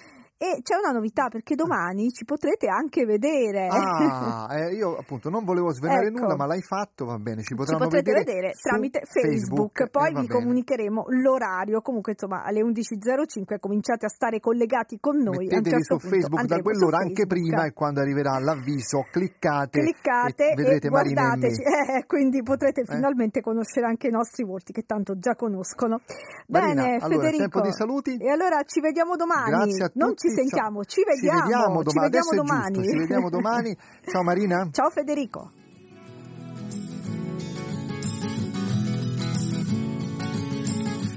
E 0.41 0.63
c'è 0.63 0.77
una 0.77 0.93
novità 0.93 1.27
perché 1.27 1.57
domani 1.57 2.11
ci 2.11 2.25
potrete 2.25 2.69
anche 2.69 3.05
vedere. 3.05 3.67
Ah, 3.67 4.47
eh, 4.55 4.73
io 4.73 4.97
appunto 4.97 5.31
non 5.31 5.43
volevo 5.45 5.73
svelare 5.73 6.07
Ecco. 6.07 6.21
nulla, 6.21 6.37
ma 6.37 6.47
l'hai 6.47 6.63
fatto, 6.63 7.07
va 7.07 7.19
bene, 7.19 7.41
ci 7.41 7.49
ci 7.49 7.55
potranno 7.57 7.83
potrete 7.83 8.13
vedere, 8.13 8.37
vedere 8.37 8.53
tramite 8.53 9.03
Facebook, 9.03 9.81
eh, 9.81 9.89
poi 9.89 10.13
va 10.13 10.21
vi 10.21 10.27
bene. 10.29 10.41
comunicheremo 10.41 11.07
l'orario. 11.09 11.81
Comunque, 11.81 12.13
insomma, 12.13 12.45
alle 12.45 12.61
11.05 12.61 13.59
cominciate 13.59 14.07
a 14.07 14.09
stare 14.09 14.39
collegati 14.39 15.01
con 15.01 15.17
noi. 15.17 15.47
Mettetevi 15.47 15.71
certo 15.71 15.99
su 15.99 16.09
punto 16.09 16.15
Facebook 16.15 16.45
da 16.45 16.63
quell'ora 16.63 16.99
anche 16.99 17.27
Facebook. 17.27 17.49
prima 17.49 17.65
e 17.65 17.73
quando 17.73 18.01
arriverà 18.01 18.39
l'avviso 18.39 19.07
cliccate, 19.11 19.81
cliccate 19.81 20.51
e 20.51 20.55
vedrete 20.55 20.87
e 20.87 20.91
guardateci, 20.91 21.63
eh, 21.99 22.07
quindi 22.07 22.45
potrete 22.45 22.85
finalmente 22.85 23.41
conoscere 23.41 23.87
anche 23.87 24.07
i 24.07 24.13
nostri 24.13 24.45
volti 24.45 24.73
che 24.73 24.85
tanto 24.87 25.19
già 25.19 25.35
conoscono. 25.35 26.01
Marina, 26.47 26.83
Bene, 26.83 26.97
allora, 27.01 27.09
Federico. 27.09 27.39
tempo 27.39 27.61
di 27.61 27.73
saluti. 27.73 28.17
E 28.19 28.31
allora 28.31 28.63
ci 28.63 28.81
vediamo 28.81 29.17
domani. 29.17 29.51
Grazie 29.51 29.85
a 29.85 29.89
tutti, 29.89 30.28
ci 30.29 30.35
sentiamo, 30.35 30.85
ci 30.85 31.03
vediamo. 31.05 31.39
Ci 31.39 31.49
vediamo 31.49 31.79
ci 31.79 31.85
domani, 31.85 32.11
vediamo 32.11 32.35
domani. 32.35 32.75
giusto, 32.75 32.91
ci 32.91 32.99
vediamo 32.99 33.31
domani. 33.31 33.77
Ciao 34.05 34.23
Marina. 34.23 34.69
Ciao 34.71 34.91
Federico. 34.91 35.51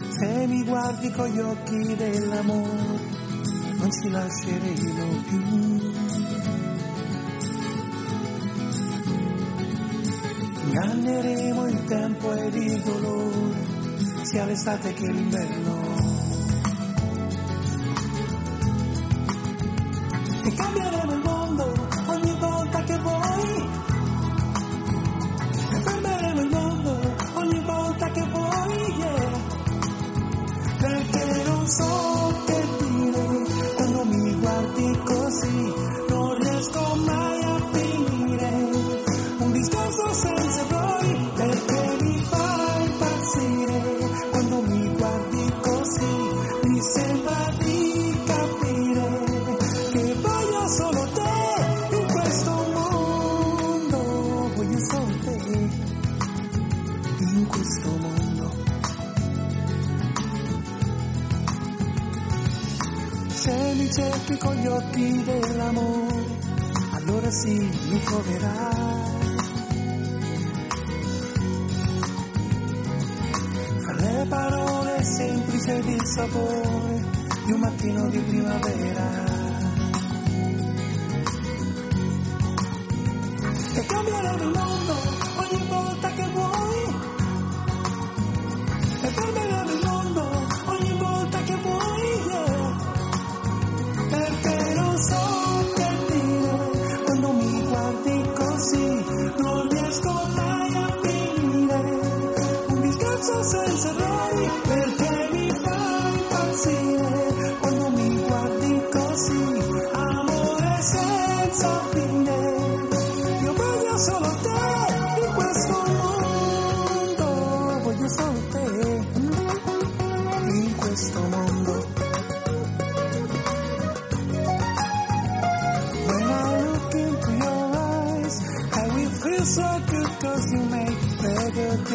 Se 0.10 0.46
mi 0.48 0.64
guardi 0.64 1.12
con 1.12 1.28
gli 1.28 1.40
occhi 1.40 1.96
dell'amore, 1.96 3.00
non 3.80 3.92
ci 3.92 4.10
lasceremo 4.10 5.22
più. 5.28 5.40
Inganneremo 10.64 11.68
il 11.68 11.84
tempo 11.86 12.32
ed 12.34 12.56
il 12.56 12.82
dolore, 12.84 13.58
sia 14.22 14.46
l'estate 14.46 14.94
che 14.94 15.12
l'inverno. 15.12 16.21
E 20.44 20.54
cambieremo 20.56 21.14
il 21.14 21.22
mondo 21.24 21.74
ogni 22.08 22.36
volta 22.40 22.84
che 22.84 22.98
vuoi. 22.98 23.70
E 25.70 25.82
fermeremo 25.82 26.42
il 26.42 26.50
mondo 26.50 27.16
ogni 27.36 27.60
volta 27.64 28.10
che 28.10 28.26
vuoi, 28.32 28.96
yeah. 28.98 29.40
Perché 30.80 31.44
non 31.46 31.68
so 31.68 32.44
che 32.46 32.68
dire 32.80 33.28
quando 33.76 34.04
mi 34.06 34.34
guardi 34.36 35.02
così, 35.06 35.74
mi 64.32 64.38
cerchi 64.38 64.38
con 64.38 64.56
gli 64.56 64.68
occhi 64.68 65.24
dell'amore, 65.24 66.26
allora 66.92 67.32
sì 67.32 67.70
mi 67.90 68.04
troverai. 68.04 68.90
Le 73.98 74.26
parole 74.28 75.04
semplici 75.04 75.70
ed 75.70 75.86
il 75.86 76.06
sapore 76.06 77.04
di 77.46 77.52
un 77.52 77.60
mattino 77.60 78.10
di 78.10 78.20
primavera. 78.20 79.30
E 83.74 83.86
cambieremo 83.86 84.44
il 84.44 84.58
mondo 84.58 85.11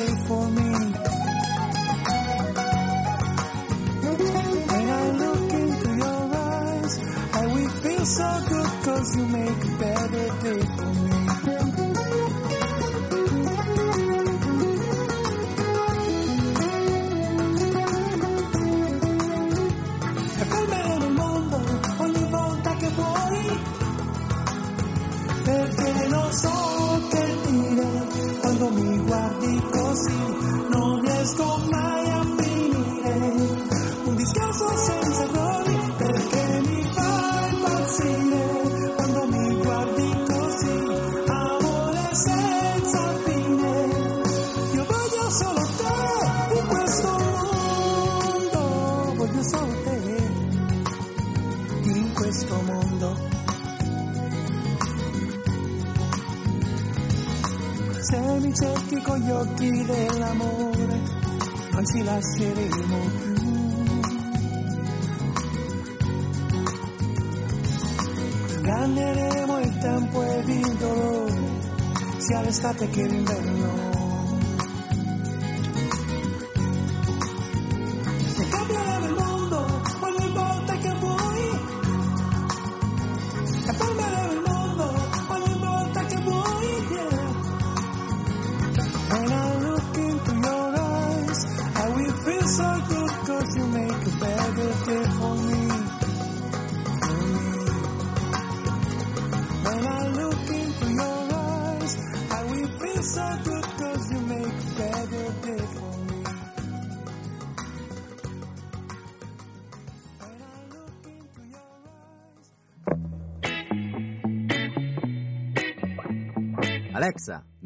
for 0.05 0.49
me. 0.51 0.71
When 4.71 4.89
I 4.91 5.11
look 5.13 5.53
into 5.53 5.97
your 5.97 6.37
eyes, 6.37 6.99
I 7.33 7.47
will 7.47 7.69
feel 7.71 8.05
so 8.05 8.45
good 8.49 8.71
cause 8.85 9.17
you 9.17 9.27
make 9.27 9.65
a 9.65 9.79
better 9.79 10.29
day 10.43 10.76
sia 72.77 72.87
l'estate 72.87 72.89
che 72.91 73.56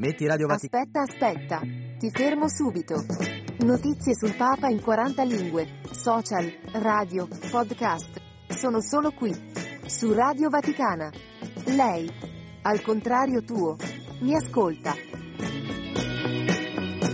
metti 0.01 0.27
Radio 0.27 0.47
Vaticana. 0.47 0.83
Aspetta, 0.83 1.03
aspetta, 1.03 1.61
ti 1.99 2.11
fermo 2.11 2.49
subito. 2.49 3.05
Notizie 3.59 4.15
sul 4.15 4.35
Papa 4.35 4.69
in 4.69 4.81
40 4.81 5.23
lingue, 5.25 5.81
social, 5.91 6.51
radio, 6.73 7.29
podcast. 7.51 8.09
Sono 8.49 8.81
solo 8.81 9.13
qui, 9.13 9.31
su 9.87 10.13
Radio 10.13 10.49
Vaticana. 10.49 11.11
Lei, 11.67 12.11
al 12.63 12.81
contrario 12.81 13.43
tuo, 13.43 13.77
mi 14.21 14.35
ascolta. 14.35 14.95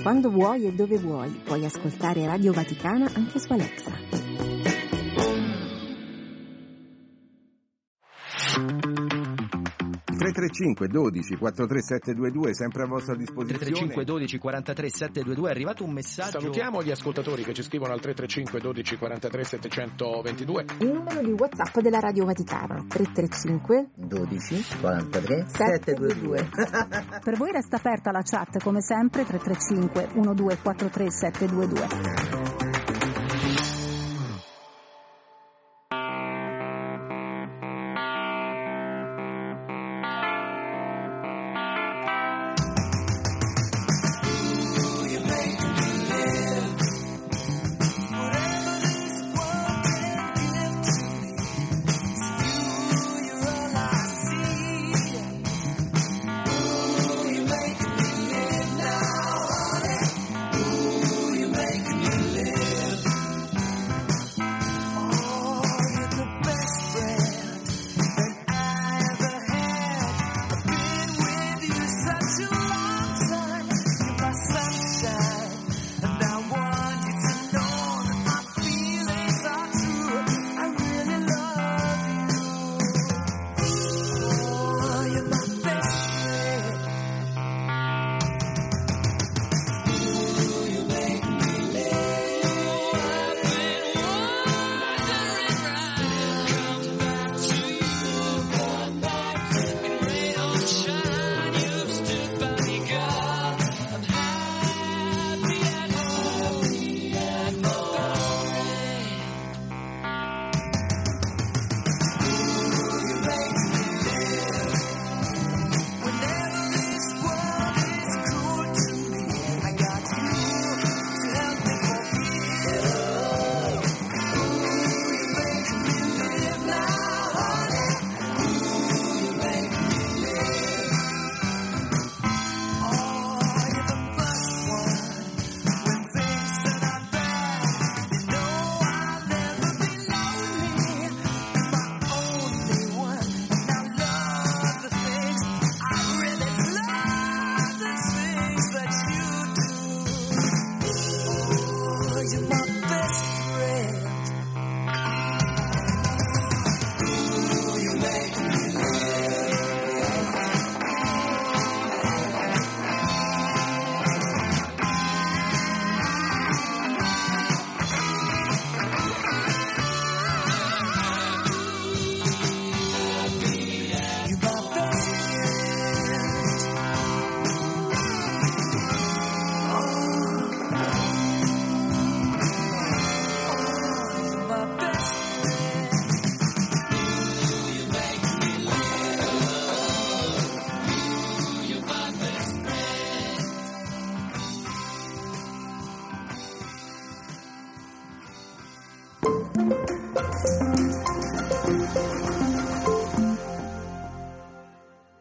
Quando 0.03 0.31
vuoi 0.31 0.67
e 0.67 0.73
dove 0.73 0.99
vuoi, 0.99 1.43
puoi 1.45 1.65
ascoltare 1.65 2.25
Radio 2.25 2.53
Vaticana 2.53 3.11
anche 3.13 3.41
su 3.41 3.53
Alexa. 3.53 4.26
335 10.37 10.89
12 10.89 11.37
43722 11.37 12.55
sempre 12.55 12.83
a 12.83 12.87
vostra 12.87 13.17
disposizione. 13.17 13.59
335 13.59 14.05
12 14.05 14.39
43 14.39 14.89
722 14.91 15.49
è 15.49 15.51
arrivato 15.51 15.85
un 15.85 15.93
messaggio. 15.93 16.41
Salutiamo 16.41 16.83
gli 16.83 16.91
ascoltatori 16.91 17.43
che 17.43 17.55
ci 17.55 17.63
scrivono 17.63 17.95
al 17.95 18.01
335 18.01 18.61
12 18.61 18.99
43 18.99 19.45
722. 19.45 20.65
Il 20.81 20.93
numero 20.93 21.23
di 21.23 21.31
WhatsApp 21.31 21.79
della 21.79 22.01
Radio 22.01 22.27
Vaticana 22.27 22.85
335 22.87 23.91
12 23.95 24.79
43 24.79 25.47
722. 25.49 26.49
Per 27.25 27.37
voi 27.37 27.53
resta 27.53 27.77
aperta 27.77 28.11
la 28.11 28.21
chat 28.23 28.63
come 28.63 28.83
sempre 28.83 29.25
335 29.25 30.09
1243 30.21 31.11
722. 31.11 32.66